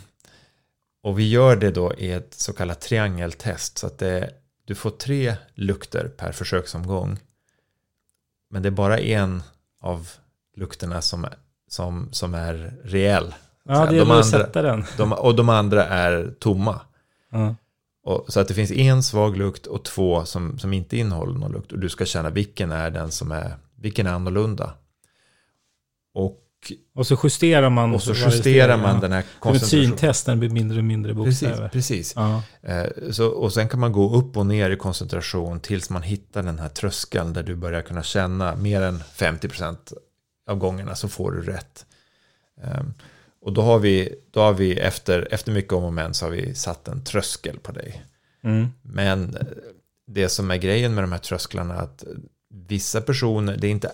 Och 1.03 1.19
vi 1.19 1.29
gör 1.29 1.55
det 1.55 1.71
då 1.71 1.93
i 1.93 2.11
ett 2.11 2.33
så 2.33 2.53
kallat 2.53 2.81
triangeltest. 2.81 3.77
Så 3.77 3.87
att 3.87 3.97
det, 3.97 4.42
du 4.65 4.75
får 4.75 4.89
tre 4.89 5.35
lukter 5.53 6.07
per 6.07 6.31
försöksomgång. 6.31 7.19
Men 8.49 8.61
det 8.61 8.69
är 8.69 8.71
bara 8.71 8.99
en 8.99 9.43
av 9.81 10.09
lukterna 10.55 11.01
som, 11.01 11.25
som, 11.67 12.09
som 12.11 12.33
är 12.33 12.73
reell. 12.83 13.33
Ja, 13.63 13.85
det 13.85 13.95
gäller 13.95 14.19
att 14.19 14.25
sätta 14.25 14.61
den. 14.61 14.85
De, 14.97 15.13
och 15.13 15.35
de 15.35 15.49
andra 15.49 15.85
är 15.85 16.33
tomma. 16.39 16.81
Ja. 17.31 17.55
Och, 18.03 18.25
så 18.27 18.39
att 18.39 18.47
det 18.47 18.53
finns 18.53 18.71
en 18.71 19.03
svag 19.03 19.37
lukt 19.37 19.67
och 19.67 19.85
två 19.85 20.25
som, 20.25 20.59
som 20.59 20.73
inte 20.73 20.97
innehåller 20.97 21.39
någon 21.39 21.51
lukt. 21.51 21.71
Och 21.71 21.79
du 21.79 21.89
ska 21.89 22.05
känna 22.05 22.29
vilken 22.29 22.71
är 22.71 22.91
den 22.91 23.11
som 23.11 23.31
är, 23.31 23.55
vilken 23.75 24.07
är 24.07 24.11
annorlunda. 24.11 24.73
Och, 26.13 26.42
och 26.95 27.07
så 27.07 27.17
justerar 27.23 27.69
man. 27.69 27.93
Och 27.93 28.03
så 28.03 28.13
justerar 28.13 28.77
man 28.77 28.99
den 28.99 29.11
här 29.11 29.23
koncentrationen. 29.39 29.59
Som 29.59 29.93
ett 29.93 29.99
syntest, 29.99 30.25
den 30.25 30.39
blir 30.39 30.49
mindre 30.49 30.77
och 30.77 30.83
mindre 30.83 31.13
bokstäver. 31.13 31.69
Precis, 31.69 32.13
precis. 32.13 32.17
Eh, 32.61 33.11
så, 33.11 33.27
och 33.27 33.53
sen 33.53 33.69
kan 33.69 33.79
man 33.79 33.91
gå 33.91 34.15
upp 34.15 34.37
och 34.37 34.45
ner 34.45 34.69
i 34.69 34.75
koncentration 34.75 35.59
tills 35.59 35.89
man 35.89 36.01
hittar 36.01 36.43
den 36.43 36.59
här 36.59 36.69
tröskeln 36.69 37.33
där 37.33 37.43
du 37.43 37.55
börjar 37.55 37.81
kunna 37.81 38.03
känna 38.03 38.55
mer 38.55 38.81
än 38.81 38.99
50% 38.99 39.77
av 40.49 40.57
gångerna 40.57 40.95
så 40.95 41.07
får 41.07 41.31
du 41.31 41.41
rätt. 41.41 41.85
Um, 42.63 42.93
och 43.41 43.53
då 43.53 43.61
har 43.61 43.79
vi, 43.79 44.15
då 44.31 44.39
har 44.39 44.53
vi 44.53 44.79
efter, 44.79 45.27
efter 45.31 45.51
mycket 45.51 45.73
om 45.73 45.83
och 45.83 45.93
men 45.93 46.13
så 46.13 46.25
har 46.25 46.31
vi 46.31 46.55
satt 46.55 46.87
en 46.87 47.03
tröskel 47.03 47.59
på 47.59 47.71
dig. 47.71 48.03
Mm. 48.43 48.67
Men 48.81 49.37
det 50.07 50.29
som 50.29 50.51
är 50.51 50.57
grejen 50.57 50.95
med 50.95 51.03
de 51.03 51.11
här 51.11 51.19
trösklarna 51.19 51.75
är 51.75 51.81
att 51.81 52.03
vissa 52.53 53.01
personer, 53.01 53.57
det 53.57 53.67
är 53.67 53.71
inte, 53.71 53.91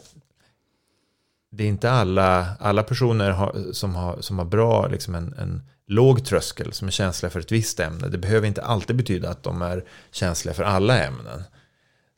det 1.51 1.63
är 1.63 1.67
inte 1.67 1.91
alla, 1.91 2.55
alla 2.59 2.83
personer 2.83 3.31
har, 3.31 3.73
som, 3.73 3.95
har, 3.95 4.21
som 4.21 4.37
har 4.37 4.45
bra, 4.45 4.87
liksom 4.87 5.15
en, 5.15 5.33
en 5.33 5.63
låg 5.87 6.25
tröskel 6.25 6.73
som 6.73 6.87
är 6.87 6.91
känsliga 6.91 7.29
för 7.29 7.39
ett 7.39 7.51
visst 7.51 7.79
ämne. 7.79 8.07
Det 8.07 8.17
behöver 8.17 8.47
inte 8.47 8.61
alltid 8.61 8.95
betyda 8.95 9.29
att 9.29 9.43
de 9.43 9.61
är 9.61 9.85
känsliga 10.11 10.53
för 10.53 10.63
alla 10.63 11.03
ämnen. 11.03 11.43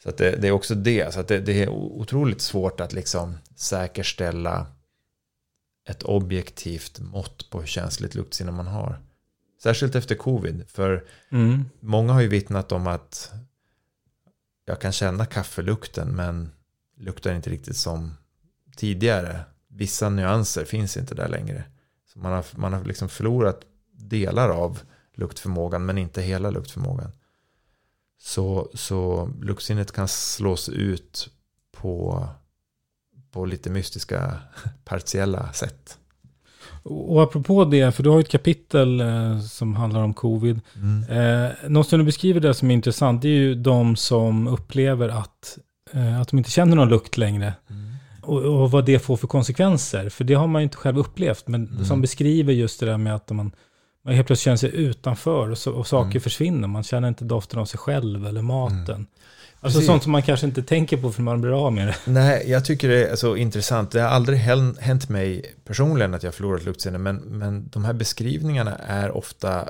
Så 0.03 0.11
det, 0.11 0.41
det, 0.41 0.47
är 0.47 0.51
också 0.51 0.75
det. 0.75 1.13
Så 1.13 1.21
det, 1.21 1.39
det, 1.39 1.63
är 1.63 1.69
otroligt 1.69 2.41
svårt 2.41 2.79
att 2.79 2.93
liksom 2.93 3.37
säkerställa 3.55 4.65
ett 5.89 6.03
objektivt 6.03 6.99
mått 6.99 7.49
på 7.49 7.59
hur 7.59 7.67
känsligt 7.67 8.15
luktsinne 8.15 8.51
man 8.51 8.67
har. 8.67 8.99
Särskilt 9.63 9.95
efter 9.95 10.15
covid. 10.15 10.63
För 10.67 11.05
mm. 11.31 11.65
många 11.79 12.13
har 12.13 12.21
ju 12.21 12.27
vittnat 12.27 12.71
om 12.71 12.87
att 12.87 13.31
jag 14.65 14.81
kan 14.81 14.91
känna 14.91 15.25
kaffelukten 15.25 16.15
men 16.15 16.51
luktar 16.97 17.33
inte 17.33 17.49
riktigt 17.49 17.77
som 17.77 18.13
tidigare. 18.75 19.39
Vissa 19.67 20.09
nyanser 20.09 20.65
finns 20.65 20.97
inte 20.97 21.15
där 21.15 21.27
längre. 21.27 21.63
Så 22.13 22.19
man 22.19 22.31
har, 22.31 22.45
man 22.55 22.73
har 22.73 22.85
liksom 22.85 23.09
förlorat 23.09 23.61
delar 23.91 24.49
av 24.49 24.79
luktförmågan 25.15 25.85
men 25.85 25.97
inte 25.97 26.21
hela 26.21 26.49
luktförmågan. 26.49 27.11
Så, 28.19 28.71
så 28.73 29.29
luktsinnet 29.41 29.91
kan 29.91 30.07
slås 30.07 30.69
ut 30.69 31.29
på 31.71 32.27
på 33.31 33.45
lite 33.45 33.69
mystiska 33.69 34.37
partiella 34.85 35.53
sätt. 35.53 35.97
Och 36.83 37.23
apropå 37.23 37.65
det, 37.65 37.91
för 37.91 38.03
du 38.03 38.09
har 38.09 38.17
ju 38.17 38.21
ett 38.21 38.29
kapitel 38.29 39.01
eh, 39.01 39.39
som 39.39 39.75
handlar 39.75 40.03
om 40.03 40.13
covid. 40.13 40.59
Mm. 40.75 41.03
Eh, 41.03 41.51
något 41.69 41.87
som 41.87 41.99
du 41.99 42.05
beskriver 42.05 42.39
där 42.39 42.53
som 42.53 42.71
är 42.71 42.73
intressant, 42.73 43.21
det 43.21 43.27
är 43.27 43.31
ju 43.39 43.55
de 43.55 43.95
som 43.95 44.47
upplever 44.47 45.09
att, 45.09 45.57
eh, 45.91 46.21
att 46.21 46.27
de 46.27 46.37
inte 46.37 46.51
känner 46.51 46.75
någon 46.75 46.89
lukt 46.89 47.17
längre. 47.17 47.53
Mm. 47.69 47.80
Och, 48.21 48.41
och, 48.41 48.71
vad 48.71 48.85
det 48.85 48.99
får 48.99 49.17
för 49.17 49.27
konsekvenser. 49.27 50.09
För 50.09 50.23
det 50.23 50.33
har 50.33 50.47
man 50.47 50.61
ju 50.61 50.63
inte 50.63 50.77
själv 50.77 50.97
upplevt, 50.97 51.47
men 51.47 51.67
mm. 51.67 51.85
som 51.85 52.01
beskriver 52.01 52.53
just 52.53 52.79
det 52.79 52.85
där 52.85 52.97
med 52.97 53.15
att 53.15 53.29
man, 53.29 53.51
man 54.05 54.13
helt 54.13 54.27
plötsligt 54.27 54.43
känner 54.43 54.57
sig 54.57 54.75
utanför 54.75 55.49
och, 55.49 55.57
så, 55.57 55.71
och 55.71 55.87
saker 55.87 56.11
mm. 56.11 56.21
försvinner. 56.21 56.67
Man 56.67 56.83
känner 56.83 57.07
inte 57.07 57.25
doften 57.25 57.59
av 57.59 57.65
sig 57.65 57.79
själv 57.79 58.27
eller 58.27 58.41
maten. 58.41 58.95
Mm. 58.95 59.07
Alltså 59.63 59.79
Precis. 59.79 59.87
sånt 59.87 60.03
som 60.03 60.11
man 60.11 60.21
kanske 60.21 60.45
inte 60.45 60.63
tänker 60.63 60.97
på 60.97 61.11
för 61.11 61.21
man 61.21 61.41
blir 61.41 61.65
av 61.65 61.73
med 61.73 61.87
det. 61.87 61.95
Nej, 62.11 62.49
jag 62.49 62.65
tycker 62.65 62.89
det 62.89 63.07
är 63.07 63.15
så 63.15 63.35
intressant. 63.35 63.91
Det 63.91 64.01
har 64.01 64.09
aldrig 64.09 64.39
hänt 64.39 65.09
mig 65.09 65.55
personligen 65.65 66.13
att 66.13 66.23
jag 66.23 66.33
förlorat 66.33 66.65
luktsinne, 66.65 66.97
men, 66.97 67.15
men 67.15 67.69
de 67.69 67.85
här 67.85 67.93
beskrivningarna 67.93 68.75
är 68.77 69.17
ofta 69.17 69.67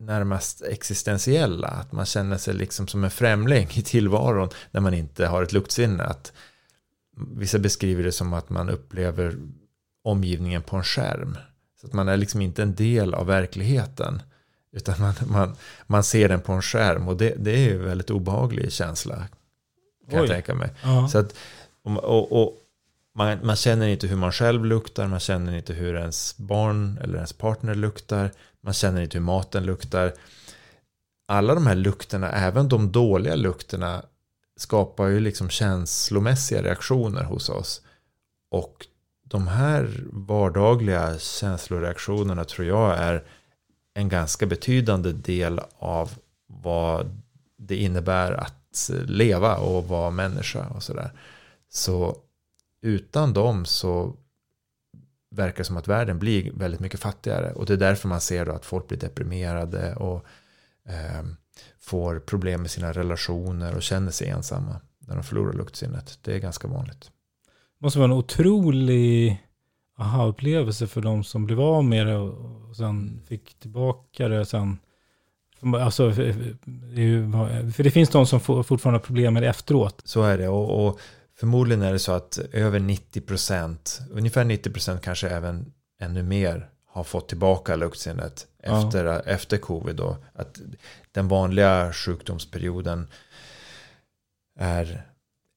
närmast 0.00 0.62
existentiella. 0.62 1.68
Att 1.68 1.92
man 1.92 2.06
känner 2.06 2.36
sig 2.36 2.54
liksom 2.54 2.88
som 2.88 3.04
en 3.04 3.10
främling 3.10 3.68
i 3.74 3.82
tillvaron 3.82 4.48
när 4.70 4.80
man 4.80 4.94
inte 4.94 5.26
har 5.26 5.42
ett 5.42 5.52
luktsinne. 5.52 6.04
Att 6.04 6.32
vissa 7.36 7.58
beskriver 7.58 8.02
det 8.02 8.12
som 8.12 8.32
att 8.32 8.50
man 8.50 8.70
upplever 8.70 9.36
omgivningen 10.04 10.62
på 10.62 10.76
en 10.76 10.84
skärm. 10.84 11.36
Så 11.80 11.86
att 11.86 11.92
man 11.92 12.08
är 12.08 12.16
liksom 12.16 12.40
inte 12.40 12.62
en 12.62 12.74
del 12.74 13.14
av 13.14 13.26
verkligheten. 13.26 14.22
Utan 14.72 14.94
man, 15.00 15.14
man, 15.26 15.56
man 15.86 16.04
ser 16.04 16.28
den 16.28 16.40
på 16.40 16.52
en 16.52 16.62
skärm 16.62 17.08
och 17.08 17.16
det, 17.16 17.34
det 17.38 17.50
är 17.50 17.58
ju 17.58 17.74
en 17.74 17.84
väldigt 17.84 18.10
obehaglig 18.10 18.72
känsla. 18.72 19.16
Kan 20.10 20.20
Oj. 20.20 20.26
jag 20.26 20.28
tänka 20.28 20.54
mig. 20.54 20.70
Ja. 20.82 21.08
Så 21.08 21.18
att, 21.18 21.34
och, 21.82 22.42
och, 22.42 22.58
man, 23.14 23.46
man 23.46 23.56
känner 23.56 23.88
inte 23.88 24.06
hur 24.06 24.16
man 24.16 24.32
själv 24.32 24.64
luktar, 24.64 25.06
man 25.06 25.20
känner 25.20 25.56
inte 25.56 25.72
hur 25.72 25.94
ens 25.96 26.36
barn 26.36 26.98
eller 27.02 27.14
ens 27.14 27.32
partner 27.32 27.74
luktar, 27.74 28.30
man 28.60 28.74
känner 28.74 29.02
inte 29.02 29.18
hur 29.18 29.24
maten 29.24 29.66
luktar. 29.66 30.12
Alla 31.28 31.54
de 31.54 31.66
här 31.66 31.74
lukterna, 31.74 32.30
även 32.30 32.68
de 32.68 32.92
dåliga 32.92 33.34
lukterna, 33.34 34.02
skapar 34.60 35.06
ju 35.06 35.20
liksom 35.20 35.48
känslomässiga 35.48 36.62
reaktioner 36.62 37.24
hos 37.24 37.48
oss. 37.48 37.82
Och 38.50 38.86
de 39.24 39.46
här 39.48 40.04
vardagliga 40.12 41.18
känsloreaktionerna 41.18 42.44
tror 42.44 42.66
jag 42.66 42.98
är 42.98 43.24
en 43.94 44.08
ganska 44.08 44.46
betydande 44.46 45.12
del 45.12 45.60
av 45.78 46.10
vad 46.46 47.22
det 47.56 47.76
innebär 47.76 48.32
att 48.32 48.90
leva 49.06 49.56
och 49.56 49.88
vara 49.88 50.10
människa 50.10 50.68
och 50.68 50.82
sådär. 50.82 51.12
Så 51.68 52.16
utan 52.82 53.32
dem 53.32 53.64
så 53.64 54.16
verkar 55.30 55.58
det 55.58 55.64
som 55.64 55.76
att 55.76 55.88
världen 55.88 56.18
blir 56.18 56.52
väldigt 56.52 56.80
mycket 56.80 57.00
fattigare. 57.00 57.52
Och 57.52 57.66
det 57.66 57.72
är 57.72 57.76
därför 57.76 58.08
man 58.08 58.20
ser 58.20 58.46
då 58.46 58.52
att 58.52 58.66
folk 58.66 58.88
blir 58.88 58.98
deprimerade 58.98 59.94
och 59.94 60.24
eh, 60.88 61.24
får 61.88 62.20
problem 62.20 62.62
med 62.62 62.70
sina 62.70 62.92
relationer 62.92 63.76
och 63.76 63.82
känner 63.82 64.10
sig 64.10 64.28
ensamma 64.28 64.80
när 64.98 65.14
de 65.14 65.24
förlorar 65.24 65.52
luktsinnet. 65.52 66.18
Det 66.22 66.34
är 66.34 66.38
ganska 66.38 66.68
vanligt. 66.68 67.10
Det 67.78 67.84
måste 67.84 67.98
vara 67.98 68.10
en 68.10 68.18
otrolig 68.18 69.42
aha-upplevelse 69.98 70.86
för 70.86 71.00
de 71.00 71.24
som 71.24 71.46
blev 71.46 71.60
av 71.60 71.84
med 71.84 72.06
det 72.06 72.16
och 72.16 72.76
sen 72.76 73.22
fick 73.28 73.58
tillbaka 73.58 74.28
det 74.28 74.46
sen. 74.46 74.78
Alltså, 75.60 76.12
för 76.12 77.82
det 77.82 77.90
finns 77.90 78.08
de 78.08 78.26
som 78.26 78.40
fortfarande 78.40 78.98
har 78.98 79.04
problem 79.04 79.34
med 79.34 79.42
det 79.42 79.48
efteråt. 79.48 80.02
Så 80.04 80.22
är 80.22 80.38
det 80.38 80.48
och, 80.48 80.86
och 80.86 81.00
förmodligen 81.40 81.82
är 81.82 81.92
det 81.92 81.98
så 81.98 82.12
att 82.12 82.38
över 82.52 82.80
90 82.80 83.20
procent, 83.20 84.00
ungefär 84.10 84.44
90 84.44 84.72
procent 84.72 85.02
kanske 85.02 85.28
även 85.28 85.72
ännu 86.00 86.22
mer 86.22 86.68
har 86.98 87.04
fått 87.04 87.28
tillbaka 87.28 87.76
luktsinnet 87.76 88.46
efter, 88.58 89.04
ja. 89.04 89.20
efter 89.20 89.58
covid. 89.58 89.96
Då. 89.96 90.16
Att 90.32 90.60
den 91.12 91.28
vanliga 91.28 91.92
sjukdomsperioden 91.92 93.06
är 94.58 95.06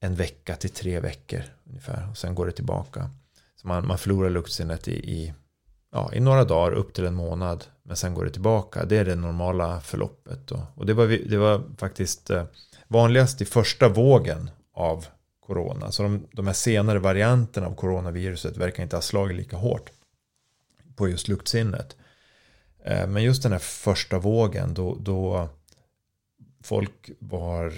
en 0.00 0.14
vecka 0.14 0.56
till 0.56 0.70
tre 0.70 1.00
veckor 1.00 1.42
ungefär 1.68 2.10
och 2.10 2.18
sen 2.18 2.34
går 2.34 2.46
det 2.46 2.52
tillbaka. 2.52 3.10
Så 3.56 3.68
man, 3.68 3.86
man 3.86 3.98
förlorar 3.98 4.30
luktsinnet 4.30 4.88
i, 4.88 4.92
i, 4.92 5.34
ja, 5.92 6.10
i 6.14 6.20
några 6.20 6.44
dagar, 6.44 6.72
upp 6.72 6.94
till 6.94 7.06
en 7.06 7.14
månad. 7.14 7.64
Men 7.82 7.96
sen 7.96 8.14
går 8.14 8.24
det 8.24 8.30
tillbaka. 8.30 8.84
Det 8.84 8.96
är 8.96 9.04
det 9.04 9.14
normala 9.14 9.80
förloppet. 9.80 10.46
Då. 10.46 10.66
Och 10.74 10.86
det 10.86 10.94
var, 10.94 11.06
det 11.06 11.36
var 11.36 11.62
faktiskt 11.78 12.30
eh, 12.30 12.44
vanligast 12.88 13.40
i 13.40 13.44
första 13.44 13.88
vågen 13.88 14.50
av 14.74 15.06
corona. 15.46 15.92
Så 15.92 16.02
de, 16.02 16.26
de 16.32 16.46
här 16.46 16.54
senare 16.54 16.98
varianterna 16.98 17.66
av 17.66 17.74
coronaviruset 17.74 18.56
verkar 18.56 18.82
inte 18.82 18.96
ha 18.96 19.02
slagit 19.02 19.36
lika 19.36 19.56
hårt 19.56 19.90
på 20.96 21.08
just 21.08 21.28
luktsinnet. 21.28 21.96
Eh, 22.84 23.06
men 23.06 23.22
just 23.22 23.42
den 23.42 23.52
här 23.52 23.58
första 23.58 24.18
vågen 24.18 24.74
då, 24.74 24.96
då 25.00 25.48
folk 26.62 27.10
var 27.18 27.72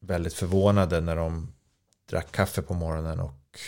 väldigt 0.00 0.34
förvånade 0.34 1.00
när 1.00 1.16
de 1.16 1.52
drack 2.10 2.32
kaffe 2.32 2.62
på 2.62 2.74
morgonen 2.74 3.20
och 3.20 3.60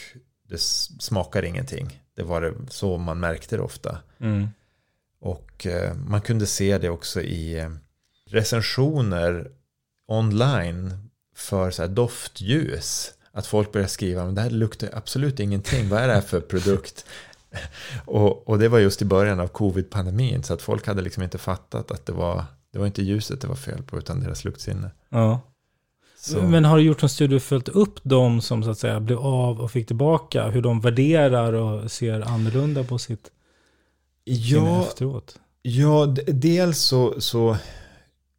det 0.48 0.60
smakar 0.60 1.42
ingenting. 1.42 2.02
Det 2.14 2.22
var 2.22 2.40
det, 2.40 2.54
så 2.70 2.96
man 2.96 3.20
märkte 3.20 3.56
det 3.56 3.62
ofta. 3.62 3.98
Mm. 4.18 4.48
Och 5.20 5.66
eh, 5.66 5.94
man 5.94 6.20
kunde 6.20 6.46
se 6.46 6.78
det 6.78 6.90
också 6.90 7.20
i 7.20 7.58
eh, 7.58 7.70
recensioner 8.26 9.50
online 10.06 11.08
för 11.34 11.70
så 11.70 11.86
doftljus. 11.86 13.14
Att 13.32 13.46
folk 13.46 13.72
började 13.72 13.90
skriva, 13.90 14.24
men 14.24 14.34
det 14.34 14.40
här 14.40 14.50
luktar 14.50 14.90
absolut 14.92 15.40
ingenting, 15.40 15.88
vad 15.88 16.02
är 16.02 16.08
det 16.08 16.14
här 16.14 16.20
för 16.20 16.40
produkt? 16.40 17.06
och, 18.04 18.48
och 18.48 18.58
det 18.58 18.68
var 18.68 18.78
just 18.78 19.02
i 19.02 19.04
början 19.04 19.40
av 19.40 19.48
covid-pandemin, 19.48 20.42
så 20.42 20.54
att 20.54 20.62
folk 20.62 20.86
hade 20.86 21.02
liksom 21.02 21.22
inte 21.22 21.38
fattat 21.38 21.90
att 21.90 22.06
det 22.06 22.12
var, 22.12 22.44
det 22.72 22.78
var 22.78 22.86
inte 22.86 23.02
ljuset 23.02 23.40
det 23.40 23.48
var 23.48 23.54
fel 23.54 23.82
på, 23.82 23.98
utan 23.98 24.20
deras 24.20 24.44
luktsinne. 24.44 24.90
Ja. 25.08 25.40
Så, 26.20 26.42
Men 26.42 26.64
har 26.64 26.76
du 26.76 26.82
gjort 26.82 27.02
en 27.02 27.08
studie 27.08 27.36
och 27.36 27.42
följt 27.42 27.68
upp 27.68 27.98
de 28.02 28.40
som 28.40 28.62
så 28.62 28.70
att 28.70 28.78
säga 28.78 29.00
blev 29.00 29.18
av 29.18 29.60
och 29.60 29.70
fick 29.70 29.86
tillbaka? 29.86 30.48
Hur 30.48 30.62
de 30.62 30.80
värderar 30.80 31.52
och 31.52 31.90
ser 31.90 32.20
annorlunda 32.20 32.84
på 32.84 32.98
sitt 32.98 33.30
ja, 34.24 34.82
efteråt? 34.82 35.38
Ja, 35.62 36.06
dels 36.26 36.78
så, 36.78 37.20
så 37.20 37.56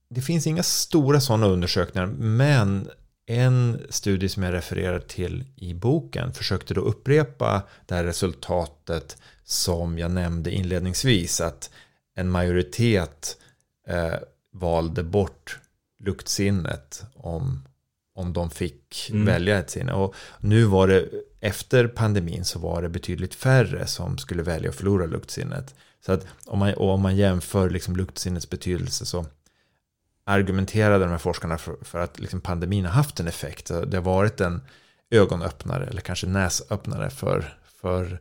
det 0.10 0.22
finns 0.22 0.48
inga 0.48 0.64
stora 0.64 1.22
sådana 1.22 1.48
undersökningar, 1.48 2.08
men 2.08 2.90
en 3.30 3.82
studie 3.90 4.30
som 4.30 4.44
jag 4.44 4.54
refererar 4.54 5.00
till 5.00 5.44
i 5.56 5.74
boken 5.74 6.34
försökte 6.34 6.74
då 6.74 6.82
upprepa 6.82 7.62
det 7.86 7.96
här 7.96 8.04
resultatet 8.04 9.18
som 9.44 9.98
jag 10.00 10.12
nämnde 10.12 10.52
inledningsvis, 10.52 11.42
att 11.42 11.70
en 12.16 12.30
majoritet 12.30 13.38
eh, 13.88 14.14
valde 14.54 15.04
bort 15.04 15.60
luktsinnet 16.00 17.04
om, 17.16 17.68
om 18.16 18.34
de 18.34 18.50
fick 18.50 19.10
Mm. 19.10 19.26
välja 19.26 19.60
ett 19.60 19.70
sinne. 19.70 19.94
Och 19.94 20.16
nu 20.40 20.64
var 20.64 20.88
det, 20.88 21.10
efter 21.40 21.88
pandemin 21.88 22.46
så 22.46 22.60
var 22.60 22.82
det 22.82 22.90
betydligt 22.90 23.36
färre 23.36 23.88
som 23.88 24.18
skulle 24.18 24.44
välja 24.44 24.70
att 24.70 24.76
förlora 24.76 25.06
luktsinnet. 25.06 25.76
Så 26.06 26.12
att 26.12 26.26
om 26.46 26.60
man, 26.60 26.74
om 26.74 27.02
man 27.02 27.16
jämför 27.16 27.70
liksom 27.70 27.96
luktsinnets 27.96 28.50
betydelse 28.50 29.06
så 29.06 29.26
argumenterade 30.30 31.06
de 31.06 31.12
här 31.12 31.18
forskarna 31.18 31.58
för, 31.58 31.78
för 31.82 32.00
att 32.00 32.20
liksom 32.20 32.42
pandemin 32.42 32.86
har 32.86 32.92
haft 32.92 33.20
en 33.20 33.28
effekt. 33.28 33.68
Det 33.88 33.98
har 33.98 34.02
varit 34.02 34.42
en 34.42 34.62
ögonöppnare 35.12 35.86
eller 35.86 36.02
kanske 36.02 36.28
näsöppnare 36.28 37.10
för, 37.10 37.58
för 37.82 38.20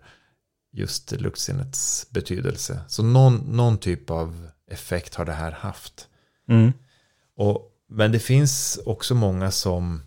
just 0.72 1.12
luktsinnets 1.12 2.06
betydelse. 2.10 2.80
Så 2.88 3.02
någon, 3.02 3.36
någon 3.36 3.78
typ 3.78 4.10
av 4.10 4.48
effekt 4.70 5.14
har 5.14 5.24
det 5.24 5.32
här 5.32 5.52
haft. 5.52 6.08
Mm. 6.48 6.72
Och, 7.36 7.72
men 7.88 8.12
det 8.12 8.18
finns 8.18 8.80
också 8.86 9.14
många 9.14 9.50
som, 9.50 10.02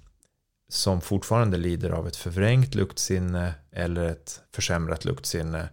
som 0.70 1.02
fortfarande 1.02 1.58
lider 1.58 1.90
av 1.90 2.08
ett 2.08 2.16
förvrängt 2.16 2.76
luktsinne 2.76 3.54
eller 3.72 4.04
ett 4.04 4.42
försämrat 4.52 5.06
luktsinne. 5.06 5.70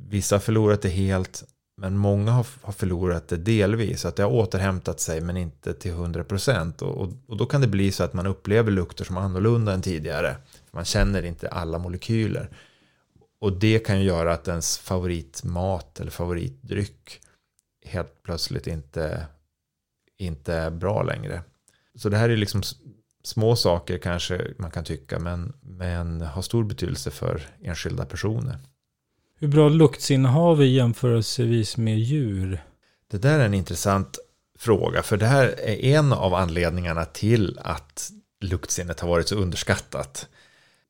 Vissa 0.00 0.34
har 0.34 0.40
förlorat 0.40 0.82
det 0.82 0.88
helt, 0.88 1.44
men 1.76 1.96
många 1.96 2.30
har, 2.30 2.46
har 2.62 2.72
förlorat 2.72 3.28
det 3.28 3.36
delvis. 3.36 4.00
Så 4.00 4.08
att 4.08 4.16
det 4.16 4.22
har 4.22 4.30
återhämtat 4.30 5.00
sig, 5.00 5.20
men 5.20 5.36
inte 5.36 5.74
till 5.74 5.92
100%. 5.92 6.82
Och, 6.82 7.00
och, 7.00 7.12
och 7.26 7.36
då 7.36 7.46
kan 7.46 7.60
det 7.60 7.66
bli 7.66 7.92
så 7.92 8.04
att 8.04 8.14
man 8.14 8.26
upplever 8.26 8.70
lukter 8.70 9.04
som 9.04 9.16
annorlunda 9.16 9.72
än 9.72 9.82
tidigare. 9.82 10.36
Man 10.70 10.84
känner 10.84 11.22
inte 11.22 11.48
alla 11.48 11.78
molekyler. 11.78 12.50
Och 13.40 13.52
det 13.52 13.78
kan 13.78 14.00
ju 14.00 14.06
göra 14.06 14.32
att 14.32 14.48
ens 14.48 14.78
favoritmat 14.78 16.00
eller 16.00 16.10
favoritdryck 16.10 17.20
helt 17.84 18.22
plötsligt 18.22 18.66
inte, 18.66 19.26
inte 20.18 20.54
är 20.54 20.70
bra 20.70 21.02
längre. 21.02 21.42
Så 21.94 22.08
det 22.08 22.16
här 22.16 22.28
är 22.28 22.36
liksom 22.36 22.62
små 23.24 23.56
saker 23.56 23.98
kanske 23.98 24.54
man 24.58 24.70
kan 24.70 24.84
tycka, 24.84 25.18
men, 25.18 25.52
men 25.60 26.20
har 26.20 26.42
stor 26.42 26.64
betydelse 26.64 27.10
för 27.10 27.42
enskilda 27.62 28.04
personer. 28.04 28.58
Hur 29.42 29.48
bra 29.48 29.68
luktsinne 29.68 30.28
har 30.28 30.54
vi 30.54 30.66
jämförelsevis 30.66 31.76
med 31.76 31.98
djur? 31.98 32.62
Det 33.10 33.18
där 33.18 33.38
är 33.38 33.44
en 33.44 33.54
intressant 33.54 34.18
fråga, 34.58 35.02
för 35.02 35.16
det 35.16 35.26
här 35.26 35.60
är 35.60 35.84
en 35.84 36.12
av 36.12 36.34
anledningarna 36.34 37.04
till 37.04 37.58
att 37.62 38.10
luktsinnet 38.40 39.00
har 39.00 39.08
varit 39.08 39.28
så 39.28 39.34
underskattat. 39.34 40.28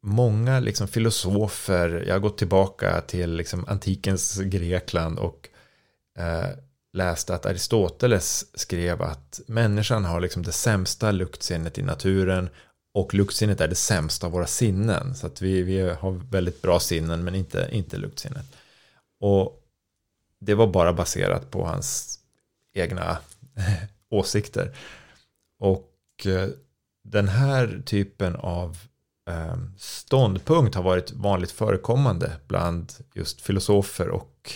Många 0.02 0.60
liksom 0.60 0.88
filosofer, 0.88 2.04
jag 2.06 2.14
har 2.14 2.20
gått 2.20 2.38
tillbaka 2.38 3.00
till 3.00 3.32
liksom 3.34 3.64
antikens 3.68 4.40
Grekland 4.40 5.18
och 5.18 5.48
eh, 6.18 6.48
läste 6.92 7.34
att 7.34 7.46
Aristoteles 7.46 8.58
skrev 8.60 9.02
att 9.02 9.40
människan 9.46 10.04
har 10.04 10.20
liksom 10.20 10.42
det 10.42 10.52
sämsta 10.52 11.10
luktsinnet 11.10 11.78
i 11.78 11.82
naturen 11.82 12.48
och 12.92 13.14
luktsinnet 13.14 13.60
är 13.60 13.68
det 13.68 13.74
sämsta 13.74 14.26
av 14.26 14.32
våra 14.32 14.46
sinnen. 14.46 15.14
Så 15.14 15.26
att 15.26 15.42
vi, 15.42 15.62
vi 15.62 15.80
har 15.80 16.10
väldigt 16.30 16.62
bra 16.62 16.80
sinnen 16.80 17.24
men 17.24 17.34
inte, 17.34 17.68
inte 17.72 17.96
luktsinnet. 17.96 18.46
Och 19.20 19.62
det 20.38 20.54
var 20.54 20.66
bara 20.66 20.92
baserat 20.92 21.50
på 21.50 21.66
hans 21.66 22.18
egna 22.74 23.18
åsikter. 24.08 24.76
Och 25.58 26.26
eh, 26.26 26.48
den 27.04 27.28
här 27.28 27.82
typen 27.86 28.36
av 28.36 28.78
eh, 29.28 29.56
ståndpunkt 29.78 30.74
har 30.74 30.82
varit 30.82 31.12
vanligt 31.12 31.50
förekommande 31.50 32.32
bland 32.48 32.92
just 33.14 33.40
filosofer 33.40 34.08
och 34.08 34.52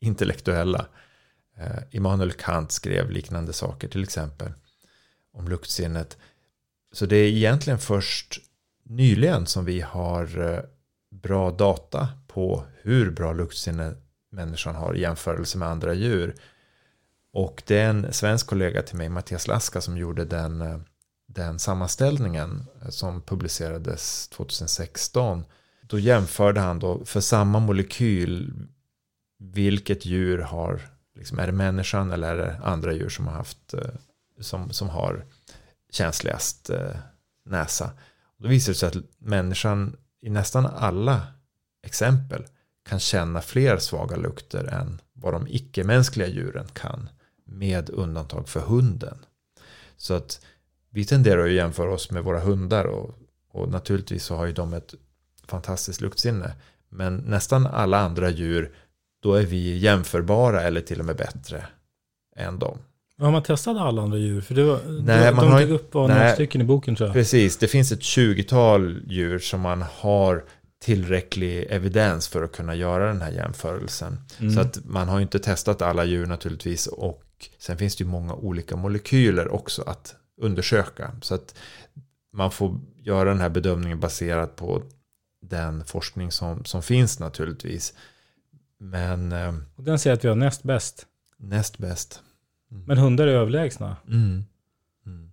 intellektuella. 0.00 0.86
Eh, 1.56 1.78
Immanuel 1.90 2.32
Kant 2.32 2.72
skrev 2.72 3.10
liknande 3.10 3.52
saker 3.52 3.88
till 3.88 4.02
exempel 4.02 4.52
om 5.32 5.48
luktsinnet. 5.48 6.16
Så 6.92 7.06
det 7.06 7.16
är 7.16 7.28
egentligen 7.28 7.78
först 7.78 8.40
nyligen 8.82 9.46
som 9.46 9.64
vi 9.64 9.80
har 9.80 10.52
eh, 10.52 10.60
bra 11.10 11.50
data 11.50 12.08
på 12.26 12.64
hur 12.82 13.10
bra 13.10 13.32
luktsinne 13.32 13.94
människan 14.30 14.74
har 14.74 14.96
i 14.96 15.00
jämförelse 15.00 15.58
med 15.58 15.68
andra 15.68 15.94
djur. 15.94 16.34
Och 17.32 17.62
det 17.66 17.78
är 17.78 17.90
en 17.90 18.12
svensk 18.12 18.46
kollega 18.46 18.82
till 18.82 18.96
mig, 18.96 19.08
Mattias 19.08 19.46
Laska, 19.46 19.80
som 19.80 19.96
gjorde 19.96 20.24
den, 20.24 20.62
eh, 20.62 20.78
den 21.26 21.58
sammanställningen 21.58 22.66
eh, 22.82 22.88
som 22.88 23.22
publicerades 23.22 24.28
2016. 24.28 25.44
Då 25.82 25.98
jämförde 25.98 26.60
han 26.60 26.78
då 26.78 27.04
för 27.04 27.20
samma 27.20 27.58
molekyl 27.58 28.52
vilket 29.38 30.06
djur 30.06 30.38
har, 30.38 30.80
liksom, 31.14 31.38
är 31.38 31.46
det 31.46 31.52
människan 31.52 32.10
eller 32.12 32.34
är 32.34 32.36
det 32.36 32.60
andra 32.64 32.92
djur 32.92 33.08
som 33.08 33.26
har 33.26 33.34
haft, 33.34 33.74
som, 34.40 34.70
som 34.70 34.88
har 34.88 35.24
känsligast 35.90 36.70
eh, 36.70 36.96
näsa. 37.44 37.90
Då 38.38 38.48
visar 38.48 38.72
det 38.72 38.78
sig 38.78 38.88
att 38.88 38.96
människan 39.18 39.96
i 40.20 40.30
nästan 40.30 40.66
alla 40.66 41.26
exempel 41.82 42.46
kan 42.88 42.98
känna 42.98 43.40
fler 43.40 43.78
svaga 43.78 44.16
lukter 44.16 44.64
än 44.64 45.00
vad 45.12 45.32
de 45.32 45.46
icke-mänskliga 45.48 46.28
djuren 46.28 46.68
kan. 46.72 47.08
Med 47.44 47.90
undantag 47.90 48.48
för 48.48 48.60
hunden. 48.60 49.18
Så 49.96 50.14
att 50.14 50.40
vi 50.90 51.04
tenderar 51.04 51.44
att 51.44 51.52
jämföra 51.52 51.92
oss 51.92 52.10
med 52.10 52.24
våra 52.24 52.40
hundar 52.40 52.84
och, 52.84 53.14
och 53.50 53.68
naturligtvis 53.68 54.24
så 54.24 54.36
har 54.36 54.46
ju 54.46 54.52
de 54.52 54.74
ett 54.74 54.94
fantastiskt 55.46 56.00
luktsinne. 56.00 56.54
Men 56.88 57.16
nästan 57.16 57.66
alla 57.66 57.98
andra 57.98 58.30
djur, 58.30 58.74
då 59.20 59.34
är 59.34 59.46
vi 59.46 59.76
jämförbara 59.76 60.62
eller 60.62 60.80
till 60.80 61.00
och 61.00 61.06
med 61.06 61.16
bättre 61.16 61.66
än 62.36 62.58
dem. 62.58 62.78
Har 63.18 63.30
man 63.32 63.42
testat 63.42 63.76
alla 63.76 64.02
andra 64.02 64.18
djur? 64.18 64.40
För 64.40 64.54
det 64.54 64.64
var, 64.64 64.80
Nej, 64.86 65.26
de, 65.26 65.36
man 65.36 65.44
de 65.44 65.52
har 65.52 65.60
tog 65.60 65.70
upp 65.70 65.94
var 65.94 66.08
några 66.08 66.34
stycken 66.34 66.60
i 66.60 66.64
boken 66.64 66.96
tror 66.96 67.08
jag. 67.08 67.14
Precis, 67.14 67.56
det 67.56 67.68
finns 67.68 67.92
ett 67.92 68.00
20-tal 68.00 69.02
djur 69.06 69.38
som 69.38 69.60
man 69.60 69.82
har 69.82 70.44
tillräcklig 70.80 71.66
evidens 71.70 72.28
för 72.28 72.42
att 72.42 72.52
kunna 72.52 72.74
göra 72.74 73.06
den 73.06 73.22
här 73.22 73.30
jämförelsen. 73.30 74.20
Mm. 74.38 74.52
Så 74.54 74.60
att 74.60 74.78
man 74.84 75.08
har 75.08 75.18
ju 75.18 75.22
inte 75.22 75.38
testat 75.38 75.82
alla 75.82 76.04
djur 76.04 76.26
naturligtvis 76.26 76.86
och 76.86 77.24
sen 77.58 77.78
finns 77.78 77.96
det 77.96 78.04
ju 78.04 78.10
många 78.10 78.34
olika 78.34 78.76
molekyler 78.76 79.48
också 79.48 79.82
att 79.82 80.14
undersöka. 80.40 81.12
Så 81.22 81.34
att 81.34 81.54
man 82.32 82.50
får 82.50 82.80
göra 82.96 83.28
den 83.28 83.40
här 83.40 83.48
bedömningen 83.48 84.00
baserat 84.00 84.56
på 84.56 84.82
den 85.42 85.84
forskning 85.84 86.32
som, 86.32 86.64
som 86.64 86.82
finns 86.82 87.18
naturligtvis. 87.18 87.94
Men 88.80 89.32
eh, 89.32 89.54
Och 89.76 89.84
den 89.84 89.98
säger 89.98 90.14
att 90.16 90.24
vi 90.24 90.28
har 90.28 90.36
näst 90.36 90.62
bäst. 90.62 91.06
näst 91.36 91.78
bäst. 91.78 92.22
Men 92.68 92.98
hundar 92.98 93.26
är 93.26 93.32
överlägsna. 93.32 93.96
Mm. 94.08 94.44
Mm. 95.06 95.32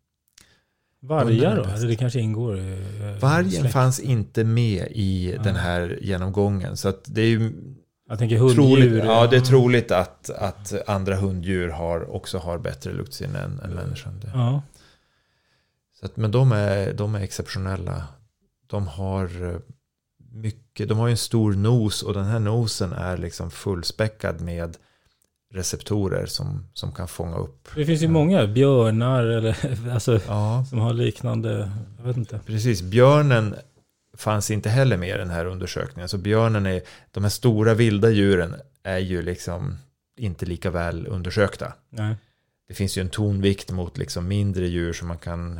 Vargar 0.99 1.55
då? 1.55 1.63
Eller 1.63 1.87
det 1.87 1.95
kanske 1.95 2.19
ingår 2.19 2.59
i 2.59 2.71
eh, 3.01 3.19
Vargen 3.21 3.51
släkt. 3.51 3.73
fanns 3.73 3.99
inte 3.99 4.43
med 4.43 4.87
i 4.91 5.37
den 5.43 5.55
här 5.55 5.99
genomgången. 6.01 6.77
Så 6.77 6.89
att 6.89 7.01
det 7.05 7.21
är 7.21 7.27
ju 7.27 7.51
Jag 8.09 8.19
tänker 8.19 8.37
hunddjur. 8.37 8.55
troligt, 8.55 9.03
ja, 9.05 9.27
det 9.27 9.35
är 9.37 9.41
troligt 9.41 9.91
att, 9.91 10.29
att 10.29 10.89
andra 10.89 11.15
hunddjur 11.15 11.69
har, 11.69 12.11
också 12.15 12.37
har 12.37 12.57
bättre 12.57 12.93
luktsinne 12.93 13.39
än, 13.39 13.59
än 13.59 13.69
människan. 13.71 14.21
Ja. 14.33 14.61
Så 15.99 16.05
att, 16.05 16.17
men 16.17 16.31
de 16.31 16.51
är, 16.51 16.93
de 16.93 17.15
är 17.15 17.19
exceptionella. 17.19 18.03
De 18.67 18.87
har 18.87 19.49
eh, 19.53 19.59
mycket, 20.31 20.89
de 20.89 20.97
har 20.97 21.07
ju 21.07 21.11
en 21.11 21.17
stor 21.17 21.53
nos 21.53 22.03
och 22.03 22.13
den 22.13 22.25
här 22.25 22.39
nosen 22.39 22.93
är 22.93 23.17
liksom 23.17 23.51
fullspäckad 23.51 24.41
med 24.41 24.77
receptorer 25.55 26.25
som, 26.25 26.65
som 26.73 26.91
kan 26.91 27.07
fånga 27.07 27.35
upp. 27.37 27.67
Det 27.75 27.85
finns 27.85 28.01
ju 28.01 28.07
många 28.07 28.47
björnar 28.47 29.23
eller 29.23 29.57
alltså, 29.93 30.19
Ja, 30.27 30.65
som 30.69 30.79
har 30.79 30.93
liknande, 30.93 31.71
jag 31.97 32.05
vet 32.05 32.17
inte. 32.17 32.39
precis. 32.45 32.81
Björnen 32.81 33.55
fanns 34.17 34.51
inte 34.51 34.69
heller 34.69 34.97
med 34.97 35.09
i 35.15 35.17
den 35.17 35.29
här 35.29 35.45
undersökningen. 35.45 36.09
Så 36.09 36.17
björnen 36.17 36.65
är, 36.65 36.81
de 37.11 37.23
här 37.23 37.29
stora 37.29 37.73
vilda 37.73 38.09
djuren 38.09 38.55
är 38.83 38.97
ju 38.97 39.21
liksom 39.21 39.77
inte 40.17 40.45
lika 40.45 40.71
väl 40.71 41.07
undersökta. 41.07 41.73
Nej. 41.89 42.15
Det 42.67 42.73
finns 42.73 42.97
ju 42.97 43.01
en 43.01 43.09
tonvikt 43.09 43.71
mot 43.71 43.97
liksom 43.97 44.27
mindre 44.27 44.67
djur 44.67 44.93
som 44.93 45.07
man 45.07 45.17
kan 45.17 45.59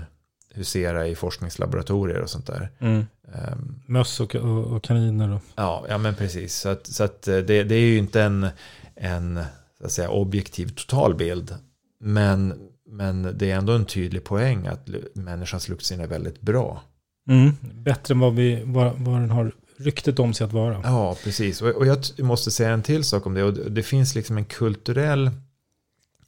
husera 0.53 1.07
i 1.07 1.15
forskningslaboratorier 1.15 2.21
och 2.21 2.29
sånt 2.29 2.47
där. 2.47 2.69
Mm. 2.79 3.05
Ehm, 3.33 3.75
Möss 3.85 4.19
och, 4.19 4.35
och, 4.35 4.63
och 4.65 4.83
kaniner. 4.83 5.31
Och. 5.31 5.41
Ja, 5.55 5.85
ja 5.89 5.97
men 5.97 6.15
precis. 6.15 6.55
Så, 6.55 6.69
att, 6.69 6.87
så 6.87 7.03
att 7.03 7.27
eh, 7.27 7.37
det, 7.37 7.63
det 7.63 7.75
är 7.75 7.79
ju 7.79 7.97
inte 7.97 8.21
en, 8.21 8.47
en 8.95 9.43
så 9.77 9.85
att 9.85 9.91
säga, 9.91 10.09
objektiv 10.09 10.67
totalbild. 10.67 11.55
Men, 11.99 12.69
men 12.89 13.37
det 13.37 13.51
är 13.51 13.55
ändå 13.55 13.73
en 13.73 13.85
tydlig 13.85 14.23
poäng 14.23 14.67
att 14.67 14.89
människans 15.13 15.69
luktsinne 15.69 16.03
är 16.03 16.07
väldigt 16.07 16.41
bra. 16.41 16.83
Mm. 17.29 17.51
Bättre 17.83 18.13
än 18.13 18.19
vad, 18.19 18.35
vi, 18.35 18.63
vad, 18.65 18.93
vad 18.99 19.19
den 19.21 19.29
har 19.29 19.51
ryktet 19.77 20.19
om 20.19 20.33
sig 20.33 20.45
att 20.45 20.53
vara. 20.53 20.81
Ja, 20.83 21.17
precis. 21.23 21.61
Och, 21.61 21.69
och 21.69 21.87
jag 21.87 21.99
måste 22.19 22.51
säga 22.51 22.69
en 22.69 22.83
till 22.83 23.03
sak 23.03 23.25
om 23.25 23.33
det. 23.33 23.43
Och 23.43 23.53
det, 23.53 23.69
det 23.69 23.83
finns 23.83 24.15
liksom 24.15 24.37
en 24.37 24.45
kulturell 24.45 25.31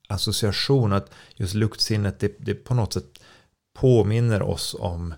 association 0.07 0.93
att 0.93 1.11
just 1.35 1.53
luktsinnet 1.53 2.19
det, 2.19 2.35
det 2.39 2.53
på 2.53 2.73
något 2.73 2.93
sätt 2.93 3.19
påminner 3.75 4.41
oss 4.41 4.75
om 4.79 5.13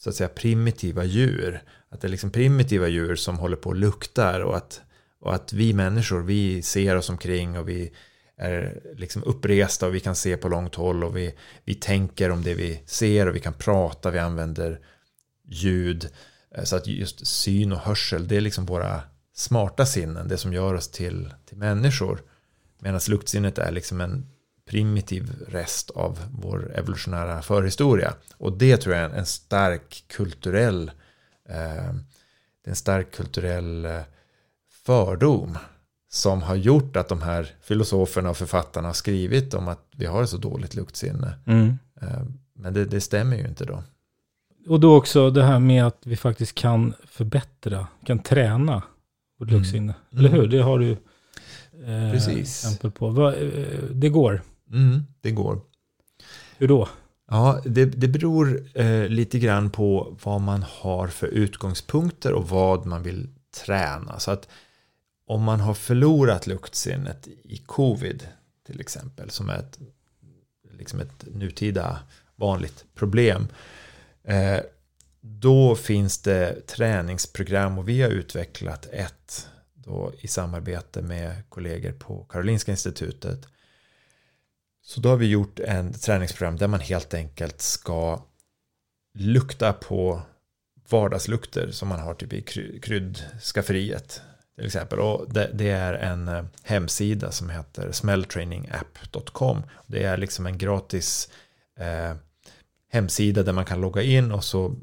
så 0.00 0.10
att 0.10 0.16
säga 0.16 0.28
primitiva 0.28 1.04
djur. 1.04 1.62
Att 1.88 2.00
det 2.00 2.06
är 2.06 2.10
liksom 2.10 2.30
primitiva 2.30 2.88
djur 2.88 3.16
som 3.16 3.38
håller 3.38 3.56
på 3.56 3.68
och 3.68 3.76
luktar 3.76 4.40
och 4.40 4.56
att, 4.56 4.80
och 5.20 5.34
att 5.34 5.52
vi 5.52 5.72
människor, 5.72 6.22
vi 6.22 6.62
ser 6.62 6.96
oss 6.96 7.10
omkring 7.10 7.58
och 7.58 7.68
vi 7.68 7.92
är 8.36 8.82
liksom 8.96 9.24
uppresta 9.24 9.86
och 9.86 9.94
vi 9.94 10.00
kan 10.00 10.14
se 10.14 10.36
på 10.36 10.48
långt 10.48 10.74
håll 10.74 11.04
och 11.04 11.16
vi, 11.16 11.34
vi 11.64 11.74
tänker 11.74 12.30
om 12.30 12.42
det 12.42 12.54
vi 12.54 12.82
ser 12.86 13.28
och 13.28 13.36
vi 13.36 13.40
kan 13.40 13.52
prata, 13.52 14.10
vi 14.10 14.18
använder 14.18 14.80
ljud. 15.48 16.08
Eh, 16.54 16.64
så 16.64 16.76
att 16.76 16.86
just 16.86 17.26
syn 17.26 17.72
och 17.72 17.78
hörsel, 17.78 18.28
det 18.28 18.36
är 18.36 18.40
liksom 18.40 18.66
våra 18.66 19.02
smarta 19.34 19.86
sinnen, 19.86 20.28
det 20.28 20.36
som 20.36 20.52
gör 20.52 20.74
oss 20.74 20.90
till, 20.90 21.34
till 21.46 21.56
människor. 21.58 22.22
Medan 22.78 23.00
luktsinnet 23.08 23.58
är 23.58 23.72
liksom 23.72 24.00
en 24.00 24.26
primitiv 24.70 25.32
rest 25.48 25.90
av 25.90 26.18
vår 26.30 26.72
evolutionära 26.74 27.42
förhistoria. 27.42 28.14
Och 28.36 28.58
det 28.58 28.76
tror 28.76 28.94
jag 28.94 29.04
är 29.04 29.18
en, 29.18 29.26
stark 29.26 30.04
kulturell 30.08 30.90
eh, 31.48 31.94
det 32.64 32.68
är 32.68 32.70
en 32.70 32.76
stark 32.76 33.14
kulturell 33.14 33.84
eh, 33.84 34.00
fördom 34.90 35.58
som 36.12 36.42
har 36.42 36.54
gjort 36.54 36.96
att 36.96 37.08
de 37.08 37.22
här 37.22 37.48
filosoferna 37.62 38.30
och 38.30 38.36
författarna 38.36 38.88
har 38.88 38.92
skrivit 38.92 39.54
om 39.54 39.68
att 39.68 39.86
vi 39.96 40.06
har 40.06 40.26
så 40.26 40.36
dåligt 40.36 40.74
luktsinne. 40.74 41.32
Mm. 41.46 41.78
Eh, 42.02 42.08
Men 42.54 42.74
det, 42.74 42.84
det 42.84 43.00
stämmer 43.00 43.36
ju 43.36 43.46
inte 43.48 43.64
då. 43.64 43.82
Och 44.68 44.80
då 44.80 44.96
också 44.96 45.30
det 45.30 45.42
här 45.44 45.58
med 45.58 45.86
att 45.86 45.98
vi 46.04 46.16
faktiskt 46.16 46.54
kan 46.54 46.94
förbättra, 47.04 47.86
kan 48.06 48.18
träna 48.18 48.82
vårt 49.38 49.48
Mm. 49.48 49.60
luktsinne. 49.60 49.94
Mm. 50.12 50.24
Eller 50.24 50.36
hur? 50.40 50.46
Det 50.48 50.62
har 50.62 50.78
du 50.78 50.90
eh, 50.90 52.12
Precis. 52.12 52.64
exempel 52.64 52.90
på. 52.90 53.08
Va, 53.08 53.34
eh, 53.34 53.82
det 53.90 54.08
går. 54.08 54.42
Mm, 54.72 55.02
det 55.20 55.30
går. 55.30 55.60
Hur 56.58 56.68
då? 56.68 56.88
Ja, 57.30 57.60
det, 57.64 57.84
det 57.84 58.08
beror 58.08 58.62
eh, 58.74 59.08
lite 59.08 59.38
grann 59.38 59.70
på 59.70 60.16
vad 60.24 60.40
man 60.40 60.64
har 60.68 61.06
för 61.08 61.26
utgångspunkter 61.26 62.32
och 62.32 62.48
vad 62.48 62.86
man 62.86 63.02
vill 63.02 63.28
träna. 63.64 64.18
Så 64.18 64.30
att 64.30 64.48
om 65.30 65.42
man 65.42 65.60
har 65.60 65.74
förlorat 65.74 66.46
luktsinnet 66.46 67.28
i 67.42 67.56
covid 67.56 68.28
till 68.66 68.80
exempel, 68.80 69.30
som 69.30 69.50
är 69.50 69.58
ett, 69.58 69.78
liksom 70.72 71.00
ett 71.00 71.24
nutida 71.26 71.98
vanligt 72.36 72.84
problem, 72.94 73.48
eh, 74.24 74.60
då 75.20 75.76
finns 75.76 76.18
det 76.18 76.66
träningsprogram. 76.66 77.78
Och 77.78 77.88
vi 77.88 78.02
har 78.02 78.10
utvecklat 78.10 78.86
ett 78.86 79.48
då 79.74 80.12
i 80.20 80.28
samarbete 80.28 81.02
med 81.02 81.48
kollegor 81.48 81.92
på 81.92 82.24
Karolinska 82.24 82.70
institutet. 82.70 83.46
Så 84.82 85.00
då 85.00 85.08
har 85.08 85.16
vi 85.16 85.26
gjort 85.26 85.58
en 85.58 85.92
träningsprogram 85.92 86.56
där 86.56 86.68
man 86.68 86.80
helt 86.80 87.14
enkelt 87.14 87.60
ska 87.60 88.24
lukta 89.14 89.72
på 89.72 90.22
vardagslukter 90.88 91.70
som 91.70 91.88
man 91.88 92.00
har 92.00 92.14
typ 92.14 92.32
i 92.32 92.42
kryddskafferiet 92.82 94.22
till 94.60 94.66
exempel. 94.66 94.98
Och 94.98 95.32
det, 95.32 95.50
det 95.54 95.70
är 95.70 95.94
en 95.94 96.28
eh, 96.28 96.44
hemsida 96.62 97.32
som 97.32 97.50
heter 97.50 97.92
smelltrainingapp.com. 97.92 99.62
Det 99.86 100.02
är 100.02 100.16
liksom 100.16 100.46
en 100.46 100.58
gratis 100.58 101.28
eh, 101.78 102.16
hemsida 102.92 103.42
där 103.42 103.52
man 103.52 103.64
kan 103.64 103.80
logga 103.80 104.02
in 104.02 104.32
och 104.32 104.44
så 104.44 104.76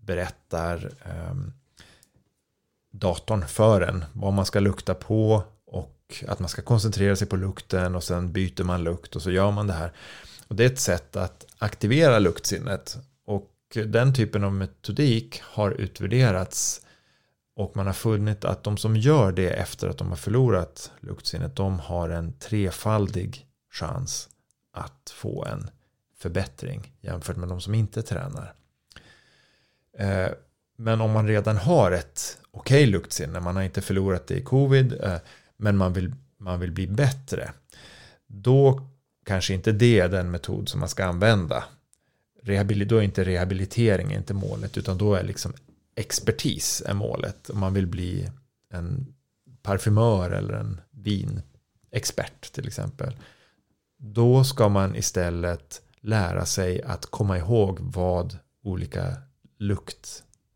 berättar 0.00 0.90
eh, 1.04 1.34
datorn 2.92 3.46
för 3.46 3.80
en 3.80 4.04
vad 4.12 4.32
man 4.32 4.46
ska 4.46 4.60
lukta 4.60 4.94
på 4.94 5.42
och 5.66 6.24
att 6.28 6.38
man 6.38 6.48
ska 6.48 6.62
koncentrera 6.62 7.16
sig 7.16 7.28
på 7.28 7.36
lukten 7.36 7.94
och 7.94 8.04
sen 8.04 8.32
byter 8.32 8.64
man 8.64 8.84
lukt 8.84 9.16
och 9.16 9.22
så 9.22 9.30
gör 9.30 9.50
man 9.50 9.66
det 9.66 9.72
här. 9.72 9.92
Och 10.48 10.56
det 10.56 10.64
är 10.64 10.68
ett 10.70 10.80
sätt 10.80 11.16
att 11.16 11.46
aktivera 11.58 12.18
luktsinnet 12.18 12.96
och 13.26 13.50
den 13.84 14.14
typen 14.14 14.44
av 14.44 14.52
metodik 14.52 15.40
har 15.44 15.70
utvärderats 15.70 16.83
och 17.56 17.76
man 17.76 17.86
har 17.86 17.92
funnit 17.92 18.44
att 18.44 18.64
de 18.64 18.76
som 18.76 18.96
gör 18.96 19.32
det 19.32 19.50
efter 19.50 19.88
att 19.88 19.98
de 19.98 20.08
har 20.08 20.16
förlorat 20.16 20.92
luktsinnet 21.00 21.56
de 21.56 21.78
har 21.78 22.08
en 22.08 22.32
trefaldig 22.32 23.46
chans 23.72 24.28
att 24.72 25.12
få 25.14 25.44
en 25.44 25.70
förbättring 26.18 26.92
jämfört 27.00 27.36
med 27.36 27.48
de 27.48 27.60
som 27.60 27.74
inte 27.74 28.02
tränar. 28.02 28.54
Eh, 29.98 30.28
men 30.76 31.00
om 31.00 31.10
man 31.10 31.28
redan 31.28 31.56
har 31.56 31.92
ett 31.92 32.38
okej 32.50 32.86
luktsinne, 32.86 33.40
man 33.40 33.56
har 33.56 33.62
inte 33.62 33.82
förlorat 33.82 34.26
det 34.26 34.34
i 34.34 34.42
covid, 34.42 34.92
eh, 35.02 35.16
men 35.56 35.76
man 35.76 35.92
vill, 35.92 36.14
man 36.36 36.60
vill 36.60 36.72
bli 36.72 36.86
bättre, 36.86 37.52
då 38.26 38.88
kanske 39.26 39.54
inte 39.54 39.72
det 39.72 40.00
är 40.00 40.08
den 40.08 40.30
metod 40.30 40.68
som 40.68 40.80
man 40.80 40.88
ska 40.88 41.04
använda. 41.04 41.64
Då 42.42 42.52
är 42.52 43.02
inte 43.02 43.24
rehabilitering 43.24 44.12
inte 44.12 44.34
målet, 44.34 44.78
utan 44.78 44.98
då 44.98 45.14
är 45.14 45.22
liksom 45.22 45.52
expertis 45.96 46.82
är 46.86 46.94
målet. 46.94 47.50
Om 47.50 47.60
man 47.60 47.74
vill 47.74 47.86
bli 47.86 48.30
en 48.70 49.14
parfymör 49.62 50.30
eller 50.30 50.54
en 50.54 50.80
vinexpert 50.90 52.52
till 52.52 52.66
exempel. 52.66 53.16
Då 53.98 54.44
ska 54.44 54.68
man 54.68 54.96
istället 54.96 55.82
lära 56.00 56.46
sig 56.46 56.82
att 56.82 57.06
komma 57.06 57.38
ihåg 57.38 57.78
vad 57.80 58.38
olika 58.62 59.16
luktnoter, 59.58 60.48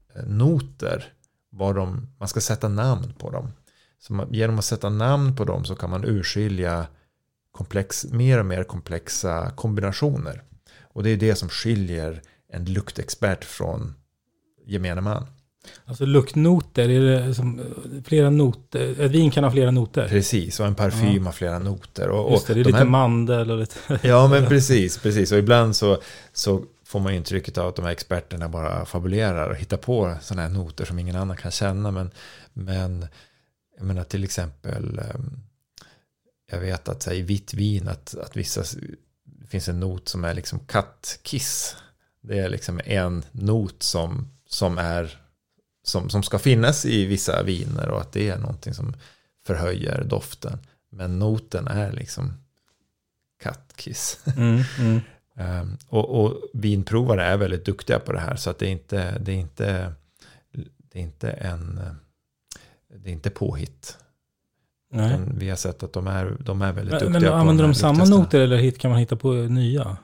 vad 1.51 1.74
de, 1.74 2.09
man 2.18 2.28
ska 2.28 2.41
sätta 2.41 2.68
namn 2.68 3.14
på 3.18 3.30
dem. 3.30 3.53
Så 3.99 4.12
man, 4.12 4.32
genom 4.32 4.59
att 4.59 4.64
sätta 4.64 4.89
namn 4.89 5.36
på 5.36 5.45
dem 5.45 5.64
så 5.64 5.74
kan 5.74 5.91
man 5.91 6.05
urskilja 6.05 6.86
komplex, 7.51 8.05
mer 8.05 8.39
och 8.39 8.47
mer 8.47 8.64
komplexa 8.64 9.51
kombinationer. 9.51 10.43
Och 10.80 11.03
det 11.03 11.11
är 11.11 11.16
det 11.16 11.34
som 11.34 11.49
skiljer 11.49 12.22
en 12.49 12.64
luktexpert 12.64 13.45
från 13.45 13.95
gemene 14.68 15.00
man. 15.00 15.26
Alltså 15.84 16.06
luktnoter, 16.06 16.88
är 16.88 17.00
det 17.00 17.34
som 17.34 17.60
flera 18.04 18.30
noter? 18.30 19.00
Ett 19.00 19.10
vin 19.10 19.30
kan 19.30 19.44
ha 19.44 19.50
flera 19.50 19.70
noter. 19.70 20.08
Precis, 20.08 20.60
och 20.60 20.66
en 20.66 20.74
parfym 20.74 21.26
har 21.26 21.32
flera 21.32 21.58
noter. 21.58 22.08
Och, 22.08 22.32
Just 22.32 22.46
det, 22.46 22.54
det 22.54 22.60
är 22.60 22.64
de 22.64 22.68
lite 22.68 22.78
här- 22.78 22.84
mandel 22.84 23.50
och 23.50 23.58
lite... 23.58 23.98
Ja, 24.08 24.28
men 24.28 24.46
precis, 24.46 24.98
precis. 24.98 25.32
Och 25.32 25.38
ibland 25.38 25.76
så, 25.76 25.98
så 26.32 26.64
får 26.84 27.00
man 27.00 27.12
intrycket 27.14 27.58
av 27.58 27.68
att 27.68 27.76
de 27.76 27.84
här 27.84 27.92
experterna 27.92 28.48
bara 28.48 28.84
fabulerar 28.84 29.50
och 29.50 29.56
hittar 29.56 29.76
på 29.76 30.16
sådana 30.22 30.42
här 30.42 30.54
noter 30.54 30.84
som 30.84 30.98
ingen 30.98 31.16
annan 31.16 31.36
kan 31.36 31.50
känna. 31.50 31.90
Men, 31.90 32.10
men 32.52 33.06
jag 33.76 33.86
menar 33.86 34.04
till 34.04 34.24
exempel, 34.24 34.98
ehm, 34.98 35.40
jag 36.50 36.60
vet 36.60 36.88
att 36.88 37.04
här, 37.04 37.12
i 37.14 37.22
vitt 37.22 37.54
vin 37.54 37.88
att, 37.88 38.14
att 38.14 38.36
vissa, 38.36 38.62
det 39.24 39.46
finns 39.46 39.68
en 39.68 39.80
not 39.80 40.08
som 40.08 40.24
är 40.24 40.34
liksom 40.34 40.58
kattkiss. 40.58 41.76
Det 42.22 42.38
är 42.38 42.48
liksom 42.48 42.80
en 42.84 43.24
not 43.32 43.82
som, 43.82 44.28
som 44.49 44.78
är 44.78 45.18
som, 45.82 46.11
som 46.11 46.22
ska 46.22 46.38
finnas 46.38 46.86
i 46.86 47.05
vissa 47.05 47.42
viner 47.42 47.88
och 47.88 48.01
att 48.01 48.12
det 48.12 48.28
är 48.28 48.38
någonting 48.38 48.74
som 48.74 48.94
förhöjer 49.46 50.05
doften. 50.05 50.59
Men 50.90 51.18
noten 51.18 51.68
är 51.68 51.92
liksom 51.92 52.32
kattkiss. 53.42 54.20
Mm, 54.36 54.62
mm. 54.78 55.01
Ehm, 55.40 55.76
och, 55.88 56.24
och 56.24 56.34
vinprovare 56.53 57.24
är 57.24 57.36
väldigt 57.36 57.64
duktiga 57.64 57.99
på 57.99 58.12
det 58.12 58.20
här. 58.20 58.36
Så 58.36 58.51
att 58.51 58.59
det 58.59 58.66
är 58.66 58.70
inte, 58.70 59.18
det 59.18 59.32
är 59.32 59.36
inte, 59.36 59.92
det 60.92 60.99
är 60.99 61.03
inte 61.03 61.30
en 61.30 61.80
det 62.88 63.11
är 63.11 63.12
inte 63.12 63.30
påhitt. 63.30 63.99
Nej. 64.90 65.11
Men 65.11 65.38
vi 65.38 65.49
har 65.49 65.57
sett 65.57 65.82
att 65.82 65.92
de 65.92 66.07
är, 66.07 66.36
de 66.40 66.62
är 66.62 66.72
väldigt 66.72 66.92
Men, 66.92 67.01
duktiga 67.01 67.20
men 67.20 67.30
på 67.30 67.36
använder 67.36 67.64
här 67.64 67.72
de 67.72 67.74
samma 67.74 68.05
noter 68.05 68.40
eller 68.40 68.57
hit 68.57 68.78
kan 68.78 68.90
man 68.90 69.01
hitta 69.01 69.16
på 69.16 69.32
nya? 69.32 69.96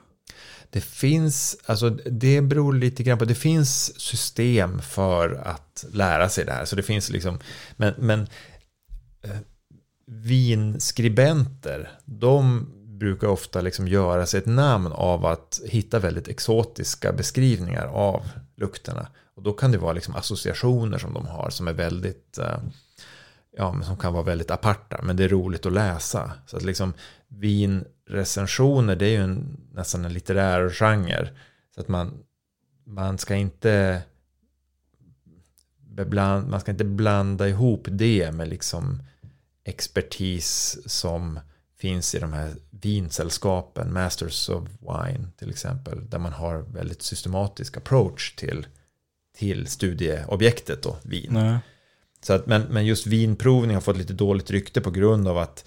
Det 0.75 0.81
finns, 0.81 1.57
alltså 1.65 1.89
det 1.89 2.41
beror 2.41 2.73
lite 2.73 3.03
grann 3.03 3.17
på, 3.17 3.25
det 3.25 3.35
finns 3.35 3.99
system 3.99 4.79
för 4.79 5.33
att 5.33 5.85
lära 5.91 6.29
sig 6.29 6.45
det 6.45 6.51
här. 6.51 6.65
Så 6.65 6.75
det 6.75 6.83
finns 6.83 7.09
liksom, 7.09 7.39
men, 7.75 7.93
men 7.97 8.21
eh, 9.21 9.37
vinskribenter, 10.05 11.91
de 12.05 12.67
brukar 12.99 13.27
ofta 13.27 13.61
liksom 13.61 13.87
göra 13.87 14.25
sig 14.25 14.37
ett 14.37 14.45
namn 14.45 14.91
av 14.91 15.25
att 15.25 15.61
hitta 15.65 15.99
väldigt 15.99 16.27
exotiska 16.27 17.13
beskrivningar 17.13 17.85
av 17.85 18.21
lukterna. 18.55 19.07
Och 19.35 19.43
då 19.43 19.53
kan 19.53 19.71
det 19.71 19.77
vara 19.77 19.93
liksom 19.93 20.15
associationer 20.15 20.97
som 20.97 21.13
de 21.13 21.25
har 21.25 21.49
som 21.49 21.67
är 21.67 21.73
väldigt, 21.73 22.37
eh, 22.37 22.57
ja, 23.57 23.71
men 23.73 23.83
som 23.83 23.97
kan 23.97 24.13
vara 24.13 24.23
väldigt 24.23 24.51
aparta, 24.51 24.99
men 25.03 25.15
det 25.15 25.23
är 25.23 25.29
roligt 25.29 25.65
att 25.65 25.73
läsa. 25.73 26.31
Så 26.45 26.57
att 26.57 26.63
liksom 26.63 26.93
vinrecensioner, 27.27 28.95
det 28.95 29.05
är 29.05 29.11
ju 29.11 29.23
en, 29.23 29.57
nästan 29.73 30.05
en 30.05 30.13
litterär 30.13 30.69
genre. 30.69 31.29
Så 31.75 31.81
att 31.81 31.87
man, 31.87 32.13
man 32.83 33.17
ska 33.17 33.35
inte 33.35 34.01
bland, 35.87 36.49
man 36.49 36.59
ska 36.59 36.71
inte 36.71 36.83
blanda 36.83 37.49
ihop 37.49 37.87
det 37.91 38.31
med 38.31 38.47
liksom 38.47 39.01
expertis 39.63 40.77
som 40.85 41.39
finns 41.77 42.15
i 42.15 42.19
de 42.19 42.33
här 42.33 42.53
vinsällskapen, 42.69 43.93
Masters 43.93 44.49
of 44.49 44.69
Wine 44.79 45.27
till 45.37 45.49
exempel, 45.49 46.09
där 46.09 46.19
man 46.19 46.33
har 46.33 46.57
väldigt 46.57 47.01
systematisk 47.01 47.77
approach 47.77 48.35
till, 48.35 48.67
till 49.37 49.67
studieobjektet 49.67 50.83
då, 50.83 50.97
vin. 51.03 51.29
Nej. 51.33 51.59
Så 52.25 52.33
att, 52.33 52.45
men, 52.45 52.61
men 52.61 52.85
just 52.85 53.07
vinprovning 53.07 53.75
har 53.75 53.81
fått 53.81 53.97
lite 53.97 54.13
dåligt 54.13 54.51
rykte 54.51 54.81
på 54.81 54.91
grund 54.91 55.27
av 55.27 55.37
att 55.37 55.65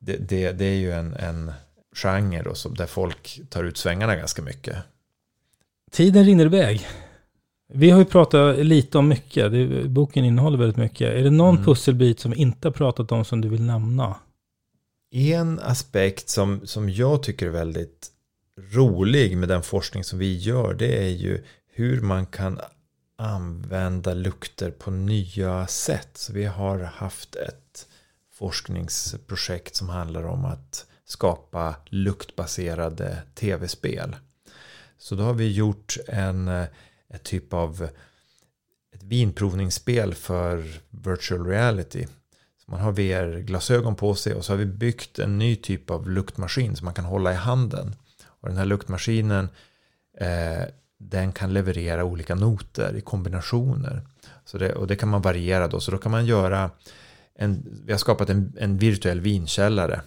det, 0.00 0.16
det, 0.16 0.52
det 0.52 0.64
är 0.64 0.74
ju 0.74 0.92
en, 0.92 1.14
en 1.14 1.52
genre 1.96 2.42
då, 2.42 2.54
som, 2.54 2.74
där 2.74 2.86
folk 2.86 3.40
tar 3.48 3.64
ut 3.64 3.76
svängarna 3.76 4.16
ganska 4.16 4.42
mycket. 4.42 4.76
Tiden 5.90 6.24
rinner 6.24 6.44
iväg. 6.44 6.86
Vi 7.72 7.90
har 7.90 7.98
ju 7.98 8.04
pratat 8.04 8.58
lite 8.58 8.98
om 8.98 9.08
mycket. 9.08 9.52
Det, 9.52 9.88
boken 9.88 10.24
innehåller 10.24 10.58
väldigt 10.58 10.76
mycket. 10.76 11.12
Är 11.12 11.22
det 11.22 11.30
någon 11.30 11.54
mm. 11.54 11.64
pusselbit 11.64 12.20
som 12.20 12.30
vi 12.30 12.36
inte 12.36 12.68
har 12.68 12.72
pratat 12.72 13.12
om 13.12 13.24
som 13.24 13.40
du 13.40 13.48
vill 13.48 13.62
nämna? 13.62 14.16
En 15.10 15.58
aspekt 15.58 16.28
som, 16.28 16.66
som 16.66 16.90
jag 16.90 17.22
tycker 17.22 17.46
är 17.46 17.50
väldigt 17.50 18.08
rolig 18.72 19.36
med 19.36 19.48
den 19.48 19.62
forskning 19.62 20.04
som 20.04 20.18
vi 20.18 20.36
gör 20.36 20.74
det 20.74 21.06
är 21.06 21.10
ju 21.10 21.44
hur 21.72 22.00
man 22.00 22.26
kan 22.26 22.58
använda 23.16 24.14
lukter 24.14 24.70
på 24.70 24.90
nya 24.90 25.66
sätt. 25.66 26.10
Så 26.14 26.32
vi 26.32 26.44
har 26.44 26.78
haft 26.78 27.36
ett 27.36 27.88
forskningsprojekt 28.32 29.76
som 29.76 29.88
handlar 29.88 30.24
om 30.24 30.44
att 30.44 30.86
skapa 31.04 31.76
luktbaserade 31.86 33.22
tv-spel. 33.34 34.16
Så 34.98 35.14
då 35.14 35.22
har 35.22 35.34
vi 35.34 35.52
gjort 35.52 35.96
en 36.08 36.48
eh, 36.48 36.66
ett 37.14 37.22
typ 37.22 37.52
av 37.52 37.88
ett 38.94 39.02
vinprovningsspel 39.02 40.14
för 40.14 40.80
virtual 40.90 41.46
reality. 41.46 42.06
Så 42.64 42.70
man 42.70 42.80
har 42.80 42.92
VR-glasögon 42.92 43.96
på 43.96 44.14
sig 44.14 44.34
och 44.34 44.44
så 44.44 44.52
har 44.52 44.58
vi 44.58 44.66
byggt 44.66 45.18
en 45.18 45.38
ny 45.38 45.56
typ 45.56 45.90
av 45.90 46.10
luktmaskin 46.10 46.76
som 46.76 46.84
man 46.84 46.94
kan 46.94 47.04
hålla 47.04 47.32
i 47.32 47.36
handen. 47.36 47.94
Och 48.24 48.48
den 48.48 48.56
här 48.56 48.64
luktmaskinen 48.64 49.48
eh, 50.18 50.62
den 50.98 51.32
kan 51.32 51.52
leverera 51.52 52.04
olika 52.04 52.34
noter 52.34 52.96
i 52.96 53.00
kombinationer. 53.00 54.02
Så 54.44 54.58
det, 54.58 54.74
och 54.74 54.86
det 54.86 54.96
kan 54.96 55.08
man 55.08 55.22
variera 55.22 55.68
då. 55.68 55.80
Så 55.80 55.90
då 55.90 55.98
kan 55.98 56.12
man 56.12 56.26
göra 56.26 56.70
en, 57.34 57.80
vi 57.84 57.92
har 57.92 57.98
skapat 57.98 58.30
en, 58.30 58.52
en 58.60 58.78
virtuell 58.78 59.20
vinkällare. 59.20 60.00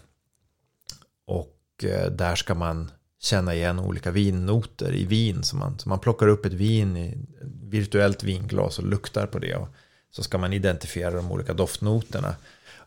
Och 1.25 1.83
eh, 1.83 2.11
där 2.11 2.35
ska 2.35 2.55
man 2.55 2.91
känna 3.19 3.55
igen 3.55 3.79
olika 3.79 4.11
vinnoter 4.11 4.95
i 4.95 5.05
vin. 5.05 5.43
Så 5.43 5.55
man, 5.55 5.79
så 5.79 5.89
man 5.89 5.99
plockar 5.99 6.27
upp 6.27 6.45
ett 6.45 6.53
vin 6.53 6.97
i 6.97 7.07
ett 7.09 7.17
virtuellt 7.63 8.23
vinglas 8.23 8.79
och 8.79 8.85
luktar 8.85 9.27
på 9.27 9.39
det. 9.39 9.55
Och 9.55 9.67
så 10.11 10.23
ska 10.23 10.37
man 10.37 10.53
identifiera 10.53 11.11
de 11.11 11.31
olika 11.31 11.53
doftnoterna. 11.53 12.35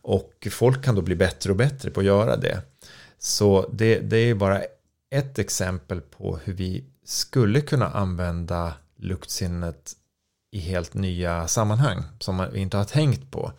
Och 0.03 0.49
folk 0.51 0.85
kan 0.85 0.95
då 0.95 1.03
bli 1.03 1.17
bättre 1.17 1.51
och 1.51 1.57
bättre 1.57 1.91
på 1.91 2.01
att 2.01 2.07
göra 2.07 2.37
det. 2.37 2.63
Så 3.19 3.71
det, 3.73 3.99
det 3.99 4.17
är 4.17 4.35
bara 4.35 4.63
ett 5.11 5.39
exempel 5.39 6.01
på 6.01 6.39
hur 6.45 6.53
vi 6.53 6.85
skulle 7.11 7.61
kunna 7.61 7.89
använda 7.89 8.75
luktsinnet 8.97 9.93
i 10.51 10.59
helt 10.59 10.95
nya 10.95 11.49
sammanhang 11.49 12.03
som 12.19 12.49
vi 12.53 12.61
inte 12.61 12.77
har 12.77 12.85
tänkt 12.85 13.31
på. 13.31 13.53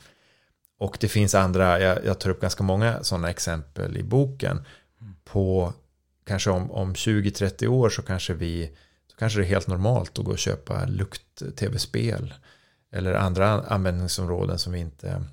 Och 0.77 0.97
det 0.99 1.07
finns 1.07 1.35
andra, 1.35 1.79
jag, 1.79 2.05
jag 2.05 2.19
tar 2.19 2.29
upp 2.29 2.41
ganska 2.41 2.63
många 2.63 3.03
sådana 3.03 3.29
exempel 3.29 3.97
i 3.97 4.03
boken 4.03 4.65
på 5.23 5.73
kanske 6.25 6.49
om, 6.49 6.71
om 6.71 6.93
20-30 6.93 7.67
år 7.67 7.89
så 7.89 8.01
kanske 8.01 8.33
vi 8.33 8.71
så 9.07 9.17
kanske 9.17 9.39
det 9.39 9.45
är 9.45 9.49
helt 9.49 9.67
normalt 9.67 10.19
att 10.19 10.25
gå 10.25 10.31
och 10.31 10.39
köpa 10.39 10.85
lukt-tv-spel 10.85 12.33
eller 12.91 13.13
andra 13.13 13.47
användningsområden 13.49 14.59
som 14.59 14.73
vi 14.73 14.79
inte 14.79 15.23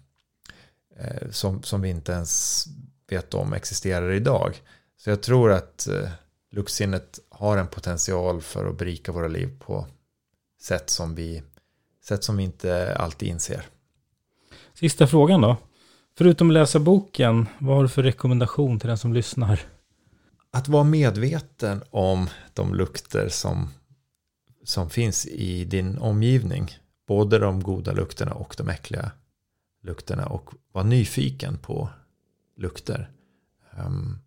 eh, 0.97 1.31
som, 1.31 1.63
som 1.63 1.83
vi 1.83 1.89
inte 1.89 2.13
ens 2.13 2.65
vet 3.09 3.35
om 3.35 3.53
existerar 3.53 4.13
idag. 4.13 4.63
Så 4.97 5.11
jag 5.11 5.23
tror 5.23 5.53
att 5.53 5.89
eh, 5.89 6.11
luktsinnet 6.51 7.19
har 7.39 7.57
en 7.57 7.67
potential 7.67 8.41
för 8.41 8.67
att 8.67 8.79
berika 8.79 9.13
våra 9.13 9.29
liv 9.29 9.59
på 9.59 9.87
sätt 10.61 10.91
som 10.91 11.15
vi, 11.15 11.43
sätt 12.05 12.25
som 12.25 12.37
vi 12.37 12.43
inte 12.43 12.97
alltid 12.97 13.29
inser. 13.29 13.67
Sista 14.75 15.07
frågan 15.07 15.41
då. 15.41 15.57
Förutom 16.19 16.51
att 16.51 16.55
läsa 16.55 16.79
boken, 16.79 17.47
vad 17.59 17.77
har 17.77 17.83
du 17.83 17.89
för 17.89 18.03
rekommendation 18.03 18.81
till 18.81 18.89
den 18.89 18.99
som 18.99 19.13
lyssnar? 19.13 19.61
att 20.51 20.69
vara 20.69 20.85
medveten 20.85 21.83
om 21.91 22.29
de 22.55 22.75
lukter 22.75 23.29
som, 23.29 23.69
som 24.65 24.91
finns 24.91 25.27
i 25.27 25.65
din 25.65 25.99
omgivning. 25.99 26.79
Både 27.07 27.39
de 27.39 27.63
goda 27.63 27.93
lukterna 27.93 28.33
och 28.33 28.55
de 28.59 28.69
äckliga 28.69 29.13
lukterna. 29.83 30.27
Och 30.27 30.51
vara 30.73 30.85
nyfiken 30.85 31.59
på 31.59 31.91
lukter. 32.57 33.11
Um, 33.87 34.19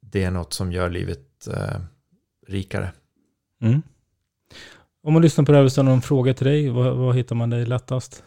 det 0.00 0.24
är 0.24 0.30
något 0.30 0.52
som 0.52 0.72
gör 0.72 0.90
livet 0.90 1.48
uh, 1.48 1.78
rikare. 2.46 2.92
Mm. 3.62 3.82
Om 5.02 5.12
man 5.12 5.22
lyssnar 5.22 5.44
på 5.44 5.52
det 5.52 5.58
här 5.58 5.64
och 5.64 5.72
ställer 5.72 5.90
någon 5.90 6.02
fråga 6.02 6.34
till 6.34 6.46
dig, 6.46 6.68
vad, 6.68 6.96
vad 6.96 7.16
hittar 7.16 7.36
man 7.36 7.50
dig 7.50 7.66
lättast? 7.66 8.24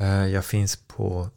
Uh, 0.00 0.28
jag 0.28 0.44
finns 0.44 0.76
på 0.76 1.28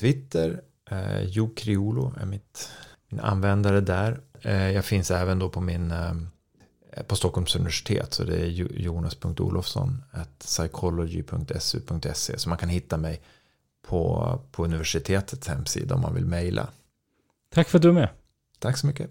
Twitter. 0.00 0.60
Uh, 0.92 1.24
jo 1.24 1.54
Criolo 1.56 2.14
är 2.20 2.26
mitt 2.26 2.70
min 3.08 3.20
användare 3.20 3.80
där. 3.80 4.20
Eh, 4.42 4.70
jag 4.70 4.84
finns 4.84 5.10
även 5.10 5.38
då 5.38 5.48
på 5.48 5.60
min 5.60 5.90
eh, 5.90 6.14
på 7.06 7.16
Stockholms 7.16 7.56
universitet 7.56 8.14
så 8.14 8.24
det 8.24 8.36
är 8.36 8.46
jonas.olofsson 8.80 10.02
psychology.su.se 10.38 12.38
så 12.38 12.48
man 12.48 12.58
kan 12.58 12.68
hitta 12.68 12.96
mig 12.96 13.20
på, 13.88 14.40
på 14.52 14.64
universitetets 14.64 15.48
hemsida 15.48 15.94
om 15.94 16.00
man 16.00 16.14
vill 16.14 16.26
mejla. 16.26 16.68
Tack 17.50 17.68
för 17.68 17.78
att 17.78 17.82
du 17.82 17.88
är 17.88 17.92
med. 17.92 18.08
Tack 18.58 18.76
så 18.76 18.86
mycket. 18.86 19.10